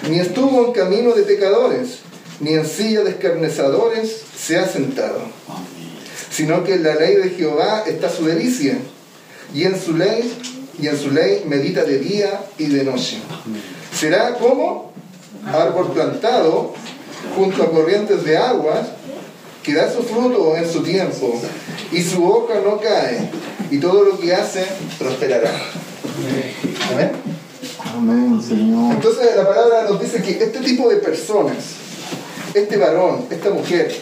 ni 0.08 0.20
estuvo 0.20 0.66
en 0.66 0.72
camino 0.72 1.12
de 1.12 1.22
pecadores, 1.22 1.98
ni 2.40 2.54
en 2.54 2.66
silla 2.66 3.02
de 3.02 3.10
escarnezadores 3.10 4.22
se 4.36 4.58
ha 4.58 4.68
sentado, 4.68 5.20
sino 6.30 6.62
que 6.62 6.74
en 6.74 6.84
la 6.84 6.94
ley 6.94 7.16
de 7.16 7.30
Jehová 7.30 7.84
está 7.86 8.08
su 8.08 8.26
delicia, 8.26 8.78
y 9.52 9.64
en 9.64 9.80
su 9.80 9.96
ley, 9.96 10.32
y 10.78 10.88
en 10.88 10.98
su 10.98 11.10
ley 11.10 11.42
medita 11.46 11.84
de 11.84 11.98
día 11.98 12.40
y 12.58 12.66
de 12.66 12.84
noche. 12.84 13.18
Será 13.98 14.34
como 14.34 14.92
árbol 15.46 15.92
plantado 15.92 16.74
junto 17.36 17.62
a 17.62 17.70
corrientes 17.70 18.24
de 18.24 18.36
aguas, 18.36 18.88
que 19.64 19.74
da 19.74 19.90
su 19.90 20.02
fruto 20.02 20.56
en 20.56 20.70
su 20.70 20.82
tiempo, 20.82 21.40
y 21.90 22.02
su 22.02 22.24
hoja 22.24 22.60
no 22.62 22.78
cae, 22.78 23.30
y 23.70 23.78
todo 23.78 24.04
lo 24.04 24.18
que 24.18 24.34
hace 24.34 24.64
prosperará. 24.98 25.50
Amén. 26.92 27.10
Amén, 27.96 28.42
Señor. 28.46 28.94
Entonces 28.94 29.34
la 29.34 29.48
palabra 29.48 29.84
nos 29.88 30.00
dice 30.00 30.22
que 30.22 30.32
este 30.32 30.60
tipo 30.60 30.88
de 30.88 30.96
personas, 30.96 31.56
este 32.52 32.76
varón, 32.76 33.24
esta 33.30 33.50
mujer, 33.50 33.94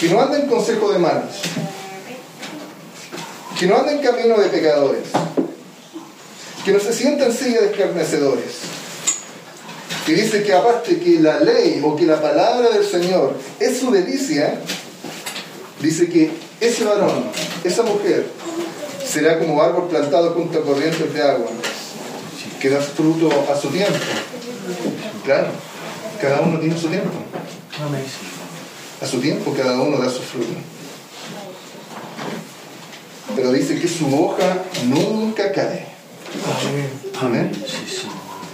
que 0.00 0.08
no 0.08 0.20
anda 0.20 0.38
en 0.38 0.48
consejo 0.48 0.90
de 0.92 0.98
malos, 0.98 1.36
que 3.58 3.66
no 3.66 3.76
anda 3.76 3.92
en 3.92 3.98
camino 3.98 4.38
de 4.38 4.48
pecadores, 4.48 5.08
que 6.64 6.72
no 6.72 6.80
se 6.80 6.92
sienta 6.94 7.26
en 7.26 7.32
silla 7.32 7.60
de 7.60 7.66
escarnecedores, 7.66 8.54
que 10.04 10.14
dice 10.14 10.42
que 10.42 10.52
aparte 10.52 10.98
que 10.98 11.20
la 11.20 11.40
ley 11.40 11.80
o 11.82 11.96
que 11.96 12.04
la 12.04 12.20
palabra 12.20 12.70
del 12.70 12.84
Señor 12.84 13.34
es 13.58 13.78
su 13.78 13.90
delicia, 13.90 14.60
dice 15.80 16.08
que 16.08 16.30
ese 16.60 16.84
varón, 16.84 17.24
esa 17.64 17.82
mujer, 17.82 18.26
será 19.06 19.38
como 19.38 19.62
árbol 19.62 19.88
plantado 19.88 20.32
junto 20.34 20.58
a 20.58 20.62
corrientes 20.62 21.12
de 21.12 21.22
agua, 21.22 21.48
que 22.60 22.68
da 22.68 22.80
fruto 22.80 23.30
a 23.50 23.58
su 23.58 23.68
tiempo. 23.68 23.94
Claro, 25.24 25.48
cada 26.20 26.40
uno 26.40 26.58
tiene 26.58 26.78
su 26.78 26.88
tiempo. 26.88 27.10
A 29.00 29.06
su 29.06 29.20
tiempo 29.20 29.54
cada 29.56 29.80
uno 29.80 29.98
da 29.98 30.10
su 30.10 30.20
fruto. 30.20 30.52
Pero 33.34 33.52
dice 33.52 33.80
que 33.80 33.88
su 33.88 34.06
hoja 34.14 34.58
nunca 34.86 35.50
cae. 35.50 35.86
Amén. 37.20 37.52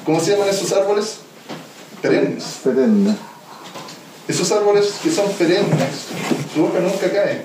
¿Cómo 0.04 0.20
se 0.20 0.32
llaman 0.32 0.48
esos 0.48 0.72
árboles? 0.72 1.18
Perennes. 2.02 2.44
Perenne. 2.64 3.16
Esos 4.28 4.50
árboles 4.52 4.94
que 5.02 5.10
son 5.10 5.30
perennes, 5.32 6.06
su 6.54 6.64
hoja 6.64 6.80
nunca 6.80 7.10
cae. 7.10 7.44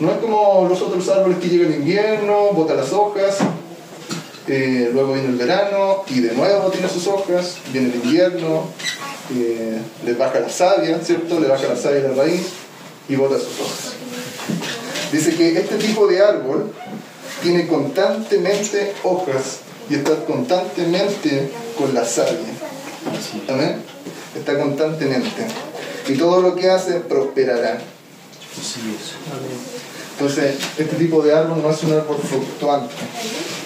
No 0.00 0.10
es 0.10 0.18
como 0.18 0.66
los 0.68 0.82
otros 0.82 1.08
árboles 1.08 1.38
que 1.38 1.48
llega 1.48 1.66
el 1.66 1.74
invierno, 1.74 2.52
bota 2.52 2.74
las 2.74 2.92
hojas, 2.92 3.36
eh, 4.48 4.90
luego 4.92 5.12
viene 5.12 5.28
el 5.28 5.36
verano 5.36 6.02
y 6.08 6.20
de 6.20 6.34
nuevo 6.34 6.68
tiene 6.70 6.88
sus 6.88 7.06
hojas, 7.06 7.58
viene 7.72 7.90
el 7.90 7.94
invierno, 7.94 8.64
eh, 9.32 9.78
le 10.04 10.12
baja 10.14 10.40
la 10.40 10.48
savia, 10.48 10.98
¿cierto? 11.00 11.38
Le 11.38 11.46
baja 11.46 11.68
la 11.68 11.76
savia 11.76 12.00
a 12.00 12.08
la 12.08 12.14
raíz 12.14 12.48
y 13.08 13.14
bota 13.14 13.36
sus 13.36 13.60
hojas. 13.60 13.92
Dice 15.12 15.36
que 15.36 15.56
este 15.56 15.76
tipo 15.76 16.08
de 16.08 16.20
árbol 16.20 16.72
tiene 17.42 17.68
constantemente 17.68 18.94
hojas 19.04 19.60
y 19.88 19.94
está 19.94 20.24
constantemente 20.24 21.50
con 21.78 21.94
la 21.94 22.04
savia. 22.04 22.71
Amén. 23.48 23.82
Está 24.36 24.58
constantemente. 24.58 25.46
Y 26.08 26.14
todo 26.14 26.40
lo 26.40 26.54
que 26.54 26.70
hace 26.70 27.00
prosperará. 27.00 27.78
Entonces, 30.12 30.56
este 30.78 30.96
tipo 30.96 31.22
de 31.22 31.34
árbol 31.34 31.62
no 31.62 31.70
es 31.70 31.82
un 31.82 31.92
árbol 31.92 32.18
fluctuante. 32.18 32.94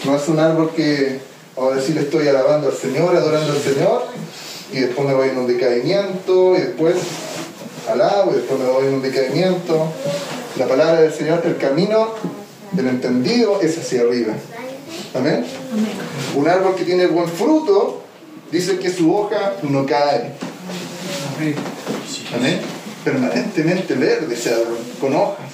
No 0.04 0.16
es 0.16 0.28
un 0.28 0.38
árbol 0.38 0.70
que, 0.74 1.20
vamos 1.56 1.72
a 1.72 1.76
decir, 1.76 1.98
estoy 1.98 2.28
alabando 2.28 2.68
al 2.68 2.74
Señor, 2.74 3.16
adorando 3.16 3.52
al 3.52 3.60
Señor, 3.60 4.04
y 4.72 4.80
después 4.80 5.06
me 5.06 5.14
voy 5.14 5.28
en 5.30 5.38
un 5.38 5.46
decaimiento, 5.46 6.56
y 6.56 6.60
después 6.60 6.96
alabo, 7.88 8.32
y 8.32 8.36
después 8.36 8.60
me 8.60 8.66
voy 8.66 8.86
en 8.86 8.94
un 8.94 9.02
decaimiento. 9.02 9.86
La 10.56 10.66
palabra 10.66 11.02
del 11.02 11.12
Señor, 11.12 11.42
el 11.44 11.56
camino 11.56 12.08
del 12.72 12.88
entendido 12.88 13.60
es 13.60 13.78
hacia 13.78 14.02
arriba. 14.02 14.34
Amén. 15.14 15.44
Un 16.34 16.48
árbol 16.48 16.74
que 16.74 16.84
tiene 16.84 17.06
buen 17.06 17.28
fruto, 17.28 18.02
dice 18.50 18.78
que 18.78 18.90
su 18.90 19.14
hoja 19.14 19.54
no 19.62 19.86
cae. 19.86 20.32
Amén. 22.34 22.60
Permanentemente 23.04 23.94
verde 23.94 24.34
ese 24.34 24.54
árbol, 24.54 24.78
con 25.00 25.14
hojas. 25.14 25.46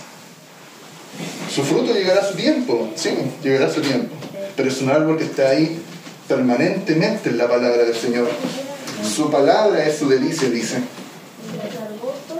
Su 1.55 1.63
fruto 1.63 1.93
llegará 1.93 2.23
a 2.23 2.25
su 2.25 2.35
tiempo, 2.35 2.91
sí, 2.97 3.11
llegará 3.43 3.67
a 3.67 3.71
su 3.73 3.83
tiempo. 3.83 4.15
Pero 4.57 4.69
es 4.69 4.81
un 4.81 4.91
árbol 4.91 5.19
que 5.19 5.25
está 5.25 5.51
ahí 5.51 5.83
permanentemente 6.29 7.29
en 7.31 7.39
la 7.39 7.49
palabra 7.49 7.85
del 7.85 7.95
Señor. 7.95 8.31
Su 9.15 9.31
palabra 9.31 9.85
es 9.87 9.99
su 9.99 10.09
delicia, 10.09 10.49
dice. 10.49 10.79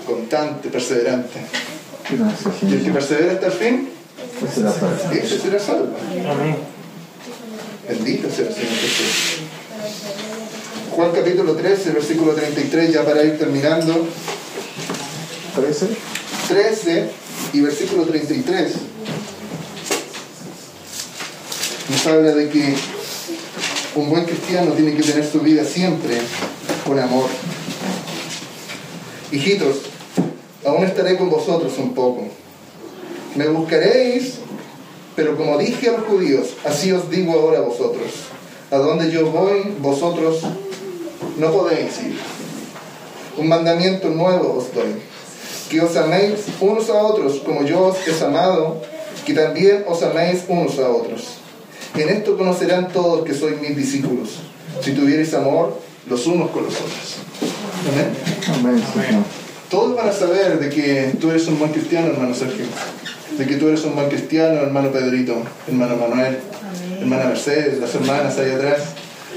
Constante, 0.07 0.69
perseverante. 0.69 1.41
Y 2.63 2.73
el 2.75 2.85
que 2.85 2.91
persevera 2.91 3.33
hasta 3.33 3.47
el 3.47 3.53
fin, 3.53 3.89
Esa 4.43 4.53
es 4.53 4.59
la 4.59 4.73
palabra. 4.73 5.13
ese 5.15 5.39
será 5.39 5.59
salvo. 5.59 5.97
Amén. 6.31 6.57
Bendito 7.89 8.31
sea 8.31 8.49
el 8.49 8.55
Señor 8.55 8.71
Jesús. 8.71 9.41
Juan 10.95 11.11
capítulo 11.11 11.55
13, 11.55 11.91
versículo 11.93 12.35
33, 12.35 12.93
ya 12.93 13.03
para 13.03 13.25
ir 13.25 13.39
terminando. 13.39 14.07
13. 15.57 15.89
13 16.49 17.11
y 17.55 17.61
versículo 17.63 18.05
33 18.05 18.73
nos 21.89 22.07
habla 22.07 22.35
de 22.35 22.49
que 22.49 22.75
un 23.95 24.11
buen 24.11 24.25
cristiano 24.25 24.73
tiene 24.73 24.95
que 24.95 25.03
tener 25.03 25.27
su 25.27 25.41
vida 25.41 25.65
siempre 25.65 26.19
con 26.87 26.99
amor. 26.99 27.29
Hijitos, 29.31 29.77
aún 30.67 30.85
estaré 30.85 31.17
con 31.17 31.31
vosotros 31.31 31.73
un 31.79 31.95
poco. 31.95 32.25
Me 33.35 33.49
buscaréis, 33.49 34.35
pero 35.17 35.39
como 35.39 35.57
dije 35.57 35.89
a 35.89 35.93
los 35.93 36.05
judíos, 36.05 36.49
así 36.65 36.93
os 36.93 37.09
digo 37.09 37.33
ahora 37.33 37.59
a 37.59 37.63
vosotros. 37.63 38.13
A 38.71 38.77
donde 38.77 39.11
yo 39.11 39.31
voy, 39.31 39.75
vosotros 39.81 40.43
no 41.43 41.51
podéis 41.51 41.99
ir. 42.07 42.17
Un 43.37 43.49
mandamiento 43.49 44.09
nuevo 44.09 44.59
os 44.59 44.73
doy 44.73 44.95
que 45.69 45.81
os 45.81 45.97
améis 45.97 46.47
unos 46.61 46.89
a 46.91 47.03
otros 47.03 47.41
como 47.41 47.65
yo 47.65 47.87
os 47.89 47.97
he 48.07 48.25
amado, 48.25 48.83
que 49.25 49.33
también 49.33 49.85
os 49.89 50.03
améis 50.03 50.45
unos 50.47 50.79
a 50.79 50.89
otros. 50.89 51.41
En 51.97 52.09
esto 52.11 52.37
conocerán 52.37 52.93
todos 52.93 53.25
que 53.25 53.35
sois 53.35 53.59
mis 53.61 53.75
discípulos, 53.75 54.29
si 54.83 54.93
tuvierais 54.93 55.35
amor 55.35 55.81
los 56.07 56.27
unos 56.27 56.51
con 56.51 56.65
los 56.65 56.75
otros. 56.75 57.17
Amén. 57.89 58.09
Amén. 58.95 59.25
Todos 59.71 59.97
van 59.97 60.11
a 60.11 60.13
saber 60.13 60.61
de 60.61 60.69
que 60.69 61.17
tú 61.19 61.31
eres 61.31 61.49
un 61.49 61.59
buen 61.59 61.73
cristiano, 61.73 62.09
hermano 62.09 62.35
Sergio. 62.35 62.67
De 63.39 63.47
que 63.47 63.57
tú 63.57 63.69
eres 63.69 63.83
un 63.85 63.95
buen 63.97 64.11
cristiano, 64.11 64.61
hermano 64.61 64.93
Pedrito, 64.93 65.43
hermano 65.67 65.97
Manuel, 65.97 66.39
hermana 67.01 67.25
Mercedes, 67.25 67.81
las 67.81 67.95
hermanas 67.95 68.39
ahí 68.39 68.51
atrás. 68.51 68.81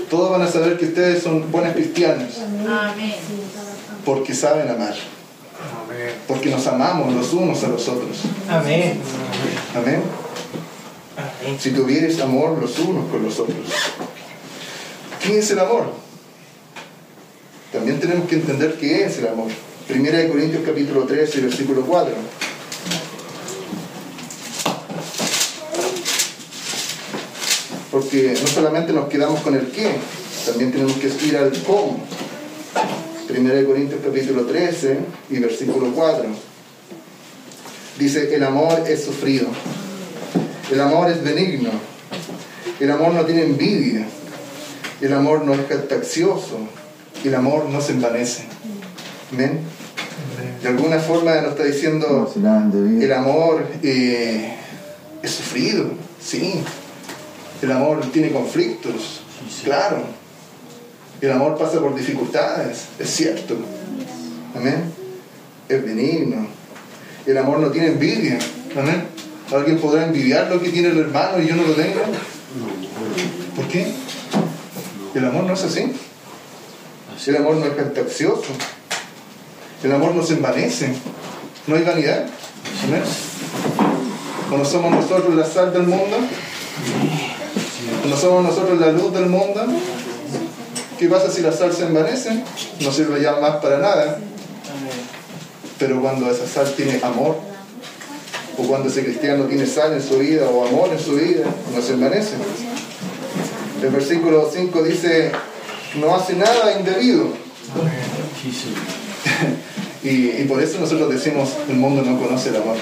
Todos 0.10 0.32
van 0.32 0.41
a 0.41 0.48
saber 0.48 0.77
que 0.77 0.86
ustedes 0.86 1.23
son 1.23 1.52
buenos 1.52 1.73
cristianos 1.73 2.30
Amén. 2.40 3.15
porque 4.06 4.34
saben 4.36 4.69
amar, 4.69 4.94
Amén. 4.94 6.14
porque 6.27 6.49
nos 6.49 6.65
amamos 6.68 7.14
los 7.14 7.34
unos 7.34 7.64
a 7.64 7.68
los 7.69 7.88
otros. 7.88 8.18
Amén. 8.48 8.99
Amén. 9.76 10.02
Amén. 11.18 11.60
si 11.60 11.72
tuvieres 11.72 12.19
amor 12.22 12.57
los 12.61 12.77
unos 12.80 13.10
con 13.10 13.23
los 13.23 13.40
otros. 13.40 13.57
¿Qué 15.23 15.40
es 15.40 15.49
el 15.52 15.60
amor? 15.60 15.91
También 17.72 17.99
tenemos 17.99 18.30
que 18.30 18.36
entender 18.36 18.77
qué 18.80 19.06
es 19.06 19.18
el 19.18 19.27
amor. 19.27 19.48
Primera 19.88 20.19
de 20.19 20.30
Corintios 20.30 20.64
capítulo 20.65 21.03
13, 21.03 21.41
versículo 21.41 21.82
4. 21.82 22.14
Porque 27.95 28.38
no 28.41 28.47
solamente 28.47 28.91
nos 28.91 29.07
quedamos 29.07 29.39
con 29.39 29.55
el 29.55 29.67
qué, 29.67 29.89
también 30.45 30.69
tenemos 30.69 30.97
que 30.97 31.07
ir 31.26 31.38
al 31.38 31.49
cómo. 31.63 31.97
Primera 33.26 33.55
de 33.55 33.63
Corintios 33.63 34.01
capítulo 34.03 34.45
13 34.45 34.99
y 35.30 35.39
versículo 35.39 35.93
4. 35.95 36.26
Dice, 37.97 38.35
el 38.35 38.43
amor 38.43 38.84
es 38.85 39.01
sufrido. 39.01 39.47
El 40.69 40.81
amor 40.81 41.09
es 41.09 41.23
benigno. 41.23 41.69
El 42.81 42.91
amor 42.91 43.13
no 43.13 43.23
tiene 43.23 43.43
envidia. 43.43 44.05
El 44.99 45.13
amor 45.13 45.45
no 45.45 45.53
es 45.53 45.61
jactancioso. 45.65 46.67
El 47.23 47.34
amor 47.34 47.69
no 47.69 47.80
se 47.80 47.93
envanece. 47.93 48.43
¿Ven? 49.31 49.61
De 50.61 50.67
alguna 50.67 50.99
forma 50.99 51.34
nos 51.39 51.51
está 51.51 51.63
diciendo, 51.63 52.30
el 52.35 53.13
amor 53.13 53.65
eh, 53.81 54.53
es 55.23 55.31
sufrido. 55.31 55.91
Sí. 56.22 56.61
El 57.61 57.72
amor 57.72 58.02
tiene 58.11 58.32
conflictos. 58.32 59.22
Claro. 59.64 60.03
El 61.22 61.32
amor 61.32 61.57
pasa 61.57 61.80
por 61.80 61.95
dificultades. 61.95 62.86
Es 62.99 63.10
cierto. 63.10 63.56
Amén. 64.56 64.91
Es 65.68 65.84
benigno. 65.84 66.48
El 67.26 67.38
amor 67.38 67.60
no 67.60 67.69
tiene 67.69 67.88
envidia. 67.88 68.38
Amén. 68.77 69.07
¿Alguien 69.53 69.80
podrá 69.80 70.06
envidiar 70.06 70.49
lo 70.49 70.61
que 70.61 70.69
tiene 70.69 70.90
el 70.90 70.99
hermano 70.99 71.41
y 71.41 71.48
yo 71.48 71.56
no 71.56 71.64
lo 71.64 71.73
tengo? 71.73 72.02
¿Por 73.56 73.68
qué? 73.68 73.91
El 75.14 75.26
amor 75.26 75.44
no 75.45 75.53
es 75.53 75.64
así. 75.64 75.91
El 77.27 77.38
amor 77.38 77.56
no 77.56 77.65
es 77.65 77.76
jactancioso. 77.76 78.53
El 79.84 79.91
amor 79.91 80.14
no 80.14 80.23
se 80.23 80.34
envanece. 80.34 80.94
No 81.68 81.76
hay 81.76 81.84
vanidad. 81.84 82.27
Amén. 82.84 83.02
¿O 84.52 84.57
no 84.57 84.65
somos 84.65 84.91
nosotros 84.91 85.34
la 85.34 85.45
sal 85.45 85.73
del 85.73 85.84
mundo? 85.84 86.18
¿O 88.06 88.07
no 88.07 88.18
somos 88.18 88.44
nosotros 88.44 88.80
la 88.80 88.91
luz 88.91 89.11
del 89.14 89.26
mundo? 89.26 89.65
¿Qué 90.99 91.10
pasa 91.10 91.32
si 91.32 91.41
la 91.41 91.52
sal 91.52 91.73
se 91.73 91.86
envanece? 91.86 92.44
No 92.82 92.91
sirve 92.91 93.19
ya 93.19 93.38
más 93.38 93.56
para 93.56 93.80
nada. 93.80 94.19
Pero 95.80 95.99
cuando 96.02 96.30
esa 96.30 96.48
sal 96.48 96.72
tiene 96.77 96.99
amor, 97.02 97.38
o 98.60 98.64
cuando 98.68 98.90
ese 98.90 99.03
cristiano 99.03 99.45
tiene 99.45 99.65
sal 99.65 99.94
en 99.94 100.03
su 100.03 100.19
vida 100.19 100.48
o 100.48 100.68
amor 100.68 100.90
en 100.91 100.99
su 100.99 101.15
vida, 101.15 101.45
no 101.76 101.82
se 101.82 101.94
envanece. 101.94 102.36
El 103.82 103.90
versículo 103.90 104.52
5 104.53 104.84
dice, 104.84 105.32
no 105.95 106.15
hace 106.15 106.36
nada 106.36 106.77
indebido. 106.80 107.30
Y 110.03 110.44
por 110.44 110.61
eso 110.61 110.80
nosotros 110.80 111.10
decimos, 111.11 111.49
el 111.68 111.77
mundo 111.77 112.03
no 112.03 112.19
conoce 112.19 112.49
el 112.49 112.57
amor. 112.57 112.76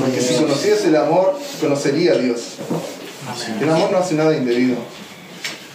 Porque 0.00 0.20
si 0.20 0.34
conociese 0.34 0.86
el 0.86 0.94
amor, 0.94 1.36
conocería 1.60 2.12
a 2.12 2.18
Dios. 2.18 2.40
El 3.60 3.70
amor 3.70 3.90
no 3.92 3.98
hace 3.98 4.14
nada 4.14 4.36
indebido. 4.36 4.76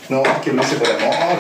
No, 0.09 0.21
es 0.23 0.38
que 0.43 0.51
lo 0.53 0.61
hace 0.61 0.75
por 0.75 0.88
amor. 0.89 1.38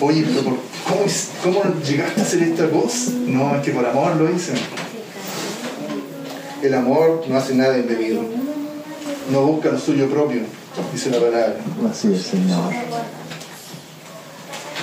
Oye, 0.00 0.24
pero 0.28 0.42
por- 0.42 0.58
¿cómo, 0.86 1.04
¿cómo 1.42 1.74
llegaste 1.82 2.20
a 2.20 2.24
hacer 2.24 2.42
esta 2.42 2.66
voz? 2.66 3.08
No, 3.26 3.56
es 3.56 3.62
que 3.62 3.70
por 3.72 3.86
amor 3.86 4.16
lo 4.16 4.30
hice. 4.30 4.52
El 6.62 6.74
amor 6.74 7.24
no 7.28 7.36
hace 7.36 7.54
nada 7.54 7.78
indebido. 7.78 8.22
No 9.30 9.42
busca 9.42 9.70
lo 9.70 9.78
suyo 9.78 10.08
propio, 10.08 10.42
dice 10.92 11.10
la 11.10 11.18
palabra. 11.18 11.56
Así 11.90 12.12
es, 12.12 12.22
Señor. 12.22 12.72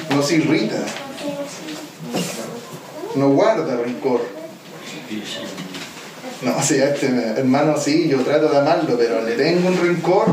No 0.10 0.22
se 0.22 0.36
irrita. 0.36 0.78
No 3.16 3.30
guarda 3.30 3.78
rencor. 3.78 4.22
Sí. 6.44 6.50
No, 6.50 6.62
si 6.62 6.80
a 6.80 6.90
este 6.94 7.08
hermano 7.38 7.78
sí, 7.78 8.08
yo 8.10 8.20
trato 8.22 8.50
de 8.50 8.58
amarlo, 8.58 8.98
pero 8.98 9.22
le 9.22 9.36
tengo 9.36 9.70
un 9.70 9.80
rencor. 9.80 10.28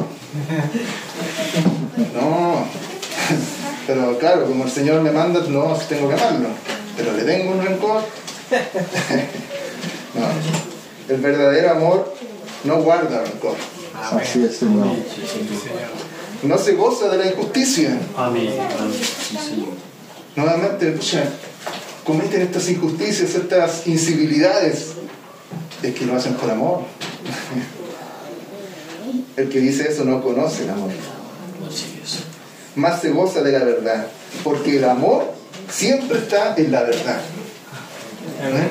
No. 2.14 2.64
Pero 3.86 4.18
claro, 4.18 4.46
como 4.46 4.64
el 4.64 4.70
Señor 4.70 5.02
me 5.02 5.10
manda, 5.10 5.40
no 5.48 5.76
tengo 5.88 6.08
que 6.08 6.14
amarlo. 6.14 6.48
Pero 6.96 7.12
le 7.12 7.24
tengo 7.24 7.52
un 7.52 7.64
rencor. 7.64 8.02
No. 10.12 11.14
El 11.14 11.20
verdadero 11.20 11.70
amor 11.70 12.14
no 12.64 12.82
guarda 12.82 13.22
rencor. 13.22 13.54
Así 14.12 14.44
es, 14.44 14.56
Señor. 14.56 14.88
Sí, 15.14 15.22
Señor. 15.26 15.90
No 16.42 16.58
se 16.58 16.72
goza 16.72 17.08
de 17.08 17.18
la 17.18 17.26
injusticia. 17.26 17.96
Amén. 18.16 18.52
Amén. 18.58 18.92
Sí, 18.92 19.36
Señor. 19.36 19.68
Nuevamente, 20.34 20.90
pucha, 20.90 21.22
cometen 22.04 22.42
estas 22.42 22.68
injusticias, 22.68 23.34
estas 23.36 23.86
incivilidades. 23.86 24.94
Es 25.82 25.94
que 25.94 26.06
lo 26.06 26.16
hacen 26.16 26.34
por 26.34 26.50
amor. 26.50 26.80
El 29.36 29.48
que 29.48 29.60
dice 29.60 29.88
eso 29.90 30.04
no 30.04 30.22
conoce 30.22 30.64
el 30.64 30.70
amor. 30.70 30.90
Más 32.74 33.00
se 33.00 33.10
goza 33.10 33.42
de 33.42 33.52
la 33.52 33.64
verdad. 33.64 34.06
Porque 34.44 34.76
el 34.76 34.84
amor 34.84 35.32
siempre 35.70 36.18
está 36.18 36.54
en 36.56 36.72
la 36.72 36.82
verdad. 36.82 37.20
¿Eh? 38.42 38.68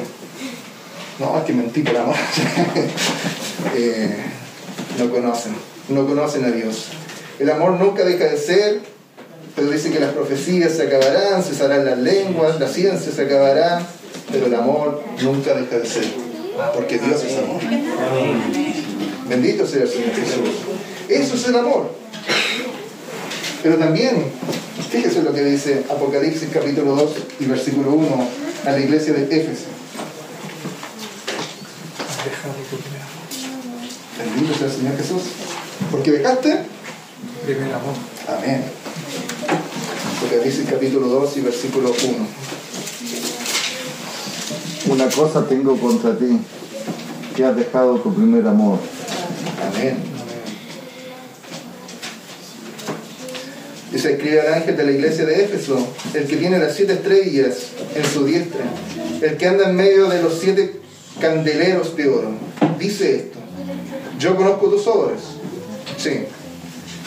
No, 1.19 1.37
es 1.37 1.43
que 1.43 1.53
mentí 1.53 1.81
por 1.81 1.97
amor. 1.97 2.15
Eh, 3.75 4.15
no 4.97 5.11
conocen. 5.11 5.53
No 5.89 6.07
conocen 6.07 6.45
a 6.45 6.47
Dios. 6.49 6.87
El 7.39 7.49
amor 7.49 7.73
nunca 7.73 8.05
deja 8.05 8.25
de 8.25 8.37
ser, 8.37 8.79
pero 9.55 9.69
dice 9.69 9.91
que 9.91 9.99
las 9.99 10.13
profecías 10.13 10.71
se 10.73 10.83
acabarán, 10.83 11.43
cesarán 11.43 11.85
las 11.85 11.97
lenguas, 11.97 12.59
la 12.59 12.67
ciencia 12.67 13.11
se 13.11 13.21
acabará, 13.23 13.81
pero 14.31 14.45
el 14.45 14.55
amor 14.55 15.03
nunca 15.21 15.53
deja 15.53 15.77
de 15.77 15.85
ser, 15.85 16.05
porque 16.73 16.97
Dios 16.97 17.23
es 17.23 17.37
amor. 17.37 17.61
Bendito 19.27 19.67
sea 19.67 19.83
el 19.83 19.89
Señor 19.89 20.11
Jesús. 20.11 20.49
Eso 21.07 21.35
es 21.35 21.47
el 21.47 21.55
amor. 21.55 21.91
Pero 23.61 23.77
también, 23.77 24.25
fíjese 24.89 25.21
lo 25.21 25.33
que 25.33 25.43
dice 25.43 25.83
Apocalipsis 25.89 26.49
capítulo 26.53 26.95
2 26.95 27.11
y 27.39 27.45
versículo 27.45 27.91
1 27.93 28.27
a 28.65 28.71
la 28.71 28.79
iglesia 28.79 29.13
de 29.13 29.23
Éfeso. 29.23 29.65
Bendito 34.17 34.57
sea 34.57 34.67
el 34.67 34.73
Señor 34.73 34.97
Jesús. 34.97 35.21
Porque 35.91 36.11
dejaste 36.11 36.59
Primer 37.45 37.73
amor. 37.73 37.95
Amén. 38.27 38.63
Apocalipsis 40.17 40.67
capítulo 40.69 41.07
2 41.07 41.37
y 41.37 41.41
versículo 41.41 41.89
1. 41.89 42.27
Una 44.89 45.07
cosa 45.07 45.45
tengo 45.47 45.77
contra 45.79 46.17
ti, 46.17 46.39
que 47.35 47.45
has 47.45 47.55
dejado 47.55 47.99
tu 47.99 48.11
primer 48.11 48.47
amor. 48.47 48.79
Amén. 49.67 49.97
Dice, 53.91 54.13
escribe 54.13 54.41
al 54.41 54.53
ángel 54.55 54.75
de 54.75 54.85
la 54.85 54.91
iglesia 54.91 55.25
de 55.25 55.43
Éfeso, 55.43 55.77
el 56.15 56.25
que 56.25 56.37
tiene 56.37 56.57
las 56.57 56.75
siete 56.75 56.93
estrellas 56.93 57.67
en 57.95 58.03
su 58.03 58.25
diestra, 58.25 58.61
el 59.21 59.37
que 59.37 59.47
anda 59.47 59.69
en 59.69 59.75
medio 59.75 60.09
de 60.09 60.23
los 60.23 60.39
siete 60.39 60.81
candeleros 61.21 61.95
de 61.95 62.09
oro. 62.09 62.31
Dice 62.79 63.15
esto, 63.15 63.37
yo 64.17 64.35
conozco 64.35 64.69
tus 64.69 64.87
obras, 64.87 65.19
sí, 65.97 66.25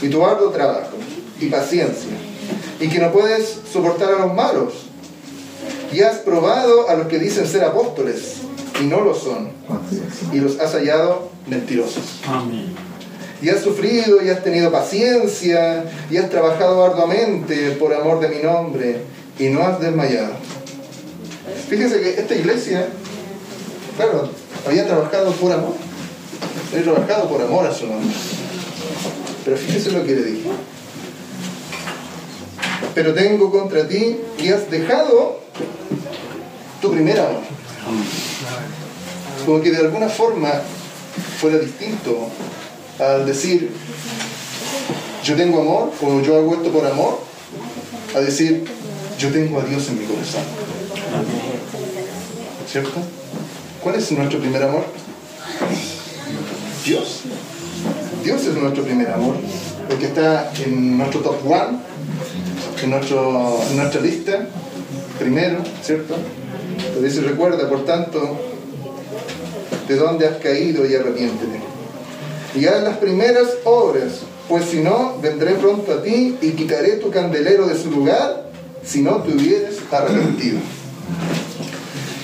y 0.03 0.09
tu 0.09 0.25
arduo 0.25 0.51
trabajo, 0.51 0.97
y 1.41 1.47
paciencia, 1.47 2.13
y 2.79 2.89
que 2.89 3.01
no 3.01 3.11
puedes 3.11 3.59
soportar 3.73 4.15
a 4.15 4.27
los 4.27 4.35
malos, 4.35 4.92
y 5.93 6.01
has 6.01 6.19
probado 6.19 6.89
a 6.89 6.95
los 6.95 7.07
que 7.07 7.19
dicen 7.19 7.47
ser 7.47 7.65
apóstoles, 7.65 8.37
y 8.81 8.85
no 8.85 9.01
lo 9.01 9.15
son, 9.15 9.51
y 10.33 10.41
los 10.41 10.59
has 10.61 10.73
hallado 10.73 11.31
mentirosos. 11.47 12.21
Amén. 12.27 12.75
Y 13.43 13.49
has 13.49 13.61
sufrido 13.61 14.23
y 14.23 14.31
has 14.31 14.43
tenido 14.45 14.71
paciencia 14.71 15.85
y 16.09 16.17
has 16.17 16.31
trabajado 16.31 16.85
arduamente 16.85 17.73
por 17.73 17.93
amor 17.93 18.21
de 18.21 18.29
mi 18.29 18.41
nombre 18.41 19.01
y 19.37 19.49
no 19.49 19.65
has 19.65 19.81
desmayado. 19.81 20.35
Fíjense 21.69 22.01
que 22.01 22.21
esta 22.21 22.35
iglesia, 22.37 22.87
claro, 23.97 24.29
había 24.65 24.87
trabajado 24.87 25.33
por 25.33 25.51
amor. 25.51 25.75
Había 26.71 26.85
trabajado 26.85 27.29
por 27.29 27.43
amor 27.43 27.67
a 27.67 27.75
su 27.75 27.89
nombre. 27.89 28.15
Pero 29.45 29.57
fíjense 29.57 29.91
lo 29.91 30.05
que 30.05 30.15
le 30.15 30.23
dije. 30.23 30.49
Pero 32.95 33.13
tengo 33.13 33.51
contra 33.51 33.89
ti 33.89 34.19
que 34.39 34.55
has 34.55 34.71
dejado 34.71 35.42
tu 36.81 36.91
primer 36.93 37.19
amor. 37.21 37.43
Como 39.45 39.61
que 39.61 39.71
de 39.71 39.79
alguna 39.79 40.09
forma 40.09 40.51
fuera 41.41 41.59
distinto 41.59 42.29
al 42.99 43.27
decir 43.27 43.71
yo 45.25 45.37
tengo 45.37 45.61
amor 45.61 45.93
o 46.03 46.21
yo 46.21 46.37
hago 46.37 46.55
esto 46.55 46.71
por 46.71 46.87
amor, 46.87 47.21
a 48.15 48.21
decir 48.21 48.65
yo 49.19 49.31
tengo 49.31 49.61
a 49.61 49.65
Dios 49.65 49.89
en 49.89 50.01
mi 50.01 50.07
corazón. 50.07 50.43
¿Cierto? 52.71 53.01
¿Cuál 53.83 53.97
es 53.97 54.11
nuestro 54.13 54.41
primer 54.41 54.63
amor? 54.63 54.85
Dios. 56.85 57.21
Dios 58.25 58.45
es 58.45 58.55
nuestro 58.55 58.85
primer 58.85 59.11
amor, 59.11 59.35
el 59.91 59.99
que 59.99 60.07
está 60.07 60.53
en 60.65 60.97
nuestro 60.97 61.21
top 61.21 61.45
one, 61.45 61.79
en, 62.83 62.91
nuestro, 62.91 63.61
en 63.69 63.77
nuestra 63.77 64.01
lista, 64.01 64.47
primero, 65.19 65.59
¿cierto? 65.83 66.17
Pero 66.95 67.01
dice, 67.01 67.21
recuerda, 67.23 67.69
por 67.69 67.85
tanto, 67.85 68.39
de 69.89 69.97
dónde 69.97 70.27
has 70.27 70.37
caído 70.39 70.87
y 70.87 70.95
arrepiéntete. 70.95 71.61
Y 72.55 72.67
haz 72.67 72.83
las 72.83 72.99
primeras 72.99 73.49
obras, 73.65 74.21
pues 74.49 74.67
si 74.67 74.81
no, 74.81 75.19
vendré 75.21 75.55
pronto 75.55 75.93
a 75.93 76.03
ti 76.03 76.37
y 76.41 76.51
quitaré 76.51 76.97
tu 76.97 77.11
candelero 77.11 77.67
de 77.67 77.79
su 77.79 77.91
lugar 77.91 78.51
si 78.85 79.01
no 79.03 79.23
te 79.23 79.35
hubieres 79.35 79.79
arrepentido. 79.91 80.59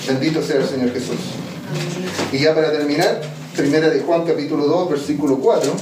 Bendito 0.06 0.42
sea 0.42 0.56
el 0.56 0.66
Señor 0.66 0.92
Jesús. 0.92 1.16
Y 2.32 2.38
ya 2.38 2.54
para 2.54 2.72
terminar, 2.72 3.20
primera 3.56 3.88
de 3.90 4.00
Juan 4.00 4.24
capítulo 4.24 4.66
2, 4.66 4.90
versículo 4.90 5.38
4. 5.38 5.72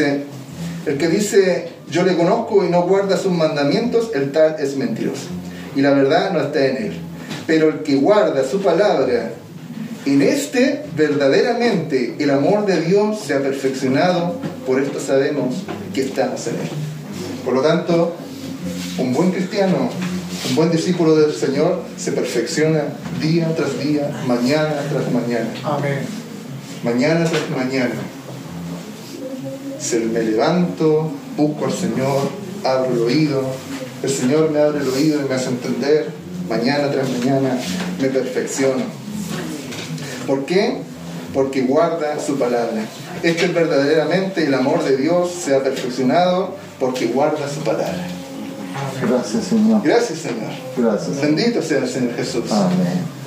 Dice, 0.00 0.22
el 0.86 0.96
que 0.96 1.08
dice, 1.08 1.68
yo 1.90 2.04
le 2.04 2.16
conozco 2.16 2.64
y 2.64 2.70
no 2.70 2.82
guarda 2.82 3.18
sus 3.18 3.32
mandamientos, 3.32 4.10
el 4.14 4.32
tal 4.32 4.56
es 4.58 4.76
mentiroso. 4.76 5.26
Y 5.76 5.82
la 5.82 5.90
verdad 5.90 6.32
no 6.32 6.40
está 6.40 6.66
en 6.66 6.76
él. 6.78 6.92
Pero 7.46 7.68
el 7.68 7.82
que 7.82 7.96
guarda 7.96 8.42
su 8.48 8.62
palabra, 8.62 9.32
en 10.06 10.22
este 10.22 10.84
verdaderamente 10.96 12.14
el 12.18 12.30
amor 12.30 12.64
de 12.64 12.80
Dios 12.80 13.20
se 13.20 13.34
ha 13.34 13.40
perfeccionado 13.40 14.36
por 14.66 14.80
esto 14.80 14.98
sabemos 14.98 15.56
que 15.92 16.00
estamos 16.00 16.46
en 16.46 16.54
Él. 16.54 16.70
Por 17.44 17.54
lo 17.54 17.60
tanto, 17.60 18.16
un 18.96 19.12
buen 19.12 19.32
cristiano, 19.32 19.90
un 20.48 20.56
buen 20.56 20.70
discípulo 20.70 21.16
del 21.16 21.34
Señor 21.34 21.82
se 21.98 22.12
perfecciona 22.12 22.84
día 23.20 23.54
tras 23.54 23.78
día, 23.78 24.10
mañana 24.26 24.76
tras 24.90 25.12
mañana. 25.12 25.50
Amén. 25.64 25.98
Mañana 26.82 27.24
tras 27.24 27.50
mañana. 27.50 27.94
Se 29.80 30.00
me 30.00 30.22
levanto, 30.22 31.10
busco 31.36 31.64
al 31.64 31.72
Señor, 31.72 32.28
abro 32.64 32.92
el 32.92 33.02
oído, 33.02 33.42
el 34.02 34.10
Señor 34.10 34.50
me 34.50 34.60
abre 34.60 34.80
el 34.80 34.88
oído 34.88 35.20
y 35.24 35.28
me 35.28 35.34
hace 35.34 35.48
entender, 35.48 36.10
mañana 36.48 36.90
tras 36.90 37.08
mañana 37.08 37.58
me 38.00 38.08
perfecciono. 38.08 38.84
¿Por 40.26 40.44
qué? 40.44 40.78
Porque 41.32 41.62
guarda 41.62 42.18
su 42.24 42.38
palabra. 42.38 42.84
Este 43.22 43.46
es 43.46 43.54
verdaderamente 43.54 44.44
el 44.44 44.54
amor 44.54 44.84
de 44.84 44.96
Dios 44.96 45.30
se 45.32 45.54
ha 45.54 45.62
perfeccionado 45.62 46.56
porque 46.78 47.06
guarda 47.06 47.48
su 47.48 47.60
palabra. 47.60 48.06
Gracias, 49.02 49.44
Señor. 49.44 49.82
Gracias, 49.82 50.18
Señor. 50.18 50.50
Gracias. 50.76 51.20
Bendito 51.20 51.62
sea 51.62 51.78
el 51.78 51.88
Señor 51.88 52.14
Jesús. 52.16 52.44
Amén. 52.50 53.19